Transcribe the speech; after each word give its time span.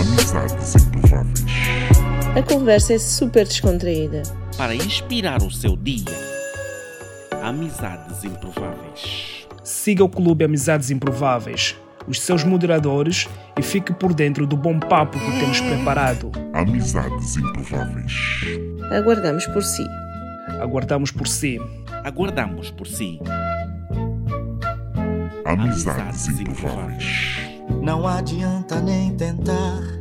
Amizades 0.00 0.76
improváveis. 0.76 1.44
A 2.34 2.42
conversa 2.42 2.94
é 2.94 2.98
super 2.98 3.46
descontraída. 3.46 4.22
Para 4.56 4.74
inspirar 4.74 5.42
o 5.42 5.50
seu 5.50 5.76
dia. 5.76 6.06
Amizades 7.42 8.24
improváveis. 8.24 9.46
Siga 9.62 10.02
o 10.02 10.08
Clube 10.08 10.42
Amizades 10.42 10.90
Improváveis, 10.90 11.76
os 12.08 12.18
seus 12.18 12.44
moderadores 12.44 13.28
e 13.58 13.62
fique 13.62 13.92
por 13.92 14.14
dentro 14.14 14.46
do 14.46 14.56
bom 14.56 14.80
papo 14.80 15.18
que 15.18 15.38
temos 15.38 15.60
preparado. 15.60 16.32
Amizades 16.54 17.36
improváveis. 17.36 18.14
Aguardamos 18.90 19.46
por 19.48 19.62
si. 19.62 19.86
Aguardamos 20.62 21.10
por 21.10 21.28
si. 21.28 21.60
Aguardamos 22.04 22.70
por 22.70 22.86
si. 22.86 23.20
Amizades 25.44 26.26
improváveis. 26.28 27.49
Não 27.82 28.06
adianta 28.06 28.80
nem 28.80 29.14
tentar 29.14 30.00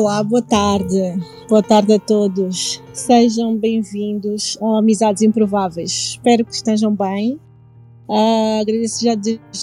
Olá, 0.00 0.22
boa 0.22 0.40
tarde. 0.40 0.96
Boa 1.46 1.62
tarde 1.62 1.92
a 1.92 1.98
todos. 1.98 2.82
Sejam 2.90 3.54
bem-vindos 3.54 4.56
ao 4.58 4.76
Amizades 4.76 5.20
Improváveis. 5.20 5.90
Espero 6.12 6.42
que 6.42 6.54
estejam 6.54 6.96
bem. 6.96 7.38
Ah, 8.08 8.60
agradeço 8.62 9.04
já 9.04 9.12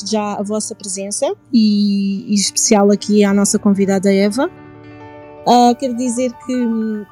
já 0.07 0.35
a 0.35 0.43
vossa 0.43 0.75
presença 0.75 1.25
e, 1.51 2.31
em 2.31 2.35
especial 2.35 2.91
aqui 2.91 3.23
à 3.23 3.33
nossa 3.33 3.57
convidada 3.57 4.13
Eva. 4.13 4.47
Ah, 5.47 5.73
quero 5.73 5.97
dizer 5.97 6.31
que 6.45 6.55
hum, 6.55 7.03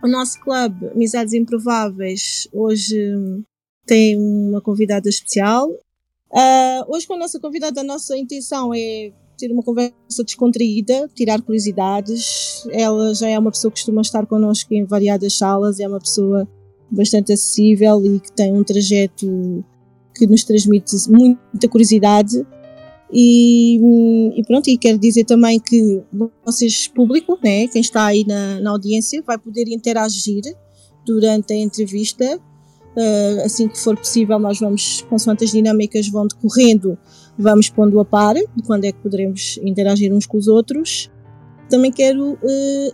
o 0.00 0.06
nosso 0.06 0.38
clube 0.38 0.86
Amizades 0.94 1.34
Improváveis 1.34 2.46
hoje 2.52 2.94
hum, 3.12 3.42
tem 3.86 4.16
uma 4.16 4.60
convidada 4.60 5.08
especial. 5.08 5.68
Ah, 6.32 6.84
hoje 6.86 7.08
com 7.08 7.14
a 7.14 7.18
nossa 7.18 7.40
convidada, 7.40 7.80
a 7.80 7.84
nossa 7.84 8.16
intenção 8.16 8.72
é 8.72 9.10
ter 9.38 9.52
uma 9.52 9.62
conversa 9.62 10.24
descontraída, 10.24 11.08
tirar 11.14 11.40
curiosidades. 11.40 12.66
Ela 12.70 13.14
já 13.14 13.28
é 13.28 13.38
uma 13.38 13.50
pessoa 13.50 13.70
que 13.70 13.78
costuma 13.78 14.02
estar 14.02 14.26
connosco 14.26 14.74
em 14.74 14.84
variadas 14.84 15.34
salas, 15.34 15.78
é 15.78 15.86
uma 15.86 16.00
pessoa 16.00 16.46
bastante 16.90 17.32
acessível 17.32 18.04
e 18.04 18.20
que 18.20 18.32
tem 18.32 18.52
um 18.52 18.64
trajeto 18.64 19.64
que 20.14 20.26
nos 20.26 20.42
transmite 20.44 20.96
muita 21.08 21.68
curiosidade. 21.68 22.44
E, 23.10 23.78
e 24.36 24.42
pronto, 24.44 24.68
e 24.68 24.76
quero 24.76 24.98
dizer 24.98 25.24
também 25.24 25.58
que 25.58 26.02
vocês, 26.44 26.88
público, 26.88 27.38
né, 27.42 27.66
quem 27.68 27.80
está 27.80 28.04
aí 28.04 28.24
na, 28.26 28.60
na 28.60 28.70
audiência, 28.70 29.22
vai 29.22 29.38
poder 29.38 29.68
interagir 29.68 30.42
durante 31.06 31.52
a 31.52 31.56
entrevista. 31.56 32.38
Uh, 32.98 33.44
assim 33.44 33.68
que 33.68 33.78
for 33.78 33.96
possível, 33.96 34.40
nós 34.40 34.58
vamos, 34.58 35.02
consoante 35.08 35.44
as 35.44 35.52
dinâmicas 35.52 36.08
vão 36.08 36.26
decorrendo, 36.26 36.98
vamos 37.38 37.68
pondo 37.68 38.00
a 38.00 38.04
par 38.04 38.34
de 38.34 38.62
quando 38.66 38.86
é 38.86 38.90
que 38.90 38.98
poderemos 38.98 39.56
interagir 39.62 40.12
uns 40.12 40.26
com 40.26 40.36
os 40.36 40.48
outros. 40.48 41.08
Também 41.70 41.92
quero 41.92 42.32
uh, 42.32 42.38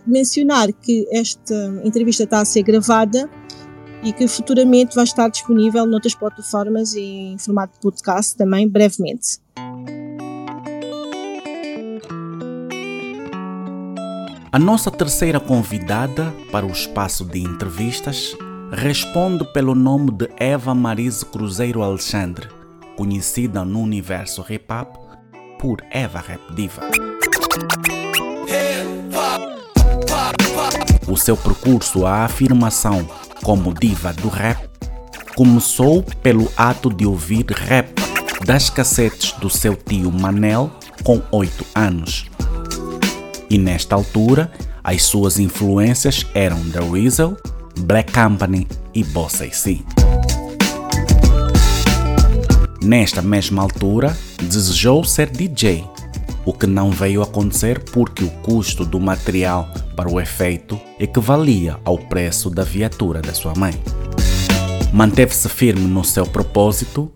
mencionar 0.05 0.71
que 0.71 1.07
esta 1.11 1.81
entrevista 1.83 2.23
está 2.23 2.41
a 2.41 2.45
ser 2.45 2.61
gravada 2.61 3.27
e 4.03 4.13
que 4.13 4.27
futuramente 4.27 4.93
vai 4.93 5.05
estar 5.05 5.27
disponível 5.27 5.87
noutras 5.87 6.13
plataformas 6.13 6.93
e 6.93 7.01
em 7.01 7.37
formato 7.39 7.73
de 7.73 7.79
podcast 7.79 8.37
também 8.37 8.69
brevemente. 8.69 9.39
A 14.51 14.59
nossa 14.59 14.91
terceira 14.91 15.39
convidada 15.39 16.31
para 16.51 16.63
o 16.63 16.69
espaço 16.69 17.25
de 17.25 17.39
entrevistas 17.39 18.37
responde 18.71 19.45
pelo 19.45 19.75
nome 19.75 20.11
de 20.11 20.29
Eva 20.37 20.73
Marise 20.73 21.25
Cruzeiro 21.25 21.81
Alexandre, 21.81 22.47
conhecida 22.97 23.63
no 23.63 23.79
universo 23.81 24.45
hip 24.49 24.65
hop 24.71 24.95
por 25.59 25.81
Eva 25.91 26.19
Rap 26.19 26.41
Diva. 26.53 26.81
O 31.07 31.15
seu 31.15 31.37
percurso 31.37 32.05
à 32.05 32.25
afirmação 32.25 33.07
como 33.43 33.73
diva 33.73 34.11
do 34.13 34.27
rap 34.27 34.67
começou 35.35 36.03
pelo 36.23 36.51
ato 36.57 36.89
de 36.89 37.05
ouvir 37.05 37.45
rap 37.51 37.93
das 38.45 38.69
cassetes 38.69 39.33
do 39.33 39.49
seu 39.49 39.75
tio 39.75 40.11
Manel 40.11 40.71
com 41.03 41.21
8 41.31 41.65
anos. 41.75 42.25
E 43.49 43.57
nesta 43.57 43.95
altura, 43.95 44.51
as 44.83 45.03
suas 45.03 45.39
influências 45.39 46.25
eram 46.33 46.59
The 46.71 46.81
Weasel, 46.81 47.37
Black 47.79 48.11
Company 48.13 48.67
e 48.93 49.03
Boss 49.03 49.41
AC. 49.41 49.83
Nesta 52.81 53.21
mesma 53.21 53.61
altura, 53.61 54.15
desejou 54.41 55.03
ser 55.03 55.29
DJ, 55.29 55.83
o 56.45 56.53
que 56.53 56.65
não 56.65 56.89
veio 56.89 57.21
acontecer 57.21 57.83
porque 57.91 58.23
o 58.23 58.29
custo 58.29 58.85
do 58.85 58.99
material 58.99 59.67
para 59.95 60.09
o 60.09 60.21
efeito 60.21 60.79
equivalia 60.99 61.77
ao 61.83 61.97
preço 61.97 62.49
da 62.49 62.63
viatura 62.63 63.21
da 63.21 63.33
sua 63.33 63.53
mãe. 63.55 63.73
Manteve-se 64.93 65.49
firme 65.49 65.87
no 65.87 66.03
seu 66.03 66.25
propósito. 66.25 67.11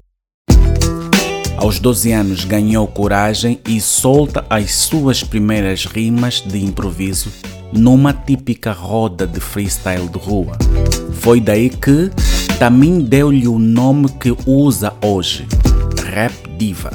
Aos 1.57 1.79
12 1.79 2.11
anos 2.11 2.45
ganhou 2.45 2.87
coragem 2.87 3.59
e 3.67 3.79
solta 3.79 4.45
as 4.49 4.73
suas 4.75 5.23
primeiras 5.23 5.85
rimas 5.85 6.41
de 6.41 6.63
improviso 6.63 7.31
numa 7.71 8.13
típica 8.13 8.71
roda 8.71 9.25
de 9.27 9.39
freestyle 9.39 10.07
de 10.07 10.17
rua. 10.17 10.57
Foi 11.13 11.39
daí 11.39 11.69
que 11.69 12.09
também 12.57 12.99
deu-lhe 12.99 13.47
o 13.47 13.59
nome 13.59 14.09
que 14.09 14.35
usa 14.45 14.93
hoje, 15.01 15.47
Rap 16.11 16.33
Diva. 16.57 16.91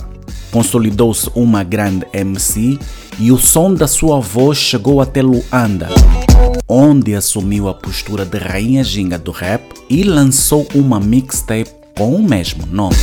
Consolidou-se 0.50 1.30
uma 1.34 1.62
grande 1.62 2.06
MC 2.12 2.78
e 3.18 3.32
o 3.32 3.38
som 3.38 3.74
da 3.74 3.86
sua 3.86 4.20
voz 4.20 4.58
chegou 4.58 5.00
até 5.00 5.22
Luanda, 5.22 5.88
onde 6.68 7.14
assumiu 7.14 7.68
a 7.68 7.74
postura 7.74 8.24
de 8.24 8.38
rainha 8.38 8.84
ginga 8.84 9.18
do 9.18 9.30
rap 9.30 9.62
e 9.88 10.02
lançou 10.02 10.66
uma 10.74 11.00
mixtape 11.00 11.70
com 11.96 12.14
o 12.14 12.22
mesmo 12.22 12.66
nome. 12.66 12.96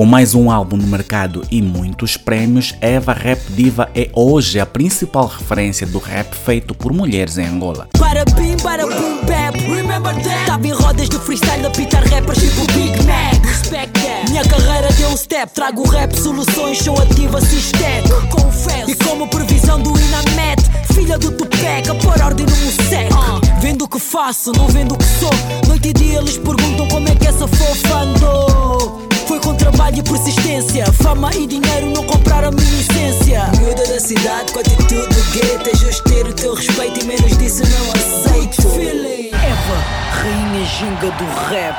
Com 0.00 0.06
mais 0.06 0.34
um 0.34 0.50
álbum 0.50 0.78
no 0.78 0.86
mercado 0.86 1.42
e 1.50 1.60
muitos 1.60 2.16
prêmios, 2.16 2.74
Eva 2.80 3.12
Rap 3.12 3.38
Diva 3.50 3.90
é 3.94 4.08
hoje 4.14 4.58
a 4.58 4.64
principal 4.64 5.26
referência 5.26 5.86
do 5.86 5.98
rap 5.98 6.34
feito 6.34 6.72
por 6.72 6.90
mulheres 6.90 7.36
em 7.36 7.44
Angola. 7.44 7.86
Para 7.98 8.24
bim, 8.24 8.56
para 8.62 8.86
boom 8.86 9.20
bap, 9.26 9.58
remember 9.58 10.14
that. 10.22 10.46
Tava 10.46 10.66
em 10.66 10.72
rodas 10.72 11.06
de 11.06 11.18
freestyle 11.18 11.66
a 11.66 11.70
pitar 11.70 12.02
rappers 12.04 12.38
tipo 12.38 12.64
Big 12.72 12.96
Mac. 13.04 13.44
Respect 13.44 13.92
that. 14.00 14.30
Minha 14.30 14.42
carreira 14.42 14.90
deu 14.94 15.10
um 15.10 15.16
step, 15.18 15.52
trago 15.52 15.86
rap 15.86 16.18
soluções, 16.18 16.78
sou 16.78 16.98
ativa 16.98 17.38
sistec 17.42 18.08
Confesso. 18.30 18.90
E 18.90 18.94
como 18.94 19.28
previsão 19.28 19.82
do 19.82 19.90
Inamet 19.90 20.62
Filha 20.94 21.18
do 21.18 21.30
Tupac, 21.30 21.90
a 21.90 21.94
pôr 21.96 22.22
ordem 22.22 22.46
no 22.46 22.56
Musec 22.56 23.12
uh, 23.12 23.60
Vendo 23.60 23.84
o 23.84 23.88
que 23.88 24.00
faço, 24.00 24.50
não 24.52 24.66
vendo 24.66 24.94
o 24.94 24.96
que 24.96 25.04
sou. 25.04 25.68
Noite 25.68 25.90
e 25.90 25.92
dia 25.92 26.20
eles 26.20 26.38
perguntam 26.38 26.88
como 26.88 27.06
é 27.06 27.14
que 27.14 27.26
essa 27.26 27.46
fofa 27.46 27.98
andou 27.98 29.09
foi 29.40 29.52
com 29.52 29.56
trabalho 29.56 29.98
e 29.98 30.02
persistência 30.02 30.86
Fama 30.92 31.30
e 31.34 31.46
dinheiro 31.46 31.86
não 31.94 32.06
compraram 32.06 32.48
a 32.48 32.50
minha 32.50 32.80
essência 32.80 33.42
Miúda 33.58 33.86
da 33.86 34.00
cidade 34.00 34.52
com 34.52 34.60
atitude 34.60 35.08
do 35.08 35.32
gueto 35.32 35.70
É 35.70 35.74
justo 35.74 36.04
ter 36.04 36.26
o 36.26 36.34
teu 36.34 36.54
respeito 36.54 37.00
e 37.00 37.04
menos 37.04 37.38
disso 37.38 37.62
não 37.62 37.92
aceito 37.92 38.62
Feeling 38.62 39.28
Eva, 39.28 39.76
rainha 40.12 40.64
ginga 40.64 41.10
do 41.16 41.24
rap 41.48 41.76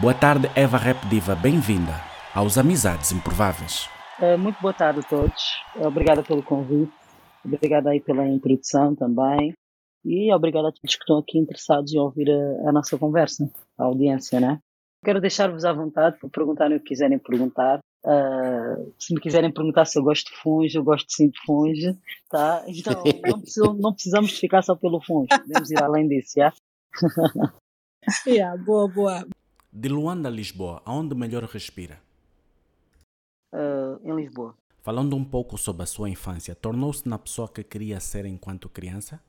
Boa 0.00 0.12
tarde, 0.12 0.50
Eva 0.54 0.76
Rap 0.76 1.06
Diva, 1.06 1.34
bem-vinda 1.34 1.94
aos 2.34 2.58
Amizades 2.58 3.12
Improváveis. 3.12 3.88
Uh, 4.20 4.36
muito 4.36 4.60
boa 4.60 4.74
tarde 4.74 5.00
a 5.00 5.02
todos. 5.02 5.62
Obrigada 5.74 6.22
pelo 6.22 6.42
convite. 6.42 6.92
Obrigada 7.42 7.88
aí 7.88 7.98
pela 7.98 8.28
introdução 8.28 8.94
também. 8.94 9.54
E 10.04 10.30
obrigada 10.34 10.68
a 10.68 10.70
todos 10.70 10.94
que 10.94 11.02
estão 11.02 11.16
aqui 11.16 11.38
interessados 11.38 11.94
em 11.94 11.98
ouvir 11.98 12.30
a, 12.30 12.68
a 12.68 12.72
nossa 12.72 12.98
conversa, 12.98 13.50
a 13.78 13.84
audiência, 13.84 14.38
né? 14.38 14.60
Quero 15.04 15.20
deixar-vos 15.20 15.64
à 15.64 15.72
vontade 15.72 16.18
para 16.18 16.28
perguntarem 16.28 16.76
o 16.76 16.80
que 16.80 16.88
quiserem 16.88 17.18
perguntar. 17.18 17.78
Uh, 18.04 18.94
se 18.98 19.12
me 19.12 19.20
quiserem 19.20 19.52
perguntar 19.52 19.84
se 19.84 19.98
eu 19.98 20.02
gosto 20.02 20.30
de 20.30 20.36
funge, 20.36 20.76
eu 20.76 20.84
gosto 20.84 21.12
sim 21.12 21.28
de 21.28 21.38
funge, 21.44 21.98
tá? 22.30 22.64
Então 22.68 23.02
não, 23.26 23.40
precisam, 23.40 23.74
não 23.74 23.92
precisamos 23.92 24.38
ficar 24.38 24.62
só 24.62 24.76
pelo 24.76 25.00
funge, 25.00 25.28
podemos 25.28 25.70
ir 25.70 25.82
além 25.82 26.08
disso, 26.08 26.34
já? 26.36 26.52
Yeah, 28.24 28.56
boa, 28.62 28.86
boa. 28.86 29.26
De 29.72 29.88
Luanda 29.88 30.28
a 30.28 30.32
Lisboa, 30.32 30.80
aonde 30.84 31.14
melhor 31.14 31.42
respira? 31.42 31.98
Uh, 33.52 33.98
em 34.04 34.14
Lisboa. 34.14 34.54
Falando 34.80 35.16
um 35.16 35.24
pouco 35.24 35.58
sobre 35.58 35.82
a 35.82 35.86
sua 35.86 36.08
infância, 36.08 36.54
tornou-se 36.54 37.08
na 37.08 37.18
pessoa 37.18 37.48
que 37.48 37.64
queria 37.64 37.98
ser 37.98 38.24
enquanto 38.24 38.68
criança? 38.68 39.20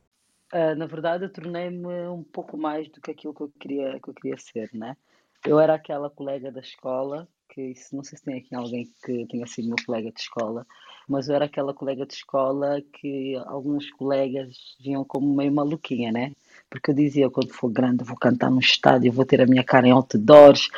Uh, 0.53 0.75
na 0.77 0.85
verdade, 0.85 1.25
eu 1.25 1.33
tornei-me 1.33 2.07
um 2.07 2.23
pouco 2.23 2.55
mais 2.55 2.87
do 2.89 3.01
que 3.01 3.09
aquilo 3.09 3.33
que 3.33 3.41
eu 3.41 3.51
queria, 3.59 3.99
que 3.99 4.09
eu 4.09 4.13
queria 4.13 4.37
ser, 4.37 4.69
né? 4.73 4.95
Eu 5.45 5.59
era 5.59 5.75
aquela 5.75 6.09
colega 6.09 6.51
da 6.51 6.59
escola, 6.59 7.27
que 7.49 7.73
não 7.93 8.03
sei 8.03 8.17
se 8.17 8.23
tem 8.23 8.37
aqui 8.37 8.53
alguém 8.53 8.87
que 9.03 9.25
tenha 9.27 9.47
sido 9.47 9.67
meu 9.67 9.77
colega 9.85 10.11
de 10.11 10.19
escola, 10.19 10.65
mas 11.07 11.29
eu 11.29 11.35
era 11.35 11.45
aquela 11.45 11.73
colega 11.73 12.05
de 12.05 12.13
escola 12.13 12.81
que 12.93 13.35
alguns 13.45 13.89
colegas 13.91 14.75
viam 14.79 15.05
como 15.05 15.33
meio 15.35 15.51
maluquinha, 15.51 16.11
né? 16.11 16.33
Porque 16.69 16.91
eu 16.91 16.95
dizia, 16.95 17.29
quando 17.29 17.53
for 17.53 17.69
grande, 17.69 18.03
vou 18.03 18.17
cantar 18.17 18.51
no 18.51 18.59
estádio, 18.59 19.11
vou 19.11 19.25
ter 19.25 19.41
a 19.41 19.47
minha 19.47 19.63
cara 19.63 19.87
em 19.87 19.91
outdoors, 19.91 20.69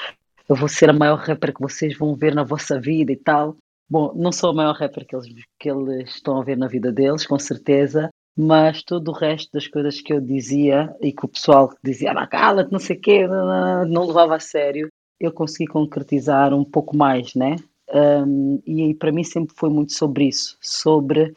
eu 0.48 0.56
vou 0.56 0.70
ser 0.70 0.90
a 0.90 0.94
maior 0.94 1.18
rapper 1.18 1.54
que 1.54 1.62
vocês 1.62 1.98
vão 1.98 2.16
ver 2.16 2.34
na 2.36 2.44
vossa 2.44 2.80
vida 2.80 3.12
e 3.12 3.16
tal. 3.16 3.58
Bom, 3.90 4.14
não 4.16 4.32
sou 4.32 4.52
a 4.52 4.54
maior 4.54 4.76
rapper 4.76 5.06
que 5.06 5.16
eles, 5.16 5.28
que 5.60 5.70
eles 5.70 6.10
estão 6.10 6.40
a 6.40 6.44
ver 6.44 6.58
na 6.58 6.68
vida 6.68 6.92
deles, 6.92 7.26
com 7.26 7.40
certeza, 7.40 8.10
mas 8.42 8.82
todo 8.82 9.10
o 9.10 9.14
resto 9.14 9.52
das 9.52 9.68
coisas 9.68 10.00
que 10.00 10.14
eu 10.14 10.22
dizia 10.22 10.96
e 11.02 11.12
que 11.12 11.26
o 11.26 11.28
pessoal 11.28 11.74
dizia, 11.84 12.14
ah, 12.14 12.26
cala-te, 12.26 12.72
não 12.72 12.80
sei 12.80 12.96
o 12.96 13.02
quê, 13.02 13.28
não 13.28 14.08
levava 14.08 14.38
a 14.38 14.40
sério, 14.40 14.88
eu 15.20 15.30
consegui 15.34 15.68
concretizar 15.68 16.54
um 16.54 16.64
pouco 16.64 16.96
mais, 16.96 17.36
né? 17.36 17.58
Um, 17.94 18.62
e 18.66 18.94
para 18.94 19.12
mim 19.12 19.26
sempre 19.26 19.54
foi 19.58 19.70
muito 19.70 19.92
sobre 19.92 20.30
isso, 20.30 20.58
sobre 20.62 21.34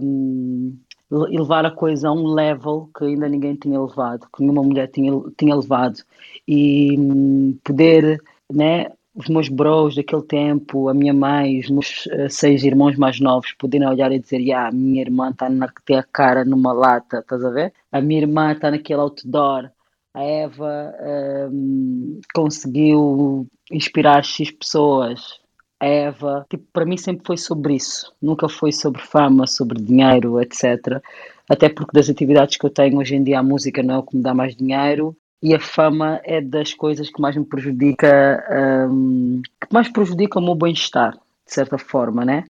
um, 0.00 0.78
levar 1.10 1.66
a 1.66 1.70
coisa 1.70 2.08
a 2.08 2.12
um 2.12 2.28
level 2.28 2.88
que 2.96 3.04
ainda 3.04 3.28
ninguém 3.28 3.54
tinha 3.54 3.78
levado, 3.78 4.28
que 4.34 4.40
nenhuma 4.40 4.62
mulher 4.62 4.88
tinha, 4.88 5.12
tinha 5.36 5.54
levado, 5.54 5.98
e 6.46 6.98
um, 6.98 7.58
poder 7.62 8.18
né, 8.50 8.86
os 9.18 9.28
meus 9.28 9.48
bros 9.48 9.96
daquele 9.96 10.22
tempo, 10.22 10.88
a 10.88 10.94
minha 10.94 11.12
mãe, 11.12 11.58
os 11.58 11.68
meus 11.68 12.06
uh, 12.06 12.30
seis 12.30 12.62
irmãos 12.62 12.96
mais 12.96 13.18
novos 13.18 13.52
poderem 13.54 13.88
olhar 13.88 14.12
e 14.12 14.18
dizer: 14.20 14.38
yeah, 14.38 14.68
a 14.68 14.72
minha 14.72 15.02
irmã 15.02 15.30
está 15.30 15.48
a 15.48 15.72
ter 15.84 15.94
a 15.96 16.04
cara 16.04 16.44
numa 16.44 16.72
lata, 16.72 17.18
estás 17.18 17.44
a 17.44 17.50
ver? 17.50 17.72
A 17.90 18.00
minha 18.00 18.20
irmã 18.20 18.52
está 18.52 18.70
naquele 18.70 19.00
outdoor. 19.00 19.70
A 20.14 20.22
Eva 20.22 20.94
um, 21.52 22.20
conseguiu 22.32 23.46
inspirar 23.72 24.24
X 24.24 24.52
pessoas. 24.52 25.40
A 25.80 25.86
Eva, 25.86 26.46
tipo, 26.48 26.64
para 26.72 26.86
mim 26.86 26.96
sempre 26.96 27.26
foi 27.26 27.36
sobre 27.36 27.74
isso. 27.74 28.12
Nunca 28.22 28.48
foi 28.48 28.72
sobre 28.72 29.00
fama, 29.02 29.46
sobre 29.46 29.80
dinheiro, 29.82 30.40
etc. 30.40 31.02
Até 31.48 31.68
porque 31.68 31.92
das 31.92 32.08
atividades 32.08 32.56
que 32.56 32.66
eu 32.66 32.70
tenho 32.70 32.98
hoje 32.98 33.16
em 33.16 33.22
dia, 33.22 33.40
a 33.40 33.42
música 33.42 33.82
não 33.82 33.96
é 33.96 33.98
o 33.98 34.02
que 34.02 34.16
me 34.16 34.22
dá 34.22 34.32
mais 34.32 34.54
dinheiro 34.56 35.16
e 35.42 35.54
a 35.54 35.60
fama 35.60 36.20
é 36.24 36.40
das 36.40 36.74
coisas 36.74 37.08
que 37.08 37.20
mais 37.20 37.36
me 37.36 37.44
prejudica, 37.44 38.44
um, 38.90 39.40
que 39.60 39.72
mais 39.72 39.88
prejudica 39.88 40.38
o 40.38 40.42
meu 40.42 40.54
bem-estar, 40.54 41.12
de 41.12 41.54
certa 41.54 41.78
forma, 41.78 42.24
né? 42.24 42.44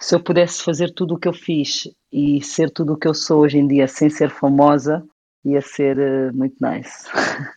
Se 0.00 0.14
eu 0.14 0.20
pudesse 0.20 0.62
fazer 0.62 0.92
tudo 0.92 1.14
o 1.14 1.18
que 1.18 1.28
eu 1.28 1.32
fiz 1.32 1.88
e 2.12 2.42
ser 2.42 2.70
tudo 2.70 2.94
o 2.94 2.96
que 2.96 3.06
eu 3.06 3.14
sou 3.14 3.42
hoje 3.42 3.58
em 3.58 3.68
dia 3.68 3.86
sem 3.86 4.10
ser 4.10 4.30
famosa, 4.30 5.06
ia 5.44 5.60
ser 5.60 5.96
uh, 5.98 6.36
muito 6.36 6.56
nice. 6.60 7.08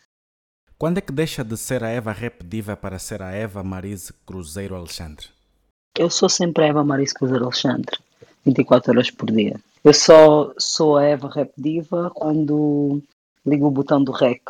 Quando 0.78 1.00
é 1.00 1.02
que 1.02 1.12
deixa 1.12 1.44
de 1.44 1.58
ser 1.58 1.84
a 1.84 1.90
Eva 1.90 2.12
Rap 2.12 2.44
Diva 2.44 2.76
para 2.76 3.00
ser 3.00 3.22
a 3.22 3.32
Eva 3.32 3.64
Marise 3.64 4.14
Cruzeiro 4.26 4.76
Alexandre? 4.76 5.28
Eu 5.98 6.10
sou 6.10 6.30
sempre 6.30 6.66
a 6.66 6.68
Eva 6.68 6.84
Marise 6.84 7.14
Cruzeiro 7.14 7.46
Alexandre, 7.46 7.98
24 8.46 8.92
horas 8.92 9.10
por 9.10 9.32
dia. 9.32 9.60
Eu 9.84 9.94
só 9.94 10.54
sou 10.60 10.98
a 10.98 11.06
Eva 11.06 11.30
Rap 11.30 11.52
Diva 11.58 12.12
quando 12.14 13.02
ligo 13.44 13.66
o 13.66 13.72
botão 13.72 14.04
do 14.04 14.12
REC 14.12 14.42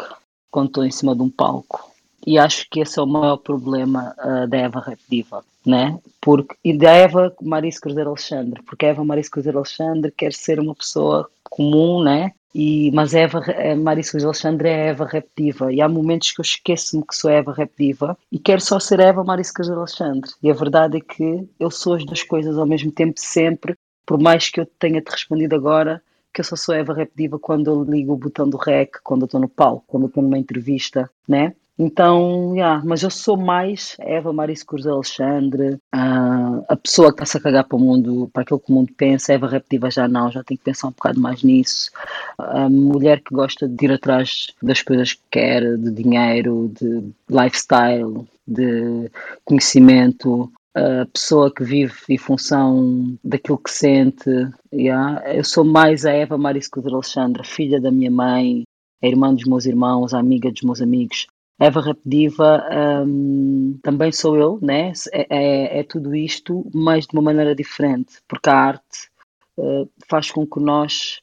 quando 0.55 0.67
estou 0.67 0.85
em 0.85 0.91
cima 0.91 1.13
de 1.13 1.21
um 1.21 1.29
palco. 1.29 1.91
E 2.25 2.39
acho 2.39 2.65
que 2.71 2.79
esse 2.79 2.97
é 2.97 3.03
o 3.03 3.05
maior 3.05 3.35
problema 3.35 4.15
uh, 4.17 4.47
da 4.47 4.57
Eva 4.57 4.79
Rap 4.79 4.99
Diva, 5.09 5.43
né? 5.65 5.99
Porque, 6.21 6.55
e 6.63 6.77
da 6.77 6.91
Eva 6.91 7.35
Marice 7.41 7.81
Cruzeiro 7.81 8.11
Alexandre, 8.11 8.63
porque 8.63 8.85
a 8.85 8.89
Eva 8.89 9.03
Marice 9.03 9.29
Cruzeiro 9.29 9.57
Alexandre 9.57 10.13
quer 10.15 10.31
ser 10.31 10.57
uma 10.57 10.73
pessoa 10.73 11.29
comum, 11.43 12.01
né? 12.01 12.31
E, 12.53 12.89
mas 12.91 13.13
a 13.13 13.19
Eva 13.19 13.39
a 13.39 13.75
Marice 13.75 14.11
Cruzeiro 14.11 14.29
Alexandre 14.29 14.69
é 14.69 14.75
a 14.75 14.85
Eva 14.91 15.05
Rap 15.05 15.27
Diva. 15.37 15.73
E 15.73 15.81
há 15.81 15.89
momentos 15.89 16.31
que 16.31 16.39
eu 16.39 16.43
esqueço-me 16.43 17.05
que 17.05 17.13
sou 17.13 17.29
a 17.29 17.33
Eva 17.33 17.51
Rap 17.51 17.71
Diva 17.77 18.17
e 18.31 18.39
quero 18.39 18.61
só 18.61 18.79
ser 18.79 19.01
a 19.01 19.07
Eva 19.07 19.25
Marice 19.25 19.53
Cruzeiro 19.53 19.81
Alexandre. 19.81 20.31
E 20.41 20.49
a 20.49 20.53
verdade 20.53 20.99
é 20.99 21.01
que 21.01 21.49
eu 21.59 21.69
sou 21.69 21.95
as 21.95 22.05
duas 22.05 22.23
coisas 22.23 22.57
ao 22.57 22.65
mesmo 22.65 22.93
tempo, 22.93 23.15
sempre, 23.17 23.75
por 24.05 24.17
mais 24.17 24.49
que 24.49 24.61
eu 24.61 24.65
tenha-te 24.79 25.11
respondido 25.11 25.53
agora, 25.53 26.01
que 26.35 26.41
eu 26.41 26.45
só 26.45 26.57
sou 26.57 26.75
Eva 26.75 26.93
Rap 26.93 27.11
Diva 27.15 27.39
quando 27.39 27.71
eu 27.71 27.83
ligo 27.83 28.11
o 28.11 28.17
botão 28.17 28.47
do 28.49 28.57
rec, 28.57 28.97
quando 29.01 29.21
eu 29.21 29.25
estou 29.25 29.39
no 29.39 29.47
palco, 29.47 29.85
quando 29.87 30.03
eu 30.03 30.07
estou 30.09 30.21
numa 30.21 30.37
entrevista, 30.37 31.09
né? 31.25 31.53
Então, 31.79 32.53
yeah, 32.53 32.81
mas 32.85 33.03
eu 33.03 33.09
sou 33.09 33.37
mais 33.37 33.95
Eva 33.99 34.31
Maris 34.33 34.63
Cruz 34.63 34.85
Alexandre, 34.85 35.75
uh, 35.93 36.65
a 36.67 36.75
pessoa 36.75 37.09
que 37.09 37.15
está-se 37.15 37.37
a 37.37 37.41
cagar 37.41 37.63
para 37.65 37.77
o 37.77 37.79
mundo, 37.79 38.29
para 38.33 38.43
aquilo 38.43 38.59
que 38.59 38.71
o 38.71 38.75
mundo 38.75 38.91
pensa, 38.95 39.33
Eva 39.33 39.47
Reptiva 39.47 39.89
já 39.89 40.07
não, 40.07 40.29
já 40.29 40.43
tenho 40.43 40.57
que 40.57 40.63
pensar 40.63 40.87
um 40.87 40.91
bocado 40.91 41.19
mais 41.19 41.41
nisso. 41.41 41.89
A 42.37 42.69
mulher 42.69 43.21
que 43.21 43.33
gosta 43.33 43.67
de 43.67 43.85
ir 43.85 43.91
atrás 43.93 44.47
das 44.61 44.81
coisas 44.81 45.13
que 45.13 45.21
quer, 45.31 45.77
de 45.77 45.91
dinheiro, 45.91 46.71
de 46.79 47.11
lifestyle, 47.29 48.25
de 48.47 49.09
conhecimento, 49.43 50.51
a 50.75 51.05
pessoa 51.05 51.53
que 51.53 51.63
vive 51.63 51.95
em 52.09 52.17
função 52.17 53.17
daquilo 53.23 53.57
que 53.57 53.71
sente. 53.71 54.29
Yeah. 54.73 55.33
Eu 55.33 55.43
sou 55.43 55.63
mais 55.63 56.05
a 56.05 56.11
Eva 56.11 56.37
Marisco 56.37 56.81
de 56.81 56.93
Alexandra, 56.93 57.45
filha 57.45 57.79
da 57.79 57.89
minha 57.89 58.11
mãe, 58.11 58.63
a 59.01 59.07
irmã 59.07 59.33
dos 59.33 59.45
meus 59.45 59.65
irmãos, 59.65 60.13
a 60.13 60.19
amiga 60.19 60.51
dos 60.51 60.63
meus 60.63 60.81
amigos. 60.81 61.27
Eva 61.57 61.79
Rapdiva 61.79 62.61
um, 63.07 63.79
também 63.81 64.11
sou 64.11 64.35
eu, 64.35 64.59
né? 64.61 64.91
É, 65.13 65.25
é, 65.29 65.79
é, 65.79 65.83
tudo 65.83 66.13
isto, 66.13 66.69
mas 66.73 67.07
de 67.07 67.13
uma 67.13 67.21
maneira 67.21 67.55
diferente, 67.55 68.15
porque 68.27 68.49
a 68.49 68.55
arte 68.57 69.09
uh, 69.57 69.89
faz 70.09 70.29
com 70.29 70.45
que 70.45 70.59
nós 70.59 71.21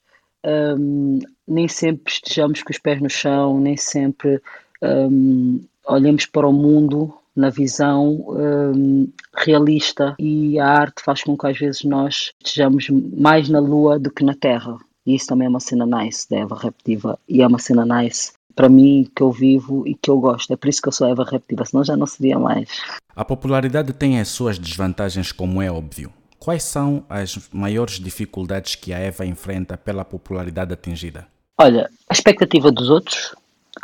um, 0.79 1.19
nem 1.47 1.69
sempre 1.69 2.11
estejamos 2.11 2.63
com 2.63 2.71
os 2.73 2.79
pés 2.79 3.03
no 3.03 3.11
chão, 3.11 3.61
nem 3.61 3.77
sempre 3.77 4.41
um, 4.83 5.63
olhemos 5.87 6.25
para 6.25 6.49
o 6.49 6.53
mundo 6.53 7.13
na 7.35 7.51
visão 7.51 8.25
um, 8.29 9.09
realista 9.35 10.15
e 10.19 10.59
a 10.59 10.67
arte 10.67 11.03
faz 11.03 11.23
com 11.23 11.37
que 11.37 11.47
às 11.47 11.59
vezes 11.59 11.85
nós 11.85 12.33
estejamos 12.45 12.89
mais 12.91 13.49
na 13.49 13.59
lua 13.59 13.99
do 13.99 14.11
que 14.11 14.25
na 14.25 14.35
terra. 14.35 14.77
E 15.07 15.15
isso 15.15 15.27
também 15.27 15.47
é 15.47 15.49
uma 15.49 15.61
cena 15.61 15.87
nice 15.87 16.29
da 16.31 16.39
Eva 16.39 16.57
Reptiva 16.57 17.19
e 17.29 17.43
é 17.43 17.47
uma 17.47 17.59
cena 17.59 17.85
nice 17.85 18.33
para 18.55 18.69
mim 18.69 19.11
que 19.15 19.23
eu 19.23 19.33
vivo 19.33 19.87
e 19.87 19.95
que 19.95 20.11
eu 20.11 20.19
gosto. 20.19 20.53
É 20.53 20.57
por 20.57 20.69
isso 20.69 20.81
que 20.81 20.89
eu 20.89 20.93
sou 20.93 21.09
Eva 21.09 21.25
Reptiva, 21.25 21.65
senão 21.65 21.85
já 21.85 21.97
não 21.97 22.07
seria 22.07 22.39
mais. 22.39 22.69
A 23.15 23.25
popularidade 23.25 23.93
tem 23.93 24.21
as 24.21 24.29
suas 24.29 24.59
desvantagens, 24.59 25.33
como 25.33 25.61
é 25.61 25.71
óbvio. 25.71 26.13
Quais 26.39 26.65
são 26.65 27.05
as 27.09 27.49
maiores 27.53 28.01
dificuldades 28.01 28.75
que 28.75 28.93
a 28.93 28.99
Eva 28.99 29.25
enfrenta 29.25 29.77
pela 29.77 30.05
popularidade 30.05 30.73
atingida? 30.73 31.27
Olha, 31.59 31.89
a 32.09 32.13
expectativa 32.13 32.73
dos 32.73 32.91
outros, 32.91 33.35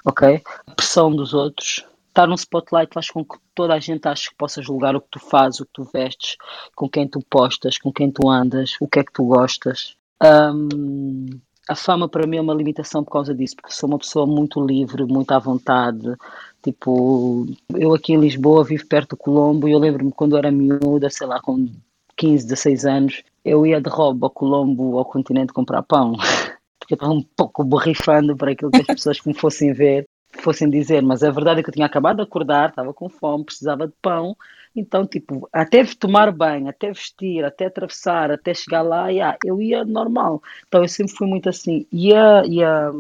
ok? 0.05 0.43
A 0.67 0.75
pressão 0.75 1.15
dos 1.15 1.35
outros, 1.35 1.85
estar 2.19 2.27
num 2.27 2.35
spotlight 2.35 2.93
faz 2.93 3.11
com 3.11 3.25
que 3.25 3.39
toda 3.55 3.75
a 3.75 3.79
gente 3.79 4.09
ache 4.09 4.31
que 4.31 4.37
possa 4.37 4.61
julgar 4.61 4.97
o 4.97 5.01
que 5.01 5.09
tu 5.09 5.21
fazes, 5.21 5.61
o 5.61 5.67
que 5.67 5.73
tu 5.73 5.85
vestes, 5.85 6.37
com 6.75 6.89
quem 6.89 7.07
tu 7.07 7.21
postas, 7.31 7.79
com 7.79 7.93
quem 7.93 8.11
tu 8.11 8.29
andas, 8.29 8.75
o 8.81 8.89
que 8.89 8.99
é 8.99 9.05
que 9.05 9.13
tu 9.13 9.25
gostas. 9.25 9.95
Um, 10.21 11.27
a 11.69 11.77
fama 11.77 12.09
para 12.09 12.27
mim 12.27 12.39
é 12.39 12.41
uma 12.41 12.55
limitação 12.55 13.05
por 13.05 13.13
causa 13.13 13.33
disso, 13.33 13.55
porque 13.55 13.73
sou 13.73 13.89
uma 13.89 13.99
pessoa 13.99 14.27
muito 14.27 14.61
livre, 14.61 15.05
muito 15.05 15.31
à 15.31 15.39
vontade. 15.39 16.17
Tipo, 16.61 17.47
eu 17.77 17.95
aqui 17.95 18.15
em 18.15 18.21
Lisboa 18.21 18.65
vivo 18.65 18.85
perto 18.89 19.11
do 19.11 19.17
Colombo 19.17 19.69
e 19.69 19.73
eu 19.73 19.79
lembro-me 19.79 20.11
quando 20.11 20.37
era 20.37 20.51
miúda, 20.51 21.09
sei 21.11 21.27
lá, 21.27 21.41
com 21.41 21.69
15, 22.17 22.49
16 22.49 22.85
anos, 22.85 23.23
eu 23.45 23.65
ia 23.65 23.81
de 23.81 23.89
roubo 23.89 24.27
ao 24.27 24.31
Colombo, 24.31 24.99
ao 24.99 25.05
continente, 25.05 25.53
comprar 25.53 25.85
pão. 25.85 26.15
Porque 26.81 26.95
eu 26.95 26.97
estava 26.97 27.13
um 27.13 27.23
pouco 27.23 27.63
borrifando 27.63 28.37
para 28.37 28.53
aquilo 28.53 28.73
que 28.73 28.81
as 28.81 28.87
pessoas 28.87 29.21
que 29.21 29.29
me 29.29 29.35
fossem 29.35 29.73
ver 29.73 30.05
fossem 30.31 30.69
dizer, 30.71 31.03
mas 31.03 31.23
a 31.23 31.31
verdade 31.31 31.61
é 31.61 31.63
que 31.63 31.71
eu 31.71 31.75
tinha 31.75 31.87
acabado 31.87 32.17
de 32.17 32.23
acordar, 32.23 32.71
estava 32.71 32.93
com 32.95 33.09
fome, 33.09 33.45
precisava 33.45 33.87
de 33.87 33.95
pão, 34.01 34.37
então, 34.75 35.07
tipo, 35.07 35.49
até 35.53 35.85
tomar 35.85 36.31
banho, 36.31 36.69
até 36.69 36.89
vestir, 36.89 37.45
até 37.45 37.67
atravessar, 37.67 38.31
até 38.31 38.55
chegar 38.55 38.83
lá, 38.83 39.09
yeah, 39.09 39.37
eu 39.45 39.61
ia 39.61 39.85
normal. 39.85 40.43
Então, 40.67 40.83
eu 40.83 40.89
sempre 40.89 41.15
fui 41.15 41.27
muito 41.27 41.49
assim. 41.49 41.87
E 41.91 42.15
a, 42.15 42.45
e 42.47 42.63
a, 42.63 42.93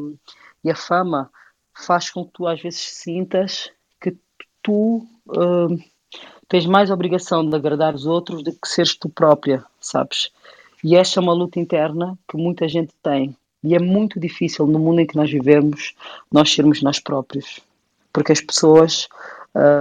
e 0.65 0.71
a 0.71 0.75
fama 0.75 1.31
faz 1.73 2.11
com 2.11 2.25
que 2.25 2.33
tu, 2.33 2.47
às 2.47 2.61
vezes, 2.61 2.81
sintas 2.81 3.71
que 4.01 4.17
tu 4.63 5.07
uh, 5.29 5.79
tens 6.49 6.67
mais 6.67 6.91
obrigação 6.91 7.49
de 7.49 7.55
agradar 7.55 7.95
os 7.95 8.07
outros 8.07 8.43
do 8.43 8.53
que 8.53 8.69
seres 8.69 8.97
tu 8.97 9.09
própria, 9.09 9.65
sabes? 9.81 10.33
E 10.83 10.97
esta 10.97 11.21
é 11.21 11.23
uma 11.23 11.33
luta 11.33 11.61
interna 11.61 12.19
que 12.29 12.37
muita 12.37 12.69
gente 12.69 12.93
tem. 13.03 13.37
E 13.63 13.75
é 13.75 13.79
muito 13.79 14.21
difícil 14.21 14.67
no 14.67 14.79
mundo 14.79 15.01
em 15.01 15.07
que 15.07 15.17
nós 15.17 15.31
vivemos 15.31 15.95
nós 16.31 16.53
sermos 16.53 16.83
nós 16.83 17.01
próprios, 17.01 17.61
porque 18.13 18.33
as 18.33 18.41
pessoas 18.41 19.09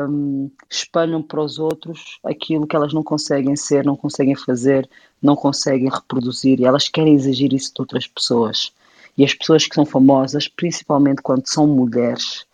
um, 0.10 0.50
espalham 0.70 1.22
para 1.22 1.42
os 1.42 1.60
outros 1.60 2.20
aquilo 2.24 2.66
que 2.66 2.76
elas 2.76 2.94
não 2.94 3.04
conseguem 3.04 3.56
ser, 3.56 3.86
não 3.86 3.96
conseguem 3.96 4.36
fazer, 4.36 4.90
não 5.22 5.36
conseguem 5.36 5.90
reproduzir 5.90 6.60
e 6.60 6.66
elas 6.66 6.88
querem 6.88 7.14
exigir 7.14 7.54
isso 7.54 7.74
de 7.74 7.82
outras 7.82 8.08
pessoas. 8.08 8.72
E 9.18 9.24
as 9.24 9.34
pessoas 9.34 9.68
que 9.68 9.76
são 9.76 9.86
famosas, 9.86 10.48
principalmente 10.48 11.22
quando 11.22 11.48
são 11.48 11.68
mulheres, 11.68 12.46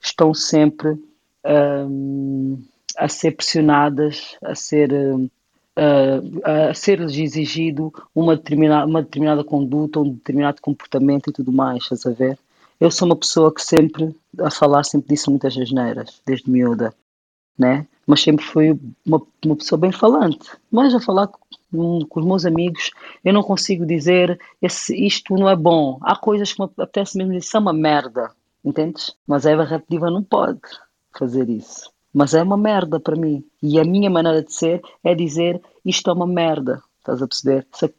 estão 0.00 0.32
sempre 0.32 0.96
um, 1.44 2.62
a 2.96 3.08
ser 3.08 3.32
pressionadas, 3.32 4.36
a 4.42 4.54
ser 4.54 4.92
um, 4.92 5.28
uh, 5.76 6.70
a 6.70 6.74
ser-lhes 6.74 7.16
exigido 7.16 7.92
uma 8.14 8.36
determinada, 8.36 8.86
uma 8.86 9.02
determinada 9.02 9.44
conduta, 9.44 10.00
um 10.00 10.12
determinado 10.12 10.60
comportamento 10.60 11.30
e 11.30 11.32
tudo 11.32 11.52
mais, 11.52 11.82
estás 11.82 12.06
a 12.06 12.10
ver? 12.10 12.38
Eu 12.80 12.90
sou 12.90 13.06
uma 13.06 13.16
pessoa 13.16 13.52
que 13.52 13.62
sempre, 13.62 14.14
a 14.38 14.50
falar, 14.50 14.84
sempre 14.84 15.08
disse 15.08 15.30
muitas 15.30 15.56
asneiras, 15.56 16.20
desde 16.26 16.50
miúda, 16.50 16.94
né? 17.58 17.86
Mas 18.06 18.22
sempre 18.22 18.44
fui 18.44 18.78
uma, 19.04 19.20
uma 19.44 19.56
pessoa 19.56 19.78
bem 19.78 19.90
falante. 19.90 20.50
Mas 20.70 20.94
a 20.94 21.00
falar 21.00 21.28
com, 21.28 22.00
com 22.06 22.20
os 22.20 22.26
meus 22.26 22.44
amigos, 22.44 22.90
eu 23.24 23.32
não 23.32 23.42
consigo 23.42 23.86
dizer 23.86 24.38
esse, 24.60 24.94
isto 24.94 25.34
não 25.34 25.48
é 25.48 25.56
bom. 25.56 25.98
Há 26.02 26.16
coisas 26.16 26.52
que 26.52 26.60
me 26.60 26.66
apetece 26.66 27.16
mesmo 27.16 27.32
dizer, 27.32 27.46
isso 27.46 27.56
é 27.56 27.60
uma 27.60 27.72
merda, 27.72 28.30
entendes? 28.64 29.16
Mas 29.26 29.46
a 29.46 29.50
Eva 29.50 29.64
Raptiva 29.64 30.10
não 30.10 30.22
pode 30.22 30.60
fazer 31.18 31.48
isso. 31.48 31.90
Mas 32.16 32.32
é 32.32 32.42
uma 32.42 32.56
merda 32.56 32.98
para 32.98 33.14
mim. 33.14 33.44
E 33.62 33.78
a 33.78 33.84
minha 33.84 34.08
maneira 34.08 34.42
de 34.42 34.50
ser 34.50 34.80
é 35.04 35.14
dizer 35.14 35.60
isto 35.84 36.08
é 36.08 36.14
uma 36.14 36.26
merda. 36.26 36.82
Estás 36.98 37.20
a 37.20 37.28
perceber? 37.28 37.66
Se 37.74 37.92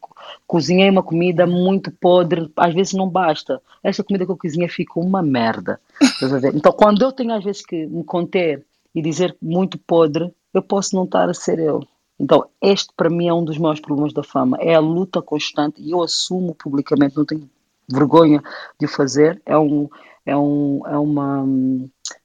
cozinhei 0.48 0.90
uma 0.90 1.04
comida 1.04 1.46
muito 1.46 1.92
podre, 1.92 2.52
às 2.58 2.74
vezes 2.74 2.94
não 2.94 3.08
basta. 3.08 3.62
Esta 3.84 4.04
comida 4.04 4.26
que 4.26 4.32
eu 4.32 4.36
cozinhei 4.36 4.68
fica 4.70 5.00
uma 5.00 5.22
merda. 5.22 5.80
Estás 6.02 6.34
a 6.34 6.40
ver? 6.40 6.56
Então, 6.56 6.72
quando 6.72 7.04
eu 7.04 7.12
tenho 7.12 7.32
às 7.32 7.44
vezes 7.44 7.64
que 7.64 7.86
me 7.86 8.04
conter 8.04 8.66
e 8.96 9.04
dizer 9.04 9.38
muito 9.40 9.78
podre, 9.78 10.34
eu 10.52 10.64
posso 10.64 10.96
não 10.96 11.04
estar 11.04 11.30
a 11.30 11.34
ser 11.36 11.60
eu. 11.60 11.88
Então, 12.20 12.44
este 12.60 12.92
para 12.98 13.12
mim 13.12 13.28
é 13.28 13.34
um 13.36 13.46
dos 13.46 13.60
maiores 13.60 13.82
problemas 13.82 14.14
da 14.14 14.24
fama. 14.24 14.58
É 14.60 14.74
a 14.74 14.80
luta 14.80 15.22
constante 15.22 15.80
e 15.80 15.92
eu 15.92 16.02
assumo 16.02 16.56
publicamente, 16.56 17.16
não 17.16 17.24
tenho 17.24 17.48
vergonha 17.88 18.42
de 18.80 18.88
fazer. 18.88 19.40
É, 19.46 19.56
um, 19.56 19.88
é, 20.28 20.36
um, 20.36 20.82
é 20.86 20.98
uma. 20.98 21.42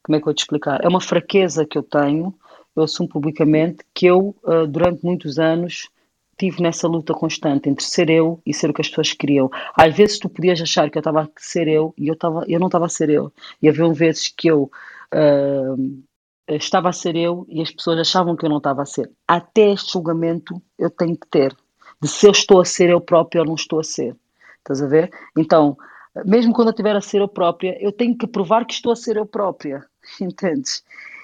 Como 0.02 0.16
é 0.16 0.18
que 0.18 0.23
eu 0.23 0.25
vou 0.25 0.35
te 0.35 0.40
explicar? 0.40 0.85
É 0.85 0.88
uma 0.88 1.00
fraqueza 1.00 1.64
que 1.64 1.78
eu 1.78 1.85
tenho. 1.85 2.35
Eu 2.75 2.82
assumo 2.82 3.09
publicamente 3.09 3.85
que 3.94 4.06
eu, 4.06 4.35
eh, 4.44 4.66
durante 4.66 5.04
muitos 5.04 5.38
anos, 5.38 5.88
tive 6.37 6.61
nessa 6.61 6.88
luta 6.88 7.14
constante 7.14 7.68
entre 7.68 7.85
ser 7.85 8.11
eu 8.11 8.40
e 8.44 8.52
ser 8.52 8.71
o 8.71 8.75
que 8.75 8.80
as 8.80 8.88
pessoas 8.88 9.12
queriam. 9.12 9.49
Às 9.76 9.94
vezes 9.94 10.18
tu 10.18 10.28
podias 10.28 10.61
achar 10.61 10.90
que 10.90 10.99
eu 10.99 11.00
estava 11.00 11.23
a 11.23 11.28
ser 11.38 11.68
eu 11.68 11.94
e 11.97 12.09
eu, 12.09 12.16
tava, 12.16 12.44
eu 12.49 12.59
não 12.59 12.66
estava 12.66 12.87
a 12.87 12.88
ser 12.88 13.09
eu. 13.09 13.32
E 13.61 13.68
havia 13.68 13.92
vezes 13.92 14.28
que 14.37 14.49
eu 14.49 14.71
uh, 15.14 16.02
estava 16.49 16.88
a 16.88 16.92
ser 16.92 17.14
eu 17.14 17.47
e 17.49 17.62
as 17.62 17.71
pessoas 17.71 18.00
achavam 18.00 18.35
que 18.35 18.44
eu 18.44 18.50
não 18.50 18.56
estava 18.56 18.82
a 18.82 18.87
ser. 18.87 19.11
Até 19.28 19.71
este 19.71 19.92
julgamento 19.92 20.61
eu 20.78 20.90
tenho 20.90 21.16
que 21.16 21.28
ter 21.28 21.54
de 22.00 22.09
se 22.09 22.26
eu 22.26 22.32
estou 22.32 22.61
a 22.61 22.64
ser 22.64 22.90
eu 22.90 23.00
própria 23.00 23.42
ou 23.42 23.47
não 23.47 23.54
estou 23.54 23.78
a 23.78 23.85
ser. 23.85 24.16
Estás 24.59 24.82
a 24.82 24.87
ver? 24.87 25.11
Então, 25.37 25.76
mesmo 26.25 26.52
quando 26.52 26.69
eu 26.69 26.73
estiver 26.73 26.97
a 26.97 27.00
ser 27.00 27.21
eu 27.21 27.28
própria, 27.28 27.76
eu 27.83 27.92
tenho 27.92 28.16
que 28.16 28.26
provar 28.26 28.64
que 28.64 28.75
estou 28.75 28.92
a 28.92 28.97
ser 28.97 29.16
eu 29.16 29.26
própria. 29.26 29.85
Entendes? 30.21 30.83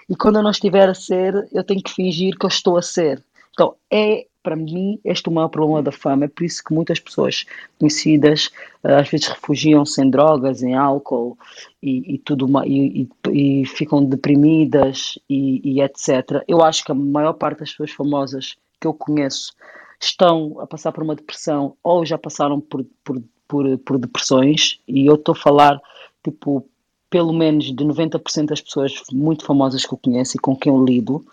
E 0.08 0.16
quando 0.16 0.36
eu 0.36 0.42
não 0.42 0.50
estiver 0.50 0.88
a 0.88 0.94
ser, 0.94 1.48
eu 1.52 1.62
tenho 1.62 1.82
que 1.82 1.92
fingir 1.92 2.36
que 2.38 2.46
eu 2.46 2.48
estou 2.48 2.76
a 2.76 2.82
ser. 2.82 3.22
Então, 3.52 3.74
é 3.90 4.26
para 4.48 4.56
mim, 4.56 4.98
este 5.04 5.28
é 5.28 5.30
o 5.30 5.34
maior 5.34 5.48
problema 5.48 5.82
da 5.82 5.92
fama. 5.92 6.24
É 6.24 6.28
por 6.28 6.42
isso 6.42 6.64
que 6.64 6.72
muitas 6.72 6.98
pessoas 6.98 7.44
conhecidas 7.78 8.50
eh, 8.82 8.94
às 8.94 9.06
vezes 9.08 9.26
refugiam-se 9.26 10.00
em 10.00 10.08
drogas, 10.08 10.62
em 10.62 10.74
álcool 10.74 11.36
e, 11.82 12.14
e 12.14 12.18
tudo 12.18 12.46
e, 12.64 13.02
e, 13.02 13.60
e, 13.60 13.66
ficam 13.66 14.02
deprimidas 14.02 15.18
e, 15.28 15.82
etc. 15.82 16.42
Eu 16.48 16.62
acho 16.62 16.82
que 16.82 16.92
a 16.92 16.94
maior 16.94 17.34
parte 17.34 17.60
das 17.60 17.72
pessoas 17.72 17.90
famosas 17.90 18.56
que 18.80 18.86
eu 18.86 18.94
conheço 18.94 19.52
estão 20.00 20.58
a 20.60 20.66
passar 20.66 20.92
por 20.92 21.02
uma 21.02 21.16
depressão 21.16 21.76
ou 21.82 22.06
já 22.06 22.16
passaram 22.16 22.58
por, 22.58 22.86
por, 23.04 23.22
por, 23.48 23.78
por 23.78 23.98
depressões 23.98 24.78
e 24.86 25.06
eu 25.06 25.14
estou 25.14 25.32
a 25.32 25.38
falar 25.38 25.80
tipo 26.22 26.64
pelo 27.10 27.32
menos 27.32 27.64
de 27.64 27.84
90% 27.84 28.46
das 28.46 28.60
pessoas 28.60 29.02
muito 29.10 29.44
famosas 29.44 29.84
que 29.84 29.92
eu 29.94 29.98
conheço 29.98 30.36
e 30.36 30.40
com 30.40 30.54
quem 30.54 30.70
eu 30.70 30.84
lido 30.84 31.24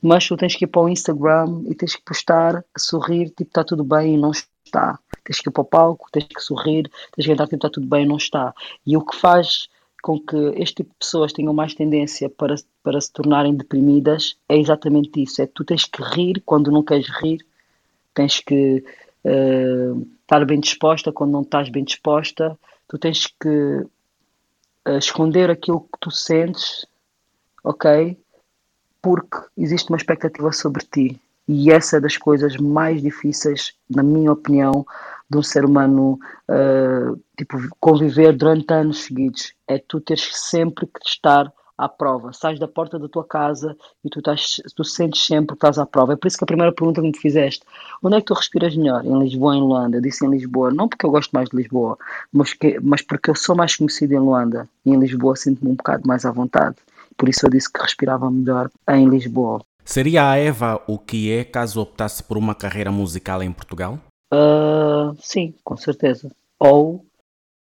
mas 0.00 0.26
tu 0.26 0.36
tens 0.36 0.54
que 0.54 0.64
ir 0.64 0.68
para 0.68 0.82
o 0.82 0.88
Instagram 0.88 1.62
e 1.66 1.74
tens 1.74 1.96
que 1.96 2.02
postar, 2.02 2.64
sorrir, 2.76 3.30
tipo, 3.30 3.44
está 3.44 3.64
tudo 3.64 3.84
bem 3.84 4.14
e 4.14 4.18
não 4.18 4.30
está. 4.30 4.98
Tens 5.24 5.40
que 5.40 5.48
ir 5.48 5.52
para 5.52 5.62
o 5.62 5.64
palco, 5.64 6.08
tens 6.12 6.26
que 6.26 6.40
sorrir, 6.40 6.90
tens 7.14 7.26
que 7.26 7.32
entrar, 7.32 7.46
tipo, 7.46 7.56
está 7.56 7.70
tudo 7.70 7.86
bem 7.86 8.04
e 8.04 8.08
não 8.08 8.16
está. 8.16 8.54
E 8.86 8.96
o 8.96 9.04
que 9.04 9.16
faz 9.16 9.68
com 10.02 10.20
que 10.20 10.36
este 10.56 10.76
tipo 10.76 10.90
de 10.90 10.98
pessoas 10.98 11.32
tenham 11.32 11.54
mais 11.54 11.74
tendência 11.74 12.28
para, 12.28 12.54
para 12.82 13.00
se 13.00 13.10
tornarem 13.10 13.54
deprimidas 13.54 14.36
é 14.48 14.58
exatamente 14.58 15.22
isso. 15.22 15.40
É 15.40 15.46
tu 15.46 15.64
tens 15.64 15.86
que 15.86 16.02
rir 16.02 16.42
quando 16.44 16.70
não 16.70 16.82
queres 16.82 17.08
rir, 17.22 17.44
tens 18.12 18.40
que 18.40 18.84
uh, 19.24 20.06
estar 20.24 20.44
bem 20.44 20.58
disposta 20.58 21.12
quando 21.12 21.32
não 21.32 21.42
estás 21.42 21.68
bem 21.68 21.84
disposta, 21.84 22.58
tu 22.88 22.98
tens 22.98 23.26
que 23.26 23.86
uh, 24.88 24.98
esconder 24.98 25.50
aquilo 25.50 25.80
que 25.80 25.98
tu 26.00 26.10
sentes, 26.10 26.86
ok? 27.62 28.18
porque 29.04 29.36
existe 29.58 29.90
uma 29.90 29.98
expectativa 29.98 30.50
sobre 30.50 30.82
ti. 30.82 31.20
E 31.46 31.70
essa 31.70 31.98
é 31.98 32.00
das 32.00 32.16
coisas 32.16 32.56
mais 32.56 33.02
difíceis, 33.02 33.74
na 33.94 34.02
minha 34.02 34.32
opinião, 34.32 34.86
de 35.28 35.36
um 35.36 35.42
ser 35.42 35.62
humano 35.66 36.18
uh, 36.48 37.20
tipo, 37.36 37.58
conviver 37.78 38.32
durante 38.32 38.72
anos 38.72 39.04
seguidos. 39.04 39.52
É 39.68 39.78
tu 39.78 40.00
teres 40.00 40.30
sempre 40.32 40.86
que 40.86 41.06
estar 41.06 41.52
à 41.76 41.88
prova. 41.88 42.32
Sais 42.32 42.58
da 42.58 42.68
porta 42.68 42.98
da 42.98 43.08
tua 43.08 43.24
casa 43.24 43.76
e 44.04 44.08
tu, 44.08 44.18
estás, 44.20 44.60
tu 44.74 44.84
sentes 44.84 45.24
sempre 45.24 45.48
que 45.48 45.54
estás 45.54 45.78
à 45.78 45.86
prova. 45.86 46.12
É 46.12 46.16
por 46.16 46.28
isso 46.28 46.38
que 46.38 46.44
a 46.44 46.46
primeira 46.46 46.72
pergunta 46.72 47.00
que 47.00 47.06
me 47.06 47.18
fizeste, 47.18 47.64
onde 48.02 48.16
é 48.16 48.20
que 48.20 48.26
tu 48.26 48.34
respiras 48.34 48.76
melhor? 48.76 49.04
Em 49.04 49.18
Lisboa 49.18 49.56
em 49.56 49.60
Luanda? 49.60 49.96
Eu 49.96 50.02
disse 50.02 50.24
em 50.24 50.30
Lisboa, 50.30 50.70
não 50.70 50.88
porque 50.88 51.06
eu 51.06 51.10
gosto 51.10 51.32
mais 51.32 51.48
de 51.48 51.56
Lisboa, 51.56 51.98
mas, 52.32 52.52
que, 52.52 52.78
mas 52.80 53.02
porque 53.02 53.30
eu 53.30 53.34
sou 53.34 53.56
mais 53.56 53.76
conhecido 53.76 54.14
em 54.14 54.18
Luanda. 54.18 54.68
E 54.84 54.90
em 54.90 54.98
Lisboa 54.98 55.36
sinto-me 55.36 55.72
um 55.72 55.74
bocado 55.74 56.06
mais 56.06 56.24
à 56.24 56.30
vontade. 56.30 56.76
Por 57.16 57.28
isso 57.28 57.46
eu 57.46 57.50
disse 57.50 57.72
que 57.72 57.80
respirava 57.80 58.30
melhor 58.30 58.70
em 58.88 59.08
Lisboa. 59.08 59.60
Seria 59.84 60.30
a 60.30 60.36
Eva 60.36 60.82
o 60.86 60.98
que 60.98 61.30
é 61.30 61.44
caso 61.44 61.80
optasse 61.80 62.22
por 62.22 62.38
uma 62.38 62.54
carreira 62.54 62.90
musical 62.90 63.42
em 63.42 63.52
Portugal? 63.52 63.98
Uh, 64.32 65.14
sim, 65.20 65.54
com 65.62 65.76
certeza. 65.76 66.30
Ou 66.58 67.04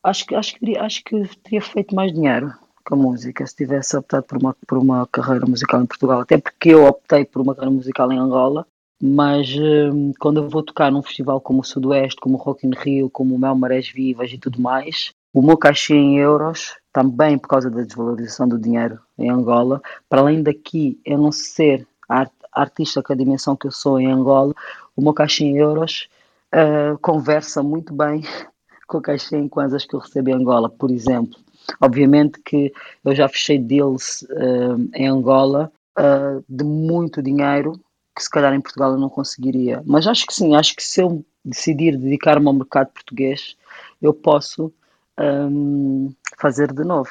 acho 0.03 0.25
que, 0.25 0.35
acho, 0.35 0.55
que, 0.55 0.77
acho 0.77 1.03
que 1.03 1.27
teria 1.43 1.61
feito 1.61 1.95
mais 1.95 2.13
dinheiro 2.13 2.53
com 2.85 2.95
a 2.95 2.97
música 2.97 3.45
se 3.45 3.55
tivesse 3.55 3.95
optado 3.95 4.23
por 4.23 4.37
uma, 4.37 4.55
por 4.67 4.77
uma 4.77 5.07
carreira 5.07 5.45
musical 5.45 5.81
em 5.81 5.85
Portugal. 5.85 6.21
Até 6.21 6.37
porque 6.37 6.69
eu 6.69 6.85
optei 6.85 7.25
por 7.25 7.41
uma 7.41 7.55
carreira 7.55 7.75
musical 7.75 8.11
em 8.11 8.17
Angola, 8.17 8.65
mas 9.01 9.49
uh, 9.55 10.13
quando 10.19 10.37
eu 10.37 10.49
vou 10.49 10.63
tocar 10.63 10.91
num 10.91 11.01
festival 11.03 11.41
como 11.41 11.61
o 11.61 11.63
Sudoeste, 11.63 12.19
como 12.21 12.35
o 12.35 12.41
Rock 12.41 12.67
in 12.67 12.71
Rio, 12.75 13.09
como 13.09 13.35
o 13.35 13.39
Mel 13.39 13.55
Marés 13.55 13.89
Vivas 13.89 14.31
e 14.31 14.37
tudo 14.37 14.61
mais, 14.61 15.13
o 15.33 15.41
meu 15.41 15.57
cachê 15.57 15.95
em 15.95 16.19
euros, 16.19 16.77
também 16.91 17.37
por 17.37 17.47
causa 17.47 17.69
da 17.69 17.81
desvalorização 17.81 18.47
do 18.47 18.59
dinheiro 18.59 18.99
em 19.17 19.29
Angola, 19.29 19.81
para 20.07 20.21
além 20.21 20.43
daqui 20.43 20.99
eu 21.03 21.17
não 21.17 21.31
ser 21.31 21.87
art 22.07 22.31
artista 22.51 23.01
com 23.01 23.13
a 23.13 23.15
dimensão 23.15 23.55
que 23.55 23.65
eu 23.65 23.71
sou 23.71 23.99
em 23.99 24.11
Angola, 24.11 24.53
o 24.95 25.01
meu 25.01 25.13
cachê 25.13 25.43
em 25.43 25.57
euros 25.57 26.07
uh, 26.53 26.97
conversa 26.99 27.63
muito 27.63 27.93
bem 27.93 28.23
com 28.87 28.99
o 28.99 29.01
cachê 29.01 29.35
em 29.37 29.47
kwanzas 29.47 29.85
que 29.85 29.95
eu 29.95 29.99
recebo 29.99 30.29
em 30.29 30.33
Angola, 30.33 30.69
por 30.69 30.91
exemplo. 30.91 31.42
Obviamente 31.81 32.39
que 32.43 32.73
eu 33.03 33.15
já 33.15 33.27
fechei 33.27 33.57
deals 33.59 34.23
uh, 34.23 34.89
em 34.93 35.07
Angola 35.07 35.71
uh, 35.97 36.43
de 36.47 36.63
muito 36.63 37.21
dinheiro 37.21 37.79
que 38.15 38.23
se 38.23 38.29
calhar 38.29 38.53
em 38.53 38.61
Portugal 38.61 38.91
eu 38.91 38.99
não 38.99 39.09
conseguiria. 39.09 39.81
Mas 39.85 40.07
acho 40.07 40.25
que 40.25 40.33
sim, 40.33 40.55
acho 40.55 40.75
que 40.75 40.83
se 40.83 41.01
eu 41.01 41.25
decidir 41.43 41.97
dedicar-me 41.97 42.47
ao 42.47 42.53
mercado 42.53 42.89
português, 42.91 43.55
eu 44.01 44.13
posso 44.13 44.71
um, 45.19 46.13
fazer 46.39 46.71
de 46.71 46.83
novo. 46.83 47.09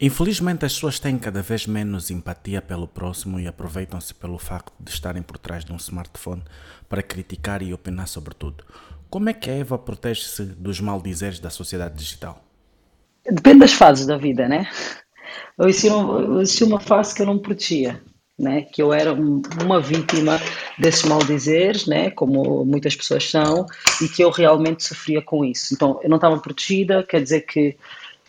Infelizmente, 0.00 0.64
as 0.64 0.74
pessoas 0.74 0.98
têm 0.98 1.16
cada 1.18 1.42
vez 1.42 1.66
menos 1.66 2.10
empatia 2.10 2.60
pelo 2.60 2.88
próximo 2.88 3.38
e 3.38 3.46
aproveitam-se 3.46 4.12
pelo 4.14 4.38
facto 4.38 4.72
de 4.80 4.90
estarem 4.90 5.22
por 5.22 5.38
trás 5.38 5.64
de 5.64 5.72
um 5.72 5.76
smartphone 5.76 6.42
para 6.88 7.02
criticar 7.02 7.62
e 7.62 7.72
opinar 7.72 8.08
sobre 8.08 8.34
tudo. 8.34 8.64
Como 9.08 9.28
é 9.28 9.32
que 9.32 9.50
a 9.50 9.54
Eva 9.54 9.78
protege-se 9.78 10.44
dos 10.44 10.80
maldizeres 10.80 11.38
da 11.38 11.50
sociedade 11.50 11.96
digital? 11.96 12.49
Depende 13.24 13.60
das 13.60 13.72
fases 13.72 14.06
da 14.06 14.16
vida, 14.16 14.48
né? 14.48 14.68
Eu 15.58 15.68
existia 15.68 16.66
uma 16.66 16.80
fase 16.80 17.14
que 17.14 17.22
eu 17.22 17.26
não 17.26 17.38
protegia 17.38 18.00
né, 18.40 18.62
que 18.62 18.80
eu 18.80 18.92
era 18.92 19.12
uma 19.12 19.78
vítima 19.80 20.40
desses 20.78 21.04
maldizeres, 21.04 21.86
né, 21.86 22.10
como 22.10 22.64
muitas 22.64 22.96
pessoas 22.96 23.30
são, 23.30 23.66
e 24.00 24.08
que 24.08 24.24
eu 24.24 24.30
realmente 24.30 24.82
sofria 24.82 25.20
com 25.20 25.44
isso. 25.44 25.74
Então, 25.74 26.00
eu 26.02 26.08
não 26.08 26.16
estava 26.16 26.38
protegida, 26.38 27.02
quer 27.02 27.22
dizer 27.22 27.42
que 27.42 27.76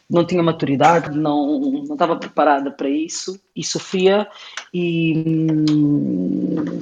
não 0.10 0.26
tinha 0.26 0.44
maturidade, 0.44 1.18
não, 1.18 1.60
não 1.62 1.94
estava 1.94 2.18
preparada 2.18 2.70
para 2.70 2.90
isso 2.90 3.40
e 3.56 3.64
sofria 3.64 4.28
e 4.74 5.24
hum, 5.26 6.82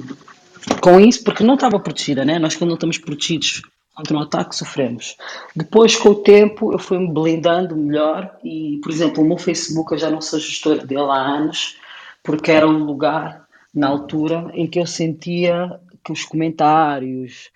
com 0.82 1.00
isso, 1.00 1.24
porque 1.24 1.44
não 1.44 1.54
estava 1.54 1.80
protegida, 1.80 2.26
né? 2.26 2.40
Nós 2.40 2.56
quando 2.56 2.70
não 2.70 2.76
estamos 2.76 2.98
protegidos 2.98 3.62
contra 4.00 4.18
um 4.18 4.22
ataque 4.22 4.56
sofremos. 4.56 5.18
Depois, 5.54 5.98
com 5.98 6.10
o 6.10 6.16
tempo, 6.16 6.72
eu 6.72 6.80
fui-me 6.80 7.12
blindando 7.12 7.76
melhor 7.76 8.34
e, 8.42 8.80
por 8.82 8.92
exemplo, 8.92 9.22
o 9.22 9.28
meu 9.28 9.38
Facebook, 9.38 9.92
eu 9.92 9.98
já 9.98 10.10
não 10.10 10.22
sou 10.22 10.40
gestora 10.40 10.86
dele 10.86 11.02
há 11.02 11.16
anos, 11.16 11.78
porque 12.24 12.50
era 12.50 12.66
um 12.66 12.86
lugar, 12.86 13.46
na 13.74 13.88
altura, 13.90 14.50
em 14.54 14.66
que 14.66 14.80
eu 14.80 14.88
sentia 14.88 15.80
que 16.04 16.14
os 16.14 16.24
comentários, 16.24 17.50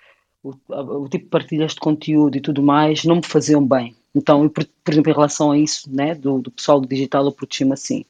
o, 0.43 0.53
o 0.67 1.07
tipo 1.07 1.23
de 1.23 1.29
partilhas 1.29 1.73
de 1.73 1.79
conteúdo 1.79 2.37
e 2.37 2.41
tudo 2.41 2.61
mais 2.61 3.05
não 3.05 3.15
me 3.15 3.25
faziam 3.25 3.65
bem. 3.65 3.95
Então, 4.13 4.47
por, 4.49 4.65
por 4.83 4.91
exemplo, 4.91 5.11
em 5.11 5.15
relação 5.15 5.51
a 5.51 5.57
isso, 5.57 5.89
né, 5.89 6.13
do, 6.13 6.39
do 6.39 6.51
pessoal 6.51 6.81
do 6.81 6.87
digital, 6.87 7.25
eu 7.25 7.31
protegi-me 7.31 7.71
assim. 7.71 8.03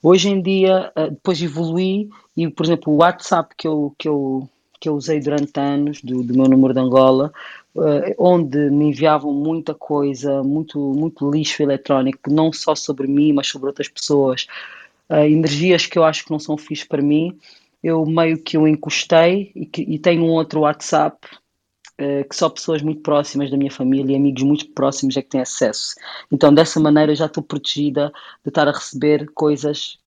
Hoje 0.00 0.28
em 0.28 0.40
dia, 0.40 0.92
eh, 0.94 1.10
depois 1.10 1.42
evolui 1.42 2.08
e, 2.36 2.48
por 2.48 2.64
exemplo, 2.64 2.92
o 2.92 2.96
WhatsApp 2.98 3.54
que 3.56 3.66
eu, 3.66 3.94
que 3.98 4.08
eu, 4.08 4.48
que 4.84 4.88
eu 4.88 4.94
usei 4.94 5.18
durante 5.18 5.58
anos, 5.58 6.02
do, 6.02 6.22
do 6.22 6.34
meu 6.34 6.46
número 6.46 6.74
de 6.74 6.80
Angola, 6.80 7.32
onde 8.18 8.70
me 8.70 8.86
enviavam 8.86 9.32
muita 9.32 9.74
coisa, 9.74 10.42
muito, 10.42 10.78
muito 10.78 11.28
lixo 11.30 11.62
eletrónico, 11.62 12.30
não 12.30 12.52
só 12.52 12.74
sobre 12.74 13.08
mim, 13.08 13.32
mas 13.32 13.48
sobre 13.48 13.66
outras 13.66 13.88
pessoas, 13.88 14.46
uh, 15.10 15.16
energias 15.16 15.86
que 15.86 15.98
eu 15.98 16.04
acho 16.04 16.24
que 16.24 16.30
não 16.30 16.38
são 16.38 16.56
fixe 16.56 16.86
para 16.86 17.02
mim, 17.02 17.36
eu 17.82 18.06
meio 18.06 18.38
que 18.38 18.56
o 18.56 18.66
encostei 18.68 19.50
e, 19.54 19.66
que, 19.66 19.82
e 19.82 19.98
tenho 19.98 20.24
um 20.24 20.30
outro 20.30 20.60
WhatsApp 20.60 21.18
uh, 22.00 22.28
que 22.28 22.36
só 22.36 22.48
pessoas 22.48 22.80
muito 22.80 23.02
próximas 23.02 23.50
da 23.50 23.56
minha 23.56 23.70
família 23.72 24.12
e 24.12 24.16
amigos 24.16 24.42
muito 24.42 24.68
próximos 24.70 25.16
é 25.16 25.22
que 25.22 25.30
têm 25.30 25.40
acesso. 25.40 25.94
Então, 26.30 26.54
dessa 26.54 26.78
maneira, 26.78 27.14
já 27.14 27.26
estou 27.26 27.42
protegida 27.42 28.12
de 28.44 28.50
estar 28.50 28.68
a 28.68 28.72
receber 28.72 29.28
coisas, 29.34 29.98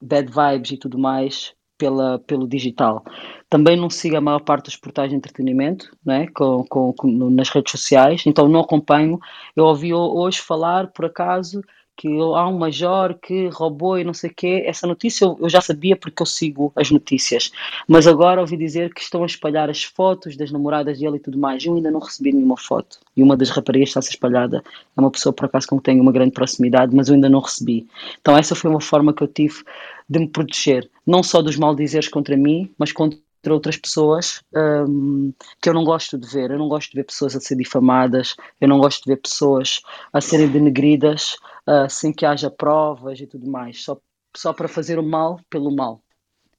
bad 0.00 0.30
vibes 0.30 0.72
e 0.72 0.76
tudo 0.76 0.96
mais 0.96 1.55
pela, 1.78 2.18
pelo 2.20 2.46
digital. 2.46 3.04
Também 3.48 3.76
não 3.76 3.88
sigo 3.88 4.16
a 4.16 4.20
maior 4.20 4.40
parte 4.40 4.66
dos 4.66 4.76
portais 4.76 5.10
de 5.10 5.16
entretenimento 5.16 5.90
né, 6.04 6.26
com, 6.34 6.64
com, 6.64 6.92
com, 6.92 7.30
nas 7.30 7.48
redes 7.48 7.70
sociais, 7.70 8.22
então 8.26 8.48
não 8.48 8.60
acompanho. 8.60 9.20
Eu 9.54 9.64
ouvi 9.64 9.94
hoje 9.94 10.40
falar, 10.40 10.88
por 10.88 11.04
acaso, 11.04 11.62
que 11.96 12.08
há 12.08 12.46
um 12.46 12.58
major 12.58 13.14
que 13.14 13.48
roubou 13.48 13.98
e 13.98 14.04
não 14.04 14.12
sei 14.12 14.30
o 14.30 14.34
quê. 14.34 14.62
Essa 14.66 14.86
notícia 14.86 15.24
eu, 15.24 15.38
eu, 15.40 15.48
já 15.48 15.62
sabia 15.62 15.96
porque 15.96 16.20
eu 16.20 16.26
sigo 16.26 16.70
as 16.76 16.90
notícias. 16.90 17.50
Mas 17.88 18.06
agora 18.06 18.40
ouvi 18.40 18.56
dizer 18.56 18.92
que 18.92 19.00
estão 19.00 19.22
a 19.22 19.26
espalhar 19.26 19.70
as 19.70 19.82
fotos 19.82 20.36
das 20.36 20.50
namoradas 20.52 20.98
dele 20.98 21.16
e 21.16 21.20
tudo 21.20 21.38
mais. 21.38 21.64
Eu 21.64 21.74
ainda 21.74 21.90
não 21.90 22.00
recebi 22.00 22.32
nenhuma 22.32 22.58
foto. 22.58 22.98
E 23.16 23.22
uma 23.22 23.36
das 23.36 23.48
raparigas 23.48 23.88
está 23.88 24.00
a 24.00 24.02
ser 24.02 24.10
espalhada. 24.10 24.62
É 24.94 25.00
uma 25.00 25.10
pessoa, 25.10 25.32
por 25.32 25.46
acaso, 25.46 25.66
com 25.66 25.76
quem 25.76 25.94
tenho 25.94 26.02
uma 26.02 26.12
grande 26.12 26.32
proximidade, 26.32 26.94
mas 26.94 27.08
eu 27.08 27.14
ainda 27.14 27.30
não 27.30 27.40
recebi. 27.40 27.86
Então 28.20 28.36
essa 28.36 28.54
foi 28.54 28.70
uma 28.70 28.80
forma 28.80 29.14
que 29.14 29.22
eu 29.22 29.28
tive 29.28 29.64
de 30.08 30.20
me 30.20 30.28
proteger. 30.28 30.90
Não 31.06 31.22
só 31.22 31.42
dos 31.42 31.56
maldizeres 31.56 32.08
contra 32.08 32.36
mim, 32.36 32.72
mas 32.78 32.92
contra 32.92 33.18
outras 33.48 33.76
pessoas 33.76 34.42
um, 34.88 35.32
que 35.60 35.68
eu 35.68 35.74
não 35.74 35.84
gosto 35.84 36.18
de 36.18 36.26
ver. 36.28 36.50
Eu 36.50 36.58
não 36.58 36.68
gosto 36.68 36.90
de 36.90 36.96
ver 36.96 37.04
pessoas 37.04 37.36
a 37.36 37.40
ser 37.40 37.56
difamadas, 37.56 38.34
eu 38.60 38.68
não 38.68 38.78
gosto 38.78 39.04
de 39.04 39.10
ver 39.12 39.20
pessoas 39.20 39.80
a 40.12 40.20
serem 40.20 40.48
denegridas 40.48 41.36
uh, 41.66 41.88
sem 41.88 42.12
que 42.12 42.26
haja 42.26 42.50
provas 42.50 43.20
e 43.20 43.26
tudo 43.26 43.48
mais, 43.50 43.82
só, 43.84 43.98
só 44.36 44.52
para 44.52 44.68
fazer 44.68 44.98
o 44.98 45.02
mal 45.02 45.40
pelo 45.50 45.74
mal. 45.74 46.02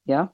Yeah? 0.08 0.32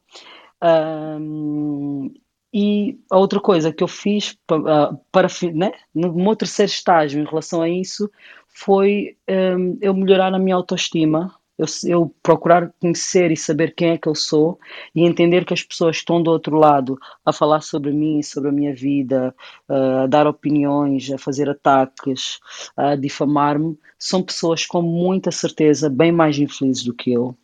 Um, 0.63 2.13
e 2.53 2.99
a 3.11 3.17
outra 3.17 3.39
coisa 3.39 3.73
que 3.73 3.83
eu 3.83 3.87
fiz 3.87 4.37
uh, 4.51 4.95
para, 5.11 5.27
né, 5.53 5.71
no 5.93 6.13
meu 6.13 6.35
terceiro 6.35 6.71
estágio 6.71 7.19
em 7.19 7.25
relação 7.25 7.63
a 7.63 7.69
isso 7.69 8.09
foi 8.47 9.17
um, 9.27 9.77
eu 9.81 9.93
melhorar 9.93 10.31
a 10.31 10.39
minha 10.39 10.55
autoestima 10.55 11.33
eu, 11.57 11.65
eu, 11.85 12.15
procurar 12.21 12.73
conhecer 12.79 13.31
e 13.31 13.37
saber 13.37 13.73
quem 13.75 13.91
é 13.91 13.97
que 13.97 14.07
eu 14.07 14.15
sou 14.15 14.59
e 14.95 15.05
entender 15.05 15.45
que 15.45 15.53
as 15.53 15.61
pessoas 15.61 15.97
estão 15.97 16.21
do 16.21 16.31
outro 16.31 16.57
lado 16.57 16.97
a 17.25 17.31
falar 17.31 17.61
sobre 17.61 17.91
mim, 17.91 18.23
sobre 18.23 18.49
a 18.49 18.53
minha 18.53 18.73
vida, 18.73 19.35
a 19.69 20.07
dar 20.07 20.27
opiniões, 20.27 21.11
a 21.11 21.17
fazer 21.17 21.49
ataques, 21.49 22.39
a 22.75 22.95
difamar-me, 22.95 23.77
são 23.99 24.23
pessoas 24.23 24.65
com 24.65 24.81
muita 24.81 25.31
certeza 25.31 25.89
bem 25.89 26.11
mais 26.11 26.37
infelizes 26.37 26.83
do 26.83 26.93
que 26.93 27.11
eu, 27.11 27.35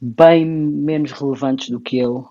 bem 0.00 0.44
menos 0.44 1.12
relevantes 1.12 1.70
do 1.70 1.80
que 1.80 1.98
eu, 1.98 2.28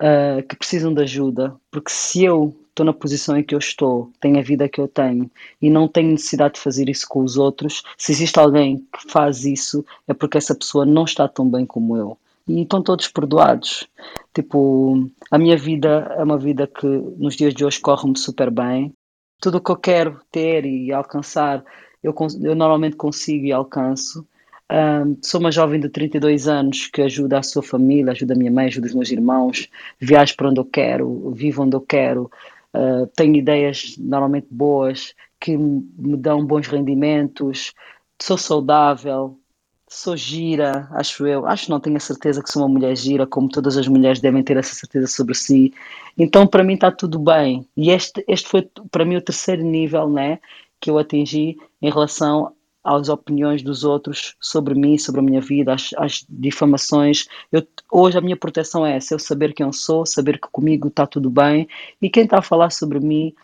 uh, 0.00 0.42
que 0.46 0.56
precisam 0.56 0.92
de 0.92 1.02
ajuda, 1.02 1.54
porque 1.70 1.90
se 1.90 2.24
eu 2.24 2.54
estou 2.70 2.86
na 2.86 2.92
posição 2.92 3.36
em 3.36 3.42
que 3.42 3.54
eu 3.54 3.58
estou, 3.58 4.10
tenho 4.20 4.38
a 4.38 4.42
vida 4.42 4.68
que 4.68 4.80
eu 4.80 4.88
tenho 4.88 5.30
e 5.60 5.68
não 5.68 5.86
tenho 5.86 6.12
necessidade 6.12 6.54
de 6.54 6.60
fazer 6.60 6.88
isso 6.88 7.06
com 7.08 7.22
os 7.22 7.36
outros, 7.36 7.82
se 7.98 8.12
existe 8.12 8.38
alguém 8.38 8.78
que 8.78 9.10
faz 9.10 9.44
isso, 9.44 9.84
é 10.08 10.14
porque 10.14 10.38
essa 10.38 10.54
pessoa 10.54 10.86
não 10.86 11.04
está 11.04 11.28
tão 11.28 11.48
bem 11.48 11.66
como 11.66 11.96
eu. 11.96 12.16
E 12.48 12.62
estão 12.62 12.82
todos 12.82 13.06
perdoados. 13.06 13.86
Tipo, 14.34 15.08
a 15.30 15.38
minha 15.38 15.56
vida 15.56 16.14
é 16.16 16.22
uma 16.22 16.38
vida 16.38 16.66
que 16.66 16.86
nos 16.86 17.36
dias 17.36 17.54
de 17.54 17.64
hoje 17.64 17.78
corre-me 17.78 18.18
super 18.18 18.50
bem. 18.50 18.92
Tudo 19.40 19.58
o 19.58 19.60
que 19.60 19.70
eu 19.70 19.76
quero 19.76 20.20
ter 20.32 20.64
e 20.64 20.92
alcançar, 20.92 21.62
eu, 22.02 22.14
eu 22.42 22.56
normalmente 22.56 22.96
consigo 22.96 23.44
e 23.46 23.52
alcanço. 23.52 24.26
Sou 25.22 25.40
uma 25.40 25.50
jovem 25.50 25.80
de 25.80 25.88
32 25.88 26.46
anos 26.46 26.86
que 26.86 27.02
ajuda 27.02 27.38
a 27.38 27.42
sua 27.42 27.62
família, 27.62 28.12
ajuda 28.12 28.34
a 28.34 28.36
minha 28.36 28.50
mãe, 28.50 28.66
ajuda 28.66 28.86
os 28.86 28.94
meus 28.94 29.10
irmãos, 29.10 29.68
viajo 29.98 30.36
para 30.36 30.48
onde 30.48 30.60
eu 30.60 30.64
quero, 30.64 31.30
vivo 31.32 31.62
onde 31.62 31.74
eu 31.74 31.80
quero, 31.80 32.30
uh, 32.74 33.06
tenho 33.16 33.34
ideias 33.36 33.96
normalmente 33.98 34.46
boas 34.50 35.14
que 35.40 35.56
me 35.56 36.16
dão 36.16 36.44
bons 36.44 36.68
rendimentos, 36.68 37.72
sou 38.20 38.36
saudável, 38.36 39.38
sou 39.88 40.16
gira, 40.16 40.86
acho 40.92 41.26
eu. 41.26 41.46
Acho 41.46 41.70
não 41.70 41.80
tenho 41.80 41.96
a 41.96 42.00
certeza 42.00 42.42
que 42.42 42.50
sou 42.50 42.62
uma 42.62 42.68
mulher 42.68 42.96
gira, 42.96 43.26
como 43.26 43.48
todas 43.48 43.76
as 43.76 43.88
mulheres 43.88 44.20
devem 44.20 44.42
ter 44.42 44.56
essa 44.56 44.74
certeza 44.74 45.08
sobre 45.08 45.34
si. 45.34 45.74
Então, 46.16 46.46
para 46.46 46.62
mim, 46.62 46.74
está 46.74 46.92
tudo 46.92 47.18
bem. 47.18 47.66
E 47.76 47.90
este, 47.90 48.24
este 48.28 48.48
foi, 48.48 48.68
para 48.90 49.04
mim, 49.04 49.16
o 49.16 49.22
terceiro 49.22 49.64
nível 49.64 50.08
né, 50.08 50.38
que 50.80 50.90
eu 50.90 50.98
atingi 50.98 51.58
em 51.82 51.90
relação 51.90 52.52
às 52.82 53.08
opiniões 53.08 53.62
dos 53.62 53.84
outros 53.84 54.34
sobre 54.40 54.74
mim, 54.74 54.98
sobre 54.98 55.20
a 55.20 55.24
minha 55.24 55.40
vida, 55.40 55.74
às, 55.74 55.90
às 55.96 56.24
difamações. 56.28 57.26
Eu, 57.52 57.66
hoje 57.90 58.18
a 58.18 58.20
minha 58.20 58.36
proteção 58.36 58.84
é 58.86 58.96
essa, 58.96 59.14
eu 59.14 59.18
saber 59.18 59.52
quem 59.52 59.66
eu 59.66 59.72
sou, 59.72 60.06
saber 60.06 60.40
que 60.40 60.48
comigo 60.50 60.88
está 60.88 61.06
tudo 61.06 61.30
bem 61.30 61.68
e 62.00 62.08
quem 62.08 62.24
está 62.24 62.38
a 62.38 62.42
falar 62.42 62.70
sobre 62.70 63.00
mim 63.00 63.34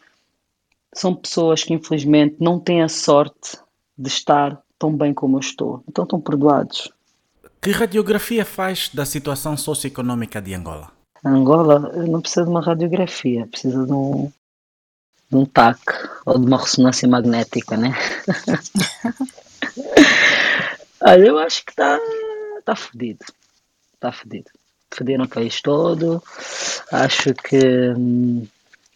são 0.95 1.15
pessoas 1.15 1.63
que 1.63 1.75
infelizmente 1.75 2.37
não 2.41 2.59
têm 2.59 2.83
a 2.83 2.89
sorte 2.89 3.59
de 3.97 4.09
estar 4.09 4.61
tão 4.79 4.95
bem 4.97 5.13
como 5.13 5.37
eu 5.37 5.41
estou. 5.41 5.83
Então 5.89 6.05
estão 6.05 6.21
perdoados. 6.21 6.91
Que 7.61 7.71
radiografia 7.71 8.45
faz 8.45 8.91
da 8.93 9.05
situação 9.05 9.57
socioeconômica 9.57 10.41
de 10.41 10.55
Angola? 10.55 10.91
Angola 11.25 11.93
não 12.07 12.21
precisa 12.21 12.45
de 12.45 12.51
uma 12.51 12.61
radiografia, 12.61 13.47
precisa 13.47 13.85
de 13.85 13.93
um, 13.93 14.31
de 15.31 15.37
um 15.37 15.45
TAC 15.45 15.81
ou 16.25 16.39
de 16.39 16.47
uma 16.47 16.59
ressonância 16.59 17.09
magnética, 17.09 17.77
né? 17.77 17.95
Olha, 21.01 21.27
eu 21.27 21.39
acho 21.39 21.65
que 21.65 21.73
está 21.73 21.99
tá 22.65 22.75
fodido. 22.75 23.25
Está 23.95 24.13
fodido. 24.13 24.51
Fodido 24.91 25.23
no 25.23 25.29
país 25.29 25.61
todo. 25.61 26.23
Acho 26.91 27.35
que 27.35 27.59
hum, 27.97 28.47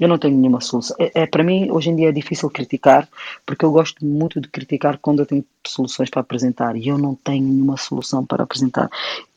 eu 0.01 0.09
não 0.09 0.19
tenho 0.19 0.37
nenhuma 0.37 0.61
solução. 0.61 0.97
É, 0.99 1.23
é, 1.23 1.27
para 1.27 1.45
mim, 1.45 1.71
hoje 1.71 1.91
em 1.91 1.97
dia 1.97 2.09
é 2.09 2.13
difícil 2.13 2.49
criticar, 2.49 3.07
porque 3.45 3.65
eu 3.65 3.71
gosto 3.71 4.05
muito 4.05 4.41
de 4.41 4.49
criticar 4.49 4.99
quando 4.99 5.21
eu 5.21 5.27
tenho 5.27 5.45
soluções 5.67 6.09
para 6.09 6.23
apresentar 6.23 6.75
e 6.75 6.89
eu 6.89 6.97
não 6.97 7.15
tenho 7.15 7.47
nenhuma 7.47 7.77
solução 7.77 8.25
para 8.25 8.43
apresentar. 8.43 8.89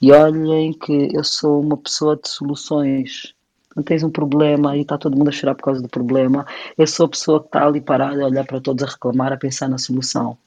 E 0.01 0.11
olhem 0.11 0.71
que 0.71 1.09
eu 1.13 1.23
sou 1.23 1.59
uma 1.61 1.75
pessoa 1.75 2.15
de 2.15 2.29
soluções 2.29 3.35
não 3.75 3.83
tens 3.83 4.03
um 4.03 4.09
problema 4.09 4.77
e 4.77 4.81
está 4.81 4.97
todo 4.97 5.17
mundo 5.17 5.29
a 5.29 5.31
chorar 5.31 5.55
por 5.55 5.63
causa 5.63 5.81
do 5.81 5.89
problema. 5.89 6.45
Eu 6.77 6.87
sou 6.87 7.05
a 7.05 7.09
pessoa 7.09 7.39
que 7.39 7.47
está 7.47 7.65
ali 7.65 7.81
parada 7.81 8.21
a 8.23 8.27
olhar 8.27 8.45
para 8.45 8.61
todos 8.61 8.83
a 8.83 8.87
reclamar, 8.87 9.33
a 9.33 9.37
pensar 9.37 9.67
na 9.67 9.77
solução. 9.77 10.37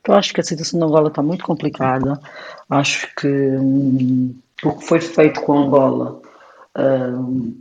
Então 0.00 0.14
acho 0.14 0.32
que 0.32 0.40
a 0.40 0.44
situação 0.44 0.78
da 0.78 0.86
Angola 0.86 1.08
está 1.08 1.22
muito 1.22 1.44
complicada. 1.44 2.20
Acho 2.70 3.12
que 3.16 3.26
hum, 3.26 4.34
o 4.62 4.72
que 4.72 4.84
foi 4.84 5.00
feito 5.00 5.40
com 5.42 5.58
Angola 5.58 6.20
hum, 6.78 7.56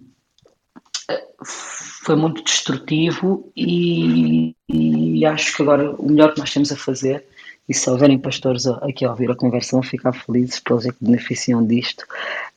foi 1.44 2.16
muito 2.16 2.44
destrutivo 2.44 3.52
e, 3.56 4.56
e, 4.70 5.26
acho 5.26 5.56
que 5.56 5.64
agora 5.64 5.92
o 5.96 6.08
melhor 6.08 6.34
que 6.34 6.40
nós 6.40 6.54
temos 6.54 6.72
a 6.72 6.76
fazer, 6.76 7.26
e 7.68 7.74
se 7.74 7.90
houverem 7.90 8.20
pastores 8.20 8.68
aqui 8.68 9.04
a 9.04 9.10
ouvir 9.10 9.32
a 9.32 9.36
conversa 9.36 9.72
vão 9.72 9.82
ficar 9.82 10.14
felizes, 10.14 10.62
eles 10.70 10.86
é 10.86 10.92
que 10.92 11.04
beneficiam 11.04 11.66
disto, 11.66 12.06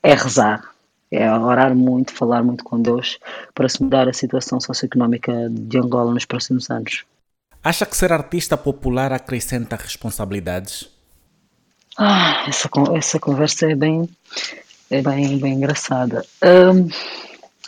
é 0.02 0.12
rezar 0.12 0.62
é 1.11 1.33
orar 1.33 1.75
muito, 1.75 2.12
falar 2.12 2.42
muito 2.42 2.64
com 2.64 2.81
Deus 2.81 3.18
para 3.55 3.68
se 3.68 3.83
mudar 3.83 4.09
a 4.09 4.12
situação 4.12 4.61
socioeconómica 4.61 5.33
de 5.51 5.79
Angola 5.79 6.12
nos 6.12 6.25
próximos 6.25 6.71
anos. 6.71 7.05
Acha 7.62 7.87
que 7.87 7.97
ser 7.97 8.12
artista 8.12 8.57
popular 8.57 9.12
acrescenta 9.12 9.77
responsabilidades? 9.77 10.90
Ah, 11.97 12.44
essa, 12.47 12.71
essa 12.97 13.18
conversa 13.18 13.71
é 13.71 13.75
bem, 13.75 14.09
é 14.90 15.03
bem, 15.03 15.38
bem 15.38 15.55
engraçada. 15.55 16.25
Um, 16.42 16.88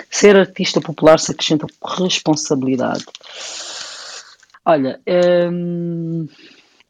ser 0.08 0.36
artista 0.36 0.80
popular 0.80 1.18
se 1.18 1.32
acrescenta 1.32 1.66
responsabilidade. 1.98 3.04
Olha, 4.64 5.00
um, 5.52 6.28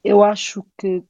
eu 0.04 0.22
acho 0.22 0.64
que, 0.78 1.02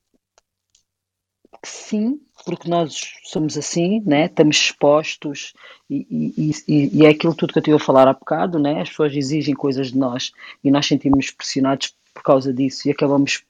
que 1.63 1.69
sim, 1.69 2.21
porque 2.45 2.69
nós 2.69 3.15
somos 3.25 3.57
assim, 3.57 4.03
né? 4.05 4.27
estamos 4.27 4.57
expostos 4.57 5.53
e, 5.89 6.07
e, 6.11 6.55
e, 6.67 6.99
e, 6.99 7.07
é 7.07 7.11
aquilo 7.11 7.35
tudo 7.35 7.53
que 7.53 7.59
eu 7.59 7.61
estive 7.61 7.77
a 7.77 7.81
falar 7.81 8.09
há 8.09 8.13
bocado, 8.13 8.59
né? 8.59 8.81
as 8.81 8.89
pessoas 8.89 9.15
exigem 9.15 9.55
coisas 9.55 9.93
de 9.93 9.99
nós 9.99 10.33
e 10.65 10.71
nós 10.71 10.87
sentimos 10.87 11.31
pressionados 11.31 11.95
por 12.15 12.23
causa 12.23 12.53
disso 12.53 12.89
e 12.89 12.91
acabamos 12.91 13.43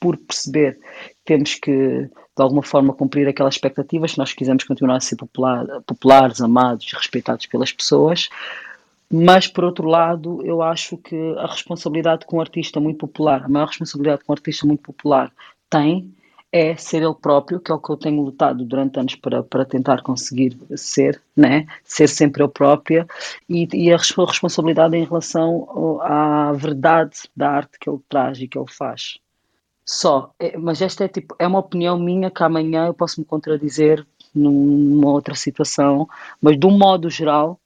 por 0.00 0.16
perceber 0.16 0.74
que 0.74 1.24
temos 1.24 1.54
que 1.54 1.72
de 1.72 2.42
alguma 2.42 2.62
forma 2.62 2.94
cumprir 2.94 3.26
aquelas 3.26 3.54
expectativas 3.54 4.12
se 4.12 4.18
nós 4.18 4.32
quisermos 4.32 4.64
continuar 4.64 4.96
a 4.96 5.00
ser 5.00 5.16
popular, 5.16 5.66
populares, 5.86 6.40
amados 6.40 6.92
respeitados 6.92 7.46
pelas 7.46 7.72
pessoas. 7.72 8.28
Mas, 9.10 9.46
por 9.48 9.64
outro 9.64 9.88
lado, 9.88 10.44
eu 10.44 10.62
acho 10.62 10.96
que 10.98 11.16
a 11.38 11.46
responsabilidade 11.46 12.26
com 12.26 12.36
um 12.36 12.40
artista 12.40 12.78
muito 12.78 12.98
popular, 12.98 13.44
a 13.44 13.48
maior 13.48 13.66
responsabilidade 13.66 14.22
que 14.22 14.30
um 14.30 14.34
artista 14.34 14.66
muito 14.66 14.82
popular 14.82 15.32
tem 15.68 16.14
é 16.50 16.74
ser 16.76 17.02
ele 17.02 17.14
próprio, 17.14 17.60
que 17.60 17.70
é 17.70 17.74
o 17.74 17.78
que 17.78 17.90
eu 17.90 17.96
tenho 17.96 18.22
lutado 18.22 18.64
durante 18.64 18.98
anos 18.98 19.14
para, 19.14 19.42
para 19.42 19.64
tentar 19.64 20.02
conseguir 20.02 20.56
ser, 20.76 21.20
né? 21.36 21.66
ser 21.84 22.08
sempre 22.08 22.42
eu 22.42 22.48
própria, 22.48 23.06
e, 23.48 23.68
e 23.72 23.92
a 23.92 23.96
responsabilidade 23.96 24.96
em 24.96 25.04
relação 25.04 26.00
à 26.02 26.52
verdade 26.52 27.28
da 27.36 27.50
arte 27.50 27.78
que 27.78 27.88
ele 27.88 28.00
traz 28.08 28.40
e 28.40 28.48
que 28.48 28.58
ele 28.58 28.70
faz. 28.70 29.18
Só, 29.84 30.32
é, 30.38 30.56
mas 30.56 30.82
esta 30.82 31.04
é 31.04 31.08
tipo, 31.08 31.34
é 31.38 31.46
uma 31.46 31.60
opinião 31.60 31.98
minha 31.98 32.30
que 32.30 32.42
amanhã 32.42 32.86
eu 32.86 32.94
posso 32.94 33.20
me 33.20 33.26
contradizer 33.26 34.06
numa 34.34 35.10
outra 35.10 35.34
situação, 35.34 36.06
mas 36.40 36.58
de 36.58 36.66
um 36.66 36.76
modo 36.76 37.08
geral, 37.08 37.58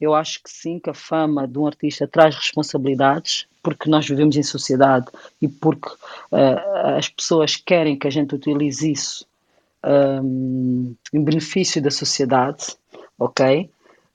eu 0.00 0.14
acho 0.14 0.42
que 0.42 0.50
sim, 0.50 0.78
que 0.78 0.90
a 0.90 0.94
fama 0.94 1.46
de 1.46 1.58
um 1.58 1.66
artista 1.66 2.08
traz 2.08 2.34
responsabilidades, 2.34 3.46
porque 3.66 3.90
nós 3.90 4.06
vivemos 4.06 4.36
em 4.36 4.44
sociedade 4.44 5.06
e 5.42 5.48
porque 5.48 5.88
uh, 5.88 6.96
as 6.96 7.08
pessoas 7.08 7.56
querem 7.56 7.98
que 7.98 8.06
a 8.06 8.10
gente 8.10 8.32
utilize 8.32 8.88
isso 8.88 9.26
um, 9.84 10.94
em 11.12 11.20
benefício 11.20 11.82
da 11.82 11.90
sociedade, 11.90 12.76
ok? 13.18 13.68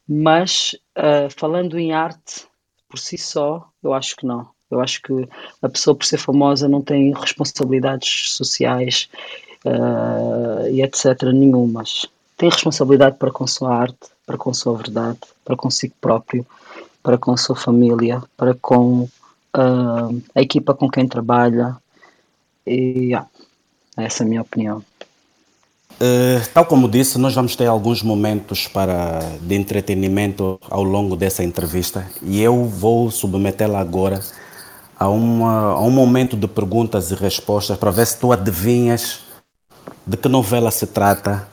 Mas 0.07 0.73
uh, 0.97 1.29
falando 1.35 1.77
em 1.77 1.91
arte 1.91 2.47
por 2.87 2.97
si 2.97 3.17
só, 3.17 3.67
eu 3.83 3.93
acho 3.93 4.15
que 4.15 4.25
não. 4.25 4.47
Eu 4.71 4.79
acho 4.79 5.01
que 5.01 5.27
a 5.61 5.67
pessoa, 5.67 5.97
por 5.97 6.05
ser 6.05 6.17
famosa, 6.17 6.69
não 6.69 6.81
tem 6.81 7.13
responsabilidades 7.13 8.31
sociais 8.31 9.09
uh, 9.65 10.65
e 10.71 10.81
etc. 10.81 11.23
nenhumas. 11.33 12.05
Tem 12.37 12.47
responsabilidade 12.47 13.17
para 13.17 13.31
com 13.31 13.43
a 13.43 13.47
sua 13.47 13.75
arte, 13.75 14.07
para 14.25 14.37
com 14.37 14.49
a 14.49 14.53
sua 14.53 14.77
verdade, 14.77 15.19
para 15.43 15.57
consigo 15.57 15.93
próprio, 15.99 16.47
para 17.03 17.17
com 17.17 17.33
a 17.33 17.37
sua 17.37 17.55
família, 17.57 18.23
para 18.37 18.53
com 18.53 19.09
uh, 19.55 20.21
a 20.35 20.41
equipa 20.41 20.73
com 20.73 20.89
quem 20.89 21.07
trabalha. 21.07 21.75
E 22.65 23.09
yeah, 23.09 23.27
essa 23.97 24.23
é 24.23 24.25
a 24.25 24.29
minha 24.29 24.41
opinião. 24.41 24.83
Uh, 26.01 26.41
tal 26.51 26.65
como 26.65 26.89
disse, 26.89 27.19
nós 27.19 27.35
vamos 27.35 27.55
ter 27.55 27.67
alguns 27.67 28.01
momentos 28.01 28.67
para, 28.67 29.19
de 29.39 29.53
entretenimento 29.53 30.59
ao 30.67 30.81
longo 30.81 31.15
dessa 31.15 31.43
entrevista 31.43 32.07
e 32.23 32.41
eu 32.41 32.65
vou 32.65 33.11
submetê-la 33.11 33.79
agora 33.79 34.19
a, 34.97 35.07
uma, 35.07 35.73
a 35.73 35.81
um 35.81 35.91
momento 35.91 36.35
de 36.35 36.47
perguntas 36.47 37.11
e 37.11 37.15
respostas 37.15 37.77
para 37.77 37.91
ver 37.91 38.07
se 38.07 38.17
tu 38.17 38.31
adivinhas 38.31 39.19
de 40.05 40.17
que 40.17 40.27
novela 40.27 40.71
se 40.71 40.87
trata, 40.87 41.47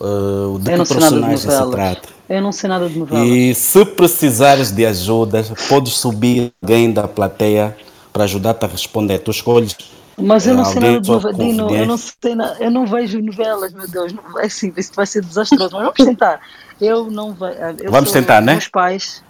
uh, 0.00 0.58
de 0.60 0.72
eu 0.72 0.84
que 0.84 0.94
personagem 0.94 1.36
se 1.36 1.70
trata. 1.70 2.08
Eu 2.32 2.40
não 2.40 2.50
sei 2.50 2.66
nada 2.66 2.88
de 2.88 2.98
novela. 2.98 3.26
E 3.26 3.54
se 3.54 3.84
precisares 3.84 4.70
de 4.70 4.86
ajuda, 4.86 5.44
podes 5.68 5.92
subir 5.92 6.50
alguém 6.62 6.90
da 6.90 7.06
plateia 7.06 7.76
para 8.10 8.24
ajudar-te 8.24 8.64
a 8.64 8.68
responder. 8.68 9.18
Tu 9.18 9.30
escolhes. 9.30 9.76
Mas 10.16 10.46
eu 10.46 10.54
não 10.54 10.64
sei 10.64 10.80
nada 10.80 11.00
de 11.00 11.10
novela. 11.10 11.34
Dino, 11.34 11.76
eu 11.76 11.86
não 11.86 11.98
sei 11.98 12.34
nada, 12.34 12.56
eu 12.58 12.70
não 12.70 12.86
vejo 12.86 13.20
novelas, 13.20 13.74
meu 13.74 13.86
Deus. 13.86 14.14
Não, 14.14 14.40
é 14.40 14.46
assim, 14.46 14.72
isso 14.78 14.92
vai 14.96 15.04
ser 15.04 15.22
desastroso. 15.22 15.76
Mas 15.76 15.82
vamos 15.82 15.94
tentar. 15.94 16.40
Eu 16.80 17.10
não 17.10 17.34
vejo. 17.34 17.90
Vamos 17.90 18.10
tentar, 18.10 18.40
né? 18.40 18.52
Meus 18.52 18.68
pais. 18.68 19.22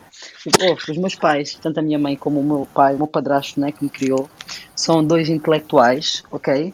Oh, 0.46 0.92
os 0.92 0.96
meus 0.96 1.16
pais, 1.16 1.58
tanto 1.60 1.80
a 1.80 1.82
minha 1.82 1.98
mãe 1.98 2.14
como 2.14 2.38
o 2.38 2.44
meu 2.44 2.68
pai, 2.72 2.94
o 2.94 2.98
meu 2.98 3.08
padrasto, 3.08 3.58
né, 3.58 3.72
que 3.72 3.82
me 3.82 3.90
criou, 3.90 4.30
são 4.76 5.02
dois 5.02 5.28
intelectuais, 5.28 6.22
ok? 6.30 6.72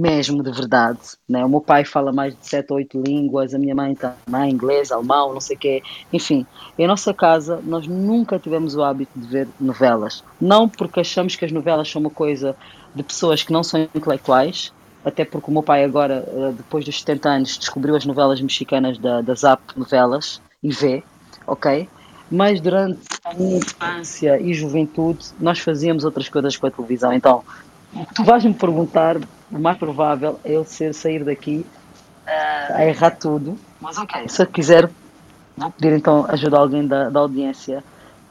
Mesmo 0.00 0.42
de 0.42 0.50
verdade. 0.50 0.98
Né? 1.28 1.44
O 1.44 1.48
meu 1.48 1.60
pai 1.60 1.84
fala 1.84 2.10
mais 2.10 2.34
de 2.34 2.46
sete 2.46 2.70
ou 2.70 2.78
oito 2.78 2.98
línguas, 2.98 3.52
a 3.52 3.58
minha 3.58 3.74
mãe 3.74 3.94
também, 3.94 4.50
inglês, 4.50 4.90
alemão, 4.90 5.34
não 5.34 5.42
sei 5.42 5.56
o 5.56 5.58
quê. 5.58 5.82
Enfim, 6.10 6.46
em 6.78 6.86
nossa 6.86 7.12
casa 7.12 7.60
nós 7.62 7.86
nunca 7.86 8.38
tivemos 8.38 8.74
o 8.74 8.82
hábito 8.82 9.12
de 9.14 9.26
ver 9.26 9.48
novelas. 9.60 10.24
Não 10.40 10.66
porque 10.66 11.00
achamos 11.00 11.36
que 11.36 11.44
as 11.44 11.52
novelas 11.52 11.90
são 11.90 12.00
uma 12.00 12.10
coisa 12.10 12.56
de 12.94 13.02
pessoas 13.02 13.42
que 13.42 13.52
não 13.52 13.62
são 13.62 13.82
intelectuais, 13.82 14.72
até 15.04 15.22
porque 15.22 15.50
o 15.50 15.52
meu 15.52 15.62
pai 15.62 15.84
agora, 15.84 16.26
eh, 16.26 16.52
depois 16.56 16.84
dos 16.84 16.98
70 16.98 17.28
anos, 17.28 17.58
descobriu 17.58 17.94
as 17.94 18.06
novelas 18.06 18.40
mexicanas 18.40 18.96
da, 18.96 19.20
da 19.20 19.34
Zap 19.34 19.62
Novelas 19.76 20.40
e 20.62 20.72
vê, 20.72 21.02
ok? 21.46 21.86
Mas 22.30 22.58
durante 22.58 23.00
a 23.24 23.34
minha 23.34 23.58
infância 23.58 24.40
e 24.40 24.54
juventude 24.54 25.26
nós 25.38 25.58
fazíamos 25.58 26.04
outras 26.04 26.28
coisas 26.28 26.56
com 26.56 26.66
a 26.66 26.70
televisão. 26.70 27.12
Então, 27.12 27.44
tu 28.14 28.24
vais-me 28.24 28.54
perguntar 28.54 29.16
o 29.50 29.58
mais 29.58 29.76
provável 29.76 30.38
é 30.44 30.52
eu 30.52 30.64
ser, 30.64 30.94
sair 30.94 31.24
daqui 31.24 31.66
uh, 32.26 32.74
a 32.74 32.84
errar 32.86 33.10
tudo. 33.12 33.58
Mas 33.80 33.98
ok, 33.98 34.28
se 34.28 34.42
eu 34.42 34.46
quiser, 34.46 34.90
vou 35.56 35.70
pedir 35.70 35.96
então 35.96 36.26
ajuda 36.28 36.56
a 36.56 36.60
alguém 36.60 36.86
da, 36.86 37.08
da 37.08 37.20
audiência 37.20 37.82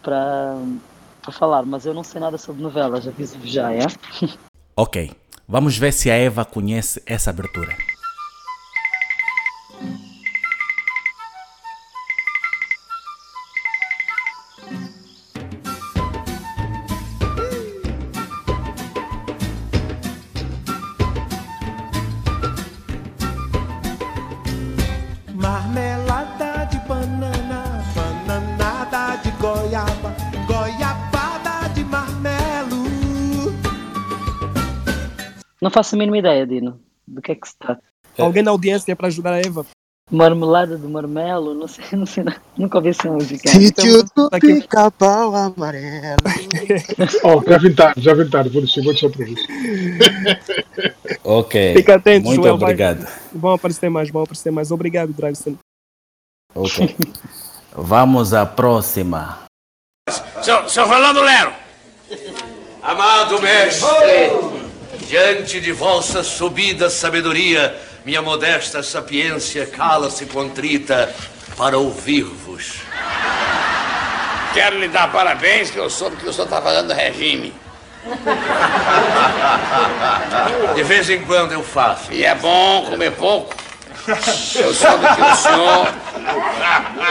para, 0.01 0.55
para 1.21 1.31
falar, 1.31 1.65
mas 1.65 1.85
eu 1.85 1.93
não 1.93 2.03
sei 2.03 2.21
nada 2.21 2.37
sobre 2.37 2.61
novelas, 2.61 3.07
aviso-vos 3.07 3.51
já, 3.51 3.73
é? 3.73 3.85
Ok, 4.75 5.11
vamos 5.45 5.77
ver 5.77 5.91
se 5.91 6.09
a 6.09 6.15
Eva 6.15 6.45
conhece 6.45 7.03
essa 7.05 7.31
abertura. 7.31 7.75
Não 35.69 35.71
faço 35.71 35.93
a 35.93 35.99
mínima 35.99 36.17
ideia, 36.17 36.47
Dino, 36.47 36.79
do 37.07 37.21
que 37.21 37.31
é 37.31 37.35
que 37.35 37.47
se 37.47 37.55
trata. 37.55 37.83
Alguém 38.17 38.43
da 38.43 38.49
audiência 38.49 38.95
para 38.95 39.05
ajudar 39.05 39.33
a 39.33 39.37
Eva? 39.37 39.63
Marmelada 40.11 40.75
de 40.75 40.87
marmelo, 40.87 41.53
não 41.53 41.67
sei, 41.67 41.85
não 41.91 42.07
sei, 42.07 42.25
nunca 42.57 42.79
ouvi 42.79 42.89
essa 42.89 43.07
música. 43.11 43.47
Sítio 43.47 44.01
do 44.15 44.31
pica-pau 44.31 45.35
amarelo. 45.35 46.17
oh, 47.23 47.43
já 47.47 47.57
vim 47.59 47.75
tarde, 47.75 48.01
já 48.01 48.15
vim 48.15 48.27
tarde, 48.27 48.49
vou 48.49 48.63
deixar, 48.63 48.81
vou 48.81 48.93
deixar 48.93 49.11
para 49.11 49.29
isso. 49.29 49.47
ok. 51.23 51.75
Fica 51.75 51.95
atento, 51.97 52.25
Muito 52.25 52.41
Joel, 52.41 52.55
obrigado. 52.55 53.03
Vai. 53.03 53.13
Vão 53.35 53.53
aparecer 53.53 53.91
mais, 53.91 54.09
vão 54.09 54.23
aparecer 54.23 54.51
mais. 54.51 54.71
Obrigado, 54.71 55.13
Dragson. 55.13 55.55
Ok. 56.55 56.95
Vamos 57.77 58.33
à 58.33 58.43
próxima. 58.43 59.43
Seu, 60.41 60.67
seu 60.67 60.87
Rolando 60.87 61.21
Lero. 61.21 61.53
Amado 62.81 63.39
mestre. 63.39 64.68
Diante 65.09 65.59
de 65.59 65.71
vossa 65.71 66.23
subida 66.23 66.87
sabedoria, 66.87 67.75
minha 68.05 68.21
modesta 68.21 68.83
sapiência 68.83 69.65
cala-se 69.65 70.27
contrita 70.27 71.11
para 71.57 71.79
ouvir-vos. 71.79 72.81
Quero 74.53 74.77
lhe 74.77 74.87
dar 74.87 75.11
parabéns, 75.11 75.71
que 75.71 75.79
eu 75.79 75.89
soube 75.89 76.15
que 76.17 76.29
o 76.29 76.31
senhor 76.31 76.45
está 76.45 76.61
fazendo 76.61 76.93
regime. 76.93 77.51
De 80.75 80.83
vez 80.83 81.09
em 81.09 81.25
quando 81.25 81.53
eu 81.53 81.63
faço. 81.63 82.13
E 82.13 82.23
é 82.23 82.35
bom 82.35 82.85
comer 82.91 83.11
pouco. 83.13 83.55
Eu 84.07 84.71
soube 84.75 85.07
que 85.15 85.21
o 85.23 85.35
senhor, 85.35 85.87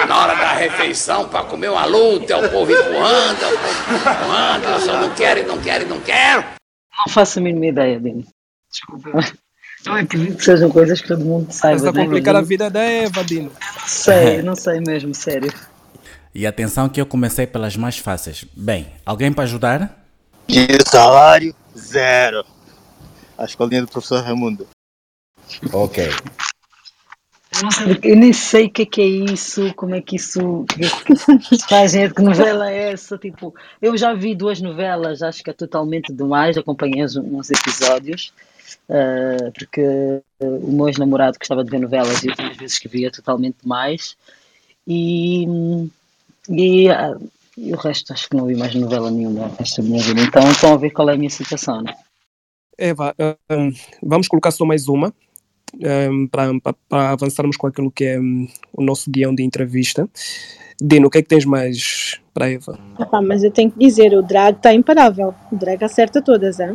na 0.06 0.18
hora 0.18 0.36
da 0.36 0.52
refeição, 0.52 1.28
para 1.28 1.42
comer 1.42 1.68
uma 1.68 1.84
luta, 1.84 2.32
é 2.32 2.36
o 2.36 2.48
povo 2.48 2.70
empurrando, 2.70 3.42
é 3.42 3.46
o 3.48 3.58
povo 3.58 3.96
empurrando, 3.96 4.76
o 4.76 4.80
senhor 4.80 5.00
não 5.00 5.10
quer 5.10 5.38
e 5.38 5.42
não 5.42 5.58
quer 5.58 5.82
e 5.82 5.84
não 5.84 5.98
quer. 5.98 6.57
Não 6.98 7.12
faço 7.12 7.38
a 7.38 7.42
mínima 7.42 7.66
ideia, 7.66 8.00
Dino. 8.00 8.24
Desculpa. 8.70 9.10
Eu 9.86 9.92
acredito 9.94 10.36
que 10.36 10.44
sejam 10.44 10.70
coisas 10.70 11.00
que 11.00 11.06
todo 11.06 11.24
mundo 11.24 11.52
saiba. 11.52 11.76
Estás 11.76 11.96
a 11.96 12.00
complicar 12.00 12.34
a 12.34 12.40
vida 12.40 12.68
da 12.68 12.82
Eva, 12.82 13.22
Dino. 13.24 13.52
Sei, 13.86 14.42
não 14.42 14.56
sei 14.56 14.80
mesmo, 14.80 15.14
sério. 15.14 15.52
E 16.34 16.46
atenção 16.46 16.88
que 16.88 17.00
eu 17.00 17.06
comecei 17.06 17.46
pelas 17.46 17.76
mais 17.76 17.96
fáceis. 17.96 18.44
Bem, 18.54 18.88
alguém 19.06 19.32
para 19.32 19.44
ajudar? 19.44 20.04
E 20.48 20.66
salário, 20.84 21.54
zero. 21.76 22.44
A 23.36 23.44
escolinha 23.44 23.82
do 23.82 23.88
professor 23.88 24.22
Raimundo. 24.22 24.66
Ok. 25.72 26.08
Eu 28.02 28.16
nem 28.16 28.32
sei 28.32 28.66
o 28.66 28.70
que 28.70 28.82
é, 28.82 28.86
que 28.86 29.00
é 29.00 29.06
isso, 29.06 29.72
como 29.74 29.94
é 29.94 30.00
que 30.00 30.16
isso 30.16 30.64
faz 31.68 31.92
gente, 31.92 32.14
que 32.14 32.22
novela 32.22 32.70
é 32.70 32.92
essa? 32.92 33.18
Tipo, 33.18 33.54
eu 33.80 33.96
já 33.96 34.14
vi 34.14 34.34
duas 34.34 34.60
novelas, 34.60 35.22
acho 35.22 35.42
que 35.42 35.50
é 35.50 35.52
totalmente 35.52 36.12
demais, 36.12 36.56
acompanhei 36.56 37.04
uns 37.04 37.50
episódios, 37.50 38.32
uh, 38.88 39.52
porque 39.52 40.20
o 40.40 40.72
meu 40.72 40.88
ex-namorado 40.88 41.38
gostava 41.38 41.64
de 41.64 41.70
ver 41.70 41.80
novelas 41.80 42.22
e 42.22 42.30
às 42.30 42.56
vezes 42.56 42.78
que 42.78 42.88
via 42.88 43.10
totalmente 43.10 43.56
demais, 43.62 44.16
e, 44.86 45.44
e, 46.48 46.90
uh, 46.90 47.30
e, 47.56 47.72
o 47.72 47.76
resto 47.76 48.12
acho 48.12 48.28
que 48.28 48.36
não 48.36 48.46
vi 48.46 48.56
mais 48.56 48.74
novela 48.74 49.10
nenhuma 49.10 49.50
esta 49.58 49.82
minha 49.82 50.02
vida, 50.02 50.20
então 50.20 50.50
estão 50.50 50.74
a 50.74 50.76
ver 50.76 50.90
qual 50.90 51.10
é 51.10 51.14
a 51.14 51.18
minha 51.18 51.30
situação, 51.30 51.82
né? 51.82 51.94
Eva, 52.80 53.12
um, 53.50 53.72
vamos 54.00 54.28
colocar 54.28 54.52
só 54.52 54.64
mais 54.64 54.86
uma 54.86 55.12
um, 55.74 56.26
para 56.26 57.12
avançarmos 57.12 57.56
com 57.56 57.66
aquilo 57.66 57.90
que 57.90 58.04
é 58.04 58.20
um, 58.20 58.46
o 58.72 58.82
nosso 58.82 59.10
guião 59.10 59.34
de 59.34 59.42
entrevista. 59.42 60.08
Dino, 60.80 61.08
o 61.08 61.10
que 61.10 61.18
é 61.18 61.22
que 61.22 61.28
tens 61.28 61.44
mais 61.44 62.20
para 62.32 62.50
Eva? 62.50 62.78
Ah, 63.12 63.20
mas 63.20 63.42
eu 63.42 63.50
tenho 63.50 63.70
que 63.70 63.78
dizer, 63.78 64.14
o 64.14 64.22
drag 64.22 64.56
está 64.56 64.72
imparável. 64.72 65.34
O 65.50 65.56
drag 65.56 65.82
acerta 65.82 66.22
todas, 66.22 66.60
é? 66.60 66.74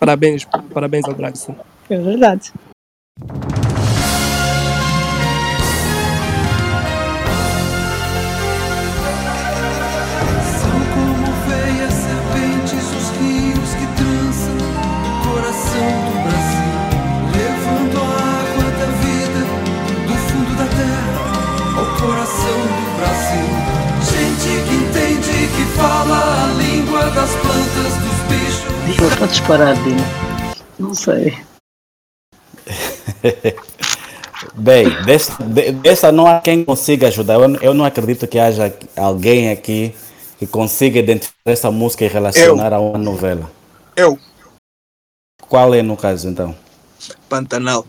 Parabéns, 0.00 0.44
parabéns 0.72 1.04
ao 1.06 1.14
drag, 1.14 1.36
sim. 1.36 1.54
É 1.88 1.98
verdade. 1.98 2.52
Parar, 29.46 29.74
Dino. 29.74 30.02
Não 30.78 30.94
sei. 30.94 31.32
Bem, 34.54 34.88
dessa, 35.04 35.42
de- 35.42 35.72
dessa 35.72 36.12
não 36.12 36.26
há 36.26 36.40
quem 36.40 36.64
consiga 36.64 37.08
ajudar. 37.08 37.34
Eu, 37.34 37.56
eu 37.56 37.74
não 37.74 37.84
acredito 37.84 38.26
que 38.26 38.38
haja 38.38 38.76
alguém 38.96 39.50
aqui 39.50 39.94
que 40.38 40.46
consiga 40.46 40.98
identificar 40.98 41.50
essa 41.50 41.70
música 41.70 42.04
e 42.04 42.08
relacionar 42.08 42.72
a 42.72 42.80
uma 42.80 42.98
novela. 42.98 43.50
Eu, 43.96 44.18
Qual 45.48 45.74
é 45.74 45.82
no 45.82 45.96
caso 45.96 46.28
então? 46.28 46.56
Pantanal. 47.28 47.86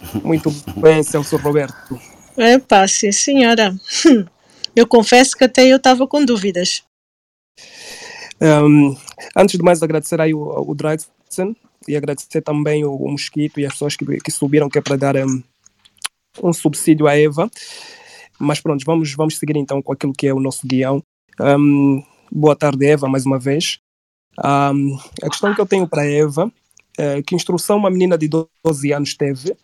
Muito 0.22 0.50
bem, 0.76 1.02
Celso 1.02 1.36
Roberto. 1.36 1.98
Epá, 2.36 2.86
sim 2.88 3.12
senhora. 3.12 3.74
Eu 4.74 4.86
confesso 4.86 5.36
que 5.36 5.44
até 5.44 5.66
eu 5.66 5.76
estava 5.76 6.06
com 6.08 6.24
dúvidas. 6.24 6.82
Um, 8.42 8.96
antes 9.36 9.56
de 9.56 9.64
mais, 9.64 9.82
agradecer 9.82 10.20
aí 10.20 10.34
o, 10.34 10.40
o 10.42 10.76
e 11.86 11.96
agradecer 11.96 12.42
também 12.42 12.84
o, 12.84 12.92
o 12.92 13.10
Mosquito 13.10 13.60
e 13.60 13.66
as 13.66 13.72
pessoas 13.72 13.94
que, 13.94 14.04
que 14.18 14.30
subiram, 14.32 14.68
que 14.68 14.78
é 14.78 14.82
para 14.82 14.96
dar 14.96 15.16
um, 15.16 15.42
um 16.42 16.52
subsídio 16.52 17.06
à 17.06 17.16
Eva. 17.16 17.48
Mas 18.40 18.60
pronto, 18.60 18.84
vamos, 18.84 19.14
vamos 19.14 19.38
seguir 19.38 19.56
então 19.56 19.80
com 19.80 19.92
aquilo 19.92 20.12
que 20.12 20.26
é 20.26 20.34
o 20.34 20.40
nosso 20.40 20.66
guião. 20.66 21.00
Um, 21.40 22.02
boa 22.30 22.56
tarde, 22.56 22.84
Eva, 22.84 23.08
mais 23.08 23.24
uma 23.24 23.38
vez. 23.38 23.78
A 24.36 24.72
questão 25.30 25.54
que 25.54 25.60
eu 25.60 25.66
tenho 25.66 25.86
para 25.86 26.04
Eva 26.04 26.50
é 26.98 27.22
que 27.22 27.36
instrução 27.36 27.76
uma 27.76 27.90
menina 27.90 28.18
de 28.18 28.28
12 28.64 28.92
anos 28.92 29.14
teve 29.14 29.56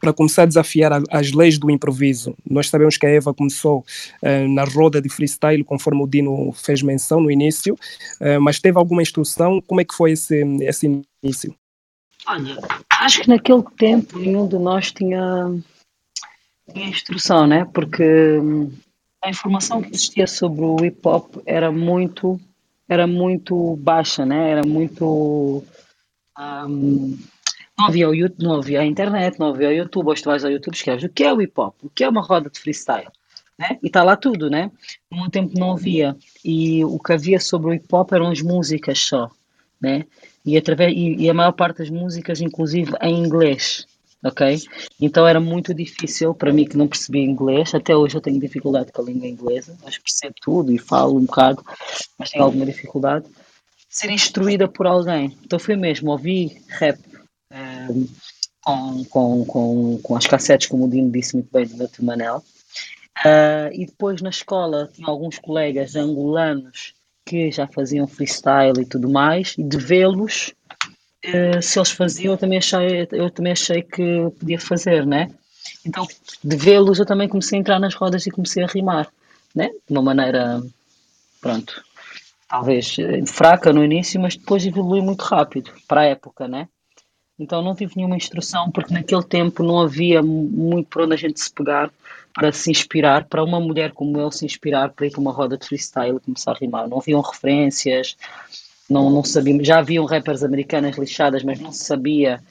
para 0.00 0.12
começar 0.12 0.42
a 0.42 0.46
desafiar 0.46 0.92
a- 0.92 1.02
as 1.10 1.32
leis 1.32 1.58
do 1.58 1.70
improviso. 1.70 2.34
Nós 2.48 2.68
sabemos 2.68 2.96
que 2.96 3.06
a 3.06 3.10
Eva 3.10 3.32
começou 3.34 3.84
eh, 4.22 4.46
na 4.46 4.64
roda 4.64 5.00
de 5.00 5.08
freestyle, 5.08 5.64
conforme 5.64 6.02
o 6.02 6.06
Dino 6.06 6.52
fez 6.52 6.82
menção 6.82 7.20
no 7.20 7.30
início, 7.30 7.76
eh, 8.20 8.38
mas 8.38 8.60
teve 8.60 8.78
alguma 8.78 9.02
instrução? 9.02 9.60
Como 9.66 9.80
é 9.80 9.84
que 9.84 9.94
foi 9.94 10.12
esse, 10.12 10.42
esse 10.62 11.04
início? 11.22 11.54
Olha, 12.28 12.56
acho 12.90 13.22
que 13.22 13.28
naquele 13.28 13.62
tempo 13.78 14.18
nenhum 14.18 14.48
de 14.48 14.58
nós 14.58 14.90
tinha, 14.90 15.46
tinha 16.72 16.88
instrução, 16.88 17.46
né? 17.46 17.64
Porque 17.72 18.38
hum, 18.38 18.72
a 19.22 19.30
informação 19.30 19.80
que 19.80 19.88
existia 19.94 20.26
sobre 20.26 20.64
o 20.64 20.84
hip 20.84 20.98
hop 21.04 21.36
era 21.46 21.70
muito, 21.70 22.40
era 22.88 23.06
muito 23.06 23.76
baixa, 23.76 24.26
né? 24.26 24.50
Era 24.50 24.62
muito. 24.66 25.62
hum, 26.68 27.16
não 27.78 27.86
havia 27.86 28.08
o 28.08 28.14
não 28.38 28.54
havia 28.54 28.80
a 28.80 28.86
internet, 28.86 29.38
não 29.38 29.48
havia 29.48 29.68
o 29.68 29.72
YouTube. 29.72 30.08
Hoje 30.08 30.22
tu 30.22 30.30
vais 30.30 30.44
ao 30.44 30.50
YouTube 30.50 30.74
e 30.74 30.76
escreves 30.76 31.04
o 31.04 31.08
que 31.08 31.24
é 31.24 31.32
o 31.32 31.42
hip 31.42 31.52
hop, 31.56 31.74
o 31.82 31.90
que 31.90 32.04
é 32.04 32.08
uma 32.08 32.22
roda 32.22 32.48
de 32.48 32.58
freestyle. 32.58 33.08
Né? 33.58 33.78
E 33.82 33.86
está 33.86 34.02
lá 34.02 34.16
tudo, 34.16 34.50
né? 34.50 34.70
No 35.10 35.22
meu 35.22 35.30
tempo 35.30 35.58
não 35.58 35.72
havia. 35.72 36.16
E 36.44 36.84
o 36.84 36.98
que 36.98 37.12
havia 37.12 37.38
sobre 37.38 37.68
o 37.68 37.74
hip 37.74 37.86
hop 37.92 38.12
eram 38.12 38.30
as 38.30 38.40
músicas 38.40 38.98
só, 38.98 39.30
né? 39.80 40.04
E, 40.44 40.56
através, 40.56 40.92
e, 40.94 41.16
e 41.16 41.30
a 41.30 41.34
maior 41.34 41.52
parte 41.52 41.78
das 41.78 41.90
músicas, 41.90 42.40
inclusive 42.40 42.92
em 43.02 43.18
inglês, 43.18 43.86
ok? 44.24 44.58
Então 45.00 45.26
era 45.26 45.40
muito 45.40 45.74
difícil 45.74 46.34
para 46.34 46.52
mim 46.52 46.64
que 46.64 46.76
não 46.76 46.88
percebia 46.88 47.22
inglês. 47.22 47.74
Até 47.74 47.96
hoje 47.96 48.16
eu 48.16 48.20
tenho 48.20 48.40
dificuldade 48.40 48.92
com 48.92 49.02
a 49.02 49.04
língua 49.04 49.26
inglesa, 49.26 49.76
mas 49.82 49.98
percebo 49.98 50.34
tudo 50.40 50.72
e 50.72 50.78
falo 50.78 51.16
um 51.18 51.24
bocado, 51.24 51.64
mas 52.18 52.30
tenho 52.30 52.44
alguma 52.44 52.64
dificuldade. 52.64 53.26
Ser 53.88 54.10
instruída 54.10 54.68
por 54.68 54.86
alguém. 54.86 55.36
Então 55.44 55.58
foi 55.58 55.76
mesmo, 55.76 56.10
ouvi 56.10 56.62
rap 56.68 56.98
eh, 57.50 57.88
com, 58.62 59.04
com, 59.04 59.44
com, 59.44 60.00
com 60.02 60.16
as 60.16 60.26
cassetes, 60.26 60.66
como 60.66 60.86
o 60.86 60.90
Dino 60.90 61.10
disse 61.10 61.34
muito 61.34 61.50
bem, 61.52 61.66
do 61.66 61.76
Milton 61.76 62.02
Manel. 62.02 62.42
Ah, 63.24 63.70
e 63.72 63.86
depois 63.86 64.20
na 64.20 64.30
escola 64.30 64.90
tinha 64.92 65.08
alguns 65.08 65.38
colegas 65.38 65.96
angolanos 65.96 66.94
que 67.24 67.50
já 67.50 67.66
faziam 67.66 68.06
freestyle 68.06 68.80
e 68.80 68.86
tudo 68.86 69.08
mais, 69.08 69.54
e 69.58 69.64
de 69.64 69.78
vê-los, 69.78 70.54
eh, 71.22 71.60
se 71.60 71.78
eles 71.78 71.90
faziam, 71.90 72.34
eu 72.34 72.38
também 72.38 72.58
achei, 72.58 73.08
eu 73.10 73.30
também 73.30 73.52
achei 73.52 73.82
que 73.82 74.30
podia 74.38 74.60
fazer, 74.60 75.04
né? 75.04 75.28
Então, 75.84 76.06
de 76.44 76.56
vê-los, 76.56 77.00
eu 77.00 77.06
também 77.06 77.28
comecei 77.28 77.58
a 77.58 77.60
entrar 77.60 77.80
nas 77.80 77.94
rodas 77.94 78.26
e 78.26 78.30
comecei 78.30 78.62
a 78.62 78.68
rimar, 78.68 79.08
né? 79.52 79.70
De 79.88 79.92
uma 79.92 80.02
maneira, 80.02 80.62
pronto, 81.40 81.82
talvez 82.48 82.96
eh, 83.00 83.26
fraca 83.26 83.72
no 83.72 83.84
início, 83.84 84.20
mas 84.20 84.36
depois 84.36 84.64
evolui 84.64 85.00
muito 85.00 85.22
rápido 85.22 85.72
para 85.88 86.02
a 86.02 86.06
época, 86.06 86.46
né? 86.46 86.68
Então 87.38 87.62
não 87.62 87.74
tive 87.74 87.94
nenhuma 87.96 88.16
instrução 88.16 88.70
porque 88.70 88.94
naquele 88.94 89.22
tempo 89.22 89.62
não 89.62 89.78
havia 89.80 90.22
mu- 90.22 90.48
muito 90.50 90.88
por 90.88 91.02
onde 91.02 91.14
a 91.14 91.18
gente 91.18 91.38
se 91.40 91.52
pegar 91.52 91.90
para 92.34 92.52
se 92.52 92.70
inspirar, 92.70 93.24
para 93.26 93.44
uma 93.44 93.60
mulher 93.60 93.92
como 93.92 94.18
eu 94.18 94.30
se 94.30 94.44
inspirar 94.44 94.90
para 94.90 95.06
ir 95.06 95.10
para 95.10 95.20
uma 95.20 95.32
roda 95.32 95.56
de 95.56 95.66
freestyle 95.66 96.16
e 96.16 96.20
começar 96.20 96.52
a 96.52 96.54
rimar. 96.58 96.88
Não 96.88 96.98
haviam 96.98 97.20
referências, 97.20 98.16
não, 98.88 99.10
não 99.10 99.24
sabíamos, 99.24 99.66
já 99.66 99.78
haviam 99.78 100.04
rappers 100.06 100.42
americanas 100.42 100.96
lixadas, 100.96 101.42
mas 101.42 101.60
não 101.60 101.72
se 101.72 101.84
sabia 101.84 102.42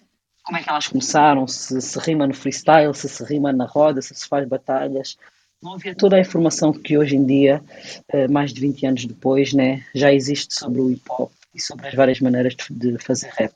como 0.44 0.58
é 0.58 0.64
que 0.64 0.70
elas 0.70 0.88
começaram, 0.88 1.48
se 1.48 1.82
se 1.82 2.00
rima 2.00 2.28
no 2.28 2.34
freestyle, 2.34 2.94
se 2.94 3.10
se 3.10 3.24
rima 3.24 3.52
na 3.52 3.66
roda, 3.66 4.02
se 4.02 4.14
se 4.14 4.28
faz 4.28 4.48
batalhas. 4.48 5.18
Não 5.62 5.74
havia 5.74 5.96
toda 5.96 6.16
a 6.18 6.20
informação 6.20 6.72
que 6.72 6.98
hoje 6.98 7.16
em 7.16 7.26
dia, 7.26 7.64
eh, 8.10 8.28
mais 8.28 8.54
de 8.54 8.62
20 8.62 8.86
anos 8.86 9.06
depois, 9.06 9.54
né, 9.54 9.84
já 9.96 10.14
existe 10.14 10.54
sobre 10.54 10.82
o 10.82 10.92
hip 10.92 11.02
hop 11.10 11.32
e 11.56 11.60
sobre 11.62 11.88
as 11.88 11.96
várias 11.96 12.20
maneiras 12.20 12.56
de 12.70 12.98
fazer 13.00 13.32
rap. 13.36 13.52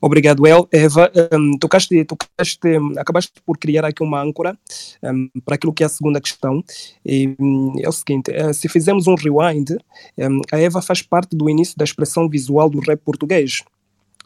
Obrigado, 0.00 0.46
El. 0.46 0.68
Eva, 0.70 1.10
um, 1.32 1.58
tocaste, 1.58 2.04
tocaste, 2.04 2.78
um, 2.78 2.98
acabaste 2.98 3.32
por 3.44 3.58
criar 3.58 3.84
aqui 3.84 4.02
uma 4.02 4.22
âncora 4.22 4.56
um, 5.02 5.28
para 5.44 5.56
aquilo 5.56 5.72
que 5.72 5.82
é 5.82 5.86
a 5.86 5.88
segunda 5.88 6.20
questão. 6.20 6.62
E, 7.04 7.34
um, 7.38 7.74
é 7.80 7.88
o 7.88 7.92
seguinte: 7.92 8.30
eh, 8.30 8.52
se 8.52 8.68
fizermos 8.68 9.06
um 9.08 9.16
rewind, 9.16 9.76
um, 10.16 10.40
a 10.52 10.58
Eva 10.58 10.80
faz 10.80 11.02
parte 11.02 11.36
do 11.36 11.50
início 11.50 11.76
da 11.76 11.84
expressão 11.84 12.28
visual 12.28 12.70
do 12.70 12.78
rap 12.78 13.00
português 13.00 13.64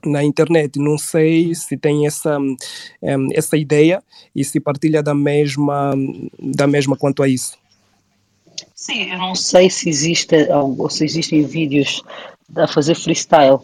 na 0.04 0.22
internet. 0.22 0.78
Não 0.78 0.98
sei 0.98 1.54
se 1.54 1.76
tem 1.76 2.06
essa, 2.06 2.38
um, 2.38 2.56
essa 3.32 3.56
ideia 3.56 4.02
e 4.37 4.44
se 4.44 4.61
partilha 4.61 5.02
da 5.02 5.14
mesma, 5.14 5.94
da 6.38 6.66
mesma 6.66 6.96
quanto 6.96 7.22
a 7.22 7.28
isso. 7.28 7.56
Sim, 8.74 9.11
eu 9.11 9.18
não 9.18 9.35
sei 9.35 9.70
se 9.70 9.88
existe 9.88 10.37
se 10.90 11.04
existem 11.04 11.44
vídeos 11.44 12.02
a 12.54 12.66
fazer 12.66 12.94
freestyle 12.94 13.61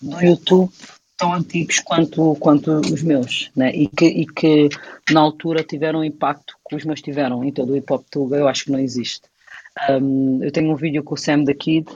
no 0.00 0.22
YouTube 0.22 0.72
tão 1.16 1.34
antigos 1.34 1.78
quanto, 1.78 2.34
quanto 2.40 2.80
os 2.80 3.02
meus, 3.02 3.50
né? 3.54 3.70
e, 3.72 3.86
que, 3.86 4.06
e 4.06 4.26
que 4.26 4.68
na 5.10 5.20
altura 5.20 5.62
tiveram 5.62 6.00
o 6.00 6.04
impacto 6.04 6.56
que 6.68 6.74
os 6.74 6.84
meus 6.84 7.00
tiveram 7.00 7.44
em 7.44 7.52
todo 7.52 7.72
o 7.72 7.76
hip 7.76 7.92
hop 7.92 8.04
tuga, 8.10 8.36
eu 8.36 8.48
acho 8.48 8.64
que 8.64 8.72
não 8.72 8.80
existe. 8.80 9.22
Um, 9.88 10.42
eu 10.42 10.50
tenho 10.50 10.70
um 10.70 10.76
vídeo 10.76 11.02
com 11.02 11.14
o 11.14 11.18
Sam 11.18 11.44
the 11.44 11.54
Kid 11.54 11.86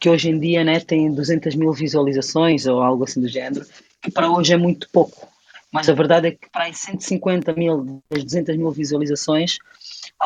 que 0.00 0.08
hoje 0.08 0.30
em 0.30 0.38
dia 0.38 0.64
né, 0.64 0.80
tem 0.80 1.12
200 1.12 1.54
mil 1.54 1.72
visualizações 1.72 2.66
ou 2.66 2.80
algo 2.80 3.04
assim 3.04 3.20
do 3.20 3.28
género, 3.28 3.66
que 4.00 4.10
para 4.10 4.30
hoje 4.30 4.52
é 4.52 4.56
muito 4.56 4.88
pouco. 4.90 5.28
Mas 5.72 5.88
a 5.88 5.92
verdade 5.92 6.28
é 6.28 6.30
que 6.30 6.48
para 6.50 6.64
aí 6.64 6.74
150 6.74 7.52
mil 7.54 8.02
das 8.08 8.24
200 8.24 8.56
mil 8.56 8.70
visualizações 8.70 9.58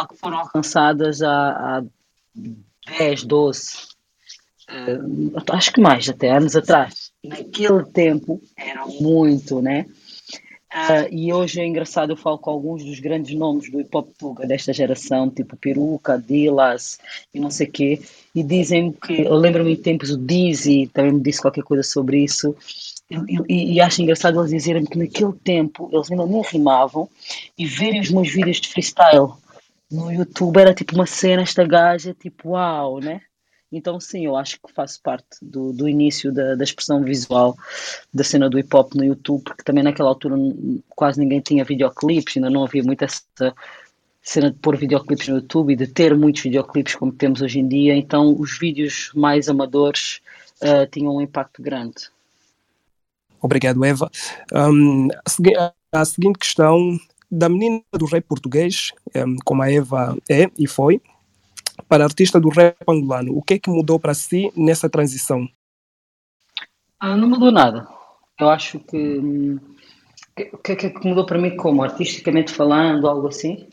que 0.09 0.17
foram 0.17 0.39
alcançadas 0.39 1.23
há, 1.23 1.79
há 1.79 1.85
10, 2.99 3.25
12, 3.25 3.89
eh, 4.73 4.99
acho 5.53 5.73
que 5.73 5.81
mais, 5.81 6.09
até 6.09 6.31
anos 6.31 6.57
atrás. 6.57 7.13
Naquele 7.25 7.85
tempo 7.87 8.41
era 8.57 8.87
muito, 8.87 9.61
né? 9.61 9.87
Ah, 10.73 11.09
e 11.11 11.33
hoje 11.33 11.61
é 11.61 11.67
engraçado, 11.67 12.11
eu 12.11 12.17
falo 12.17 12.39
com 12.39 12.49
alguns 12.49 12.85
dos 12.85 13.01
grandes 13.01 13.37
nomes 13.37 13.69
do 13.69 13.81
hip 13.81 13.91
hop 13.93 14.09
tuga 14.17 14.47
desta 14.47 14.73
geração, 14.73 15.29
tipo 15.29 15.57
Peruca, 15.57 16.17
Dillas 16.17 16.97
e 17.35 17.41
não 17.41 17.51
sei 17.51 17.67
o 17.67 17.73
quê, 17.73 18.01
e 18.33 18.45
dizem 18.45 18.93
que, 18.93 19.23
eu 19.23 19.35
lembro-me 19.35 19.73
em 19.73 19.77
tempos 19.77 20.11
o 20.11 20.17
Dizzy 20.17 20.89
também 20.95 21.15
me 21.15 21.21
disse 21.21 21.43
qualquer 21.43 21.65
coisa 21.65 21.83
sobre 21.83 22.23
isso, 22.23 22.55
e, 23.11 23.17
e, 23.49 23.73
e 23.75 23.81
acho 23.81 24.01
engraçado 24.01 24.39
eles 24.39 24.53
dizerem 24.53 24.85
que 24.85 24.97
naquele 24.97 25.33
tempo 25.33 25.91
eles 25.93 26.09
ainda 26.09 26.25
nem 26.25 26.41
rimavam 26.41 27.09
e 27.59 27.67
verem 27.67 28.01
os 28.01 28.11
meus 28.11 28.33
vídeos 28.33 28.61
de 28.61 28.69
freestyle 28.69 29.33
no 29.91 30.13
YouTube 30.13 30.57
era 30.57 30.73
tipo 30.73 30.95
uma 30.95 31.07
cena, 31.07 31.43
esta 31.43 31.67
gaja, 31.67 32.15
tipo 32.15 32.51
uau, 32.51 33.01
né? 33.01 33.21
Então 33.73 34.01
sim, 34.01 34.27
eu 34.27 34.37
acho 34.37 34.59
que 34.61 34.73
faço 34.73 35.01
parte 35.01 35.27
do, 35.41 35.73
do 35.73 35.89
início 35.89 36.33
da, 36.33 36.57
da 36.57 36.65
expressão 36.65 37.05
visual 37.05 37.57
da 38.13 38.25
cena 38.25 38.51
do 38.51 38.59
hip 38.59 38.75
hop 38.75 38.95
no 38.95 39.05
YouTube, 39.05 39.45
porque 39.45 39.63
também 39.63 39.85
naquela 39.85 40.09
altura 40.09 40.37
quase 40.89 41.21
ninguém 41.21 41.41
tinha 41.41 41.65
videoclipes, 41.65 42.37
ainda 42.37 42.51
não 42.51 42.65
havia 42.65 42.83
muita 42.83 43.05
essa 43.05 43.55
cena 44.23 44.51
de 44.51 44.59
pôr 44.59 44.77
videoclipes 44.77 45.29
no 45.29 45.37
YouTube 45.37 45.73
e 45.73 45.77
de 45.77 45.87
ter 45.87 46.17
muitos 46.17 46.43
videoclipes 46.43 46.95
como 46.97 47.13
temos 47.13 47.41
hoje 47.41 47.61
em 47.61 47.69
dia, 47.69 47.95
então 47.95 48.35
os 48.39 48.59
vídeos 48.59 49.13
mais 49.15 49.49
amadores 49.49 50.21
ah, 50.61 50.87
tinham 50.91 51.17
um 51.17 51.21
impacto 51.21 51.63
grande. 51.63 52.11
Obrigado, 53.41 53.83
Eva. 53.85 54.11
Um, 54.53 55.09
a, 55.25 55.31
segui- 55.31 55.57
a 55.93 56.05
seguinte 56.05 56.39
questão, 56.39 56.99
da 57.31 57.49
menina 57.49 57.83
do 57.93 58.05
rap 58.07 58.25
português, 58.25 58.91
um, 59.15 59.37
como 59.45 59.63
a 59.63 59.73
Eva 59.73 60.17
é 60.29 60.51
e 60.59 60.67
foi, 60.67 61.01
para 61.90 62.05
artista 62.05 62.38
do 62.38 62.48
rap 62.50 62.76
angolano, 62.87 63.37
o 63.37 63.42
que 63.42 63.55
é 63.55 63.59
que 63.59 63.68
mudou 63.68 63.98
para 63.98 64.14
si 64.14 64.53
nessa 64.57 64.88
transição? 64.88 65.48
Ah, 67.00 67.16
não 67.16 67.29
mudou 67.29 67.50
nada. 67.50 67.88
Eu 68.38 68.48
acho 68.48 68.79
que. 68.79 69.59
O 70.53 70.59
que, 70.59 70.76
que 70.76 70.87
é 70.87 70.90
que 70.90 71.07
mudou 71.07 71.26
para 71.26 71.37
mim 71.37 71.57
como? 71.57 71.83
Artisticamente 71.83 72.53
falando, 72.53 73.09
algo 73.09 73.26
assim? 73.26 73.66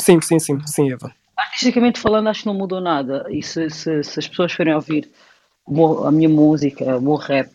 Sim, 0.00 0.20
sim, 0.20 0.40
sim, 0.40 0.58
sim, 0.66 0.92
Eva. 0.92 1.14
Artisticamente 1.36 2.00
falando, 2.00 2.28
acho 2.28 2.40
que 2.40 2.46
não 2.46 2.54
mudou 2.54 2.80
nada. 2.80 3.24
E 3.30 3.40
se, 3.40 3.70
se, 3.70 4.02
se 4.02 4.18
as 4.18 4.26
pessoas 4.26 4.52
forem 4.52 4.74
ouvir 4.74 5.08
a 6.04 6.10
minha 6.10 6.28
música, 6.28 6.96
o 6.96 7.00
meu 7.00 7.14
rap, 7.14 7.52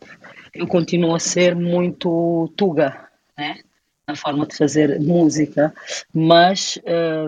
eu 0.53 0.65
continuo 0.65 1.13
a 1.13 1.19
ser 1.19 1.55
muito 1.57 2.51
tuga, 2.55 3.09
né? 3.37 3.59
Na 4.07 4.15
forma 4.15 4.47
de 4.47 4.55
fazer 4.55 4.97
música, 5.01 5.73
mas 6.13 6.79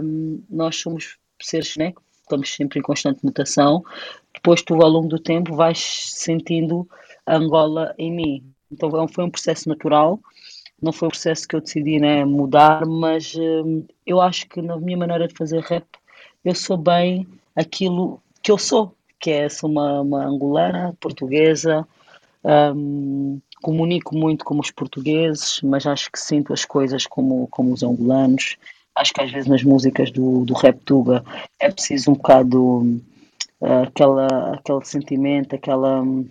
hum, 0.02 0.42
nós 0.50 0.78
somos 0.78 1.18
seres, 1.42 1.76
né? 1.76 1.94
Estamos 2.34 2.56
sempre 2.56 2.80
em 2.80 2.82
constante 2.82 3.24
mutação. 3.24 3.84
Depois, 4.34 4.62
tu, 4.64 4.74
ao 4.82 4.90
longo 4.90 5.08
do 5.08 5.20
tempo, 5.20 5.56
vais 5.56 5.80
sentindo 5.80 6.88
Angola 7.28 7.94
em 7.98 8.12
mim. 8.12 8.44
Então, 8.72 8.90
é 8.90 9.08
foi 9.08 9.24
um 9.24 9.30
processo 9.30 9.70
natural. 9.70 10.20
Não 10.82 10.92
foi 10.92 11.08
um 11.08 11.12
processo 11.12 11.48
que 11.48 11.56
eu 11.56 11.62
decidi, 11.62 12.00
né, 12.00 12.26
mudar, 12.26 12.86
mas 12.86 13.36
hum, 13.36 13.86
eu 14.06 14.20
acho 14.20 14.48
que 14.50 14.62
na 14.62 14.76
minha 14.78 14.98
maneira 14.98 15.28
de 15.28 15.36
fazer 15.36 15.62
rap, 15.62 15.86
eu 16.44 16.56
sou 16.56 16.76
bem 16.76 17.26
aquilo 17.56 18.20
que 18.42 18.52
eu 18.52 18.58
sou, 18.58 18.94
que 19.20 19.30
é 19.30 19.48
sou 19.48 19.70
uma, 19.70 20.02
uma 20.02 20.26
angolana, 20.26 20.94
portuguesa, 21.00 21.88
hum, 22.76 23.40
comunico 23.62 24.14
muito 24.14 24.44
como 24.44 24.60
os 24.60 24.72
portugueses, 24.72 25.62
mas 25.62 25.86
acho 25.86 26.12
que 26.12 26.20
sinto 26.20 26.52
as 26.52 26.66
coisas 26.66 27.06
como, 27.06 27.48
como 27.48 27.72
os 27.72 27.84
angolanos. 27.84 28.58
Acho 28.96 29.14
que 29.14 29.22
às 29.22 29.32
vezes 29.32 29.50
nas 29.50 29.64
músicas 29.64 30.12
do, 30.12 30.46
do 30.46 30.54
rap 30.54 30.80
tuga 30.86 31.24
é 31.60 31.70
preciso 31.72 32.12
um 32.12 32.14
bocado 32.14 33.00
ah, 33.62 33.84
aquela, 33.84 34.56
aquele 34.56 34.86
sentimento, 34.86 35.56
aquela 35.56 36.02
hum, 36.02 36.28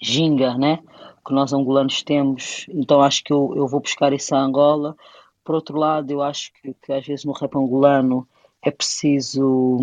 ginga, 0.00 0.56
né? 0.56 0.78
Que 1.26 1.32
nós 1.34 1.52
angolanos 1.52 2.02
temos. 2.02 2.66
Então 2.68 3.02
acho 3.02 3.22
que 3.24 3.32
eu, 3.32 3.52
eu 3.56 3.66
vou 3.68 3.80
buscar 3.80 4.12
isso 4.12 4.34
a 4.34 4.40
Angola. 4.40 4.96
Por 5.44 5.54
outro 5.54 5.78
lado, 5.78 6.10
eu 6.10 6.22
acho 6.22 6.52
que, 6.54 6.74
que 6.74 6.92
às 6.92 7.06
vezes 7.06 7.24
no 7.24 7.32
rap 7.32 7.54
angolano 7.56 8.26
é 8.62 8.70
preciso 8.70 9.78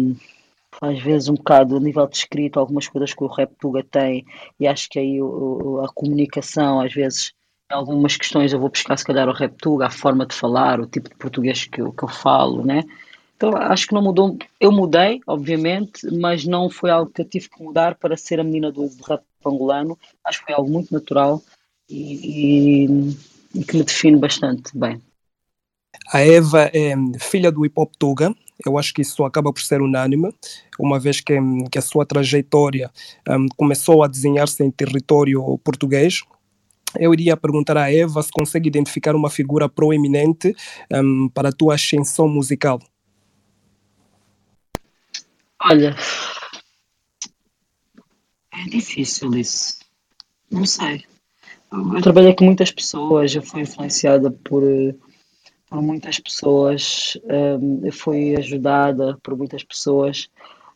às 0.81 0.99
vezes 0.99 1.29
um 1.29 1.35
bocado 1.35 1.77
a 1.77 1.79
nível 1.79 2.07
de 2.07 2.17
escrito, 2.17 2.59
algumas 2.59 2.87
coisas 2.87 3.13
que 3.13 3.23
o 3.23 3.27
rap 3.27 3.51
Tuga 3.59 3.83
tem, 3.83 4.25
e 4.59 4.67
acho 4.67 4.89
que 4.89 4.99
aí 4.99 5.21
o- 5.21 5.81
a 5.83 5.89
comunicação, 5.89 6.81
às 6.81 6.93
vezes, 6.93 7.33
algumas 7.69 8.15
questões 8.15 8.53
eu 8.53 8.59
vou 8.59 8.69
buscar 8.69 8.97
se 8.97 9.05
calhar 9.05 9.27
o 9.27 9.33
rap 9.33 9.55
Tuga, 9.57 9.87
a 9.87 9.91
forma 9.91 10.25
de 10.25 10.35
falar, 10.35 10.79
o 10.79 10.85
tipo 10.85 11.09
de 11.09 11.15
português 11.15 11.65
que 11.65 11.81
eu, 11.81 11.91
que 11.91 12.03
eu 12.03 12.09
falo, 12.09 12.63
né? 12.63 12.83
Então 13.35 13.55
acho 13.55 13.87
que 13.87 13.93
não 13.93 14.01
mudou, 14.01 14.37
eu 14.59 14.71
mudei, 14.71 15.19
obviamente, 15.27 16.07
mas 16.13 16.45
não 16.45 16.69
foi 16.69 16.89
algo 16.89 17.11
que 17.11 17.21
eu 17.21 17.25
tive 17.25 17.49
que 17.49 17.61
mudar 17.61 17.95
para 17.95 18.15
ser 18.15 18.39
a 18.39 18.43
menina 18.43 18.71
do, 18.71 18.87
do 18.87 19.03
rap 19.03 19.23
angolano, 19.45 19.97
acho 20.23 20.39
que 20.39 20.45
foi 20.45 20.55
algo 20.55 20.71
muito 20.71 20.93
natural 20.93 21.41
e, 21.89 22.85
e- 22.85 23.17
e 23.55 23.63
que 23.63 23.77
me 23.77 23.83
define 23.83 24.17
bastante 24.17 24.77
bem. 24.77 25.01
A 26.11 26.19
Eva 26.21 26.69
é 26.73 26.93
filha 27.19 27.51
do 27.51 27.65
hip 27.65 27.73
hop 27.77 27.91
Tuga. 27.97 28.33
Eu 28.65 28.77
acho 28.77 28.93
que 28.93 29.01
isso 29.01 29.23
acaba 29.25 29.51
por 29.51 29.61
ser 29.61 29.81
unânime, 29.81 30.33
uma 30.79 30.97
vez 30.97 31.19
que, 31.19 31.37
hum, 31.37 31.65
que 31.69 31.77
a 31.77 31.81
sua 31.81 32.05
trajetória 32.05 32.89
hum, 33.29 33.47
começou 33.57 34.01
a 34.01 34.07
desenhar-se 34.07 34.63
em 34.63 34.71
território 34.71 35.57
português. 35.63 36.21
Eu 36.99 37.13
iria 37.13 37.37
perguntar 37.37 37.77
à 37.77 37.91
Eva 37.91 38.21
se 38.21 38.31
consegue 38.31 38.67
identificar 38.67 39.15
uma 39.15 39.29
figura 39.29 39.67
proeminente 39.69 40.53
hum, 40.91 41.29
para 41.33 41.49
a 41.49 41.53
tua 41.53 41.75
ascensão 41.75 42.27
musical. 42.27 42.79
Olha, 45.61 45.95
é 48.53 48.69
difícil 48.69 49.33
isso. 49.35 49.79
Não 50.51 50.65
sei. 50.65 51.03
Eu 51.71 52.01
trabalhei 52.01 52.33
com 52.33 52.45
muitas 52.45 52.71
pessoas, 52.71 53.35
eu 53.35 53.41
fui 53.41 53.61
influenciada 53.61 54.31
por, 54.31 54.63
por 55.67 55.81
muitas 55.81 56.19
pessoas, 56.19 57.17
hum, 57.25 57.81
eu 57.83 57.91
fui 57.91 58.35
ajudada 58.37 59.17
por 59.21 59.35
muitas 59.35 59.63
pessoas, 59.63 60.29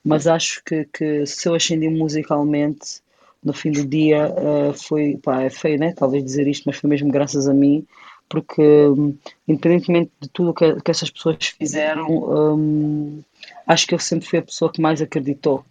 mas 0.04 0.28
acho 0.28 0.62
que, 0.66 0.86
que 0.86 1.26
se 1.26 1.48
eu 1.48 1.54
ascendi 1.54 1.88
musicalmente, 1.88 3.02
no 3.44 3.54
fim 3.54 3.72
do 3.72 3.86
dia, 3.86 4.34
eh, 4.38 4.74
foi, 4.74 5.18
pá, 5.18 5.42
é 5.44 5.50
feio, 5.50 5.80
né? 5.80 5.94
Talvez 5.94 6.24
dizer 6.24 6.48
isto, 6.48 6.64
mas 6.66 6.78
foi 6.78 6.90
mesmo 6.90 7.10
graças 7.12 7.48
a 7.48 7.54
mim, 7.54 7.86
porque 8.28 8.62
hum, 8.62 9.18
independentemente 9.48 10.12
de 10.20 10.30
tudo 10.30 10.54
que, 10.54 10.82
que 10.82 10.92
essas 10.92 11.10
pessoas 11.10 11.38
fizeram, 11.58 12.08
hum, 12.56 13.22
acho 13.68 13.88
que 13.88 13.96
eu 13.96 14.00
sempre 14.00 14.28
fui 14.28 14.40
a 14.40 14.44
pessoa 14.44 14.72
que 14.72 14.82
mais 14.82 15.02
acreditou. 15.02 15.64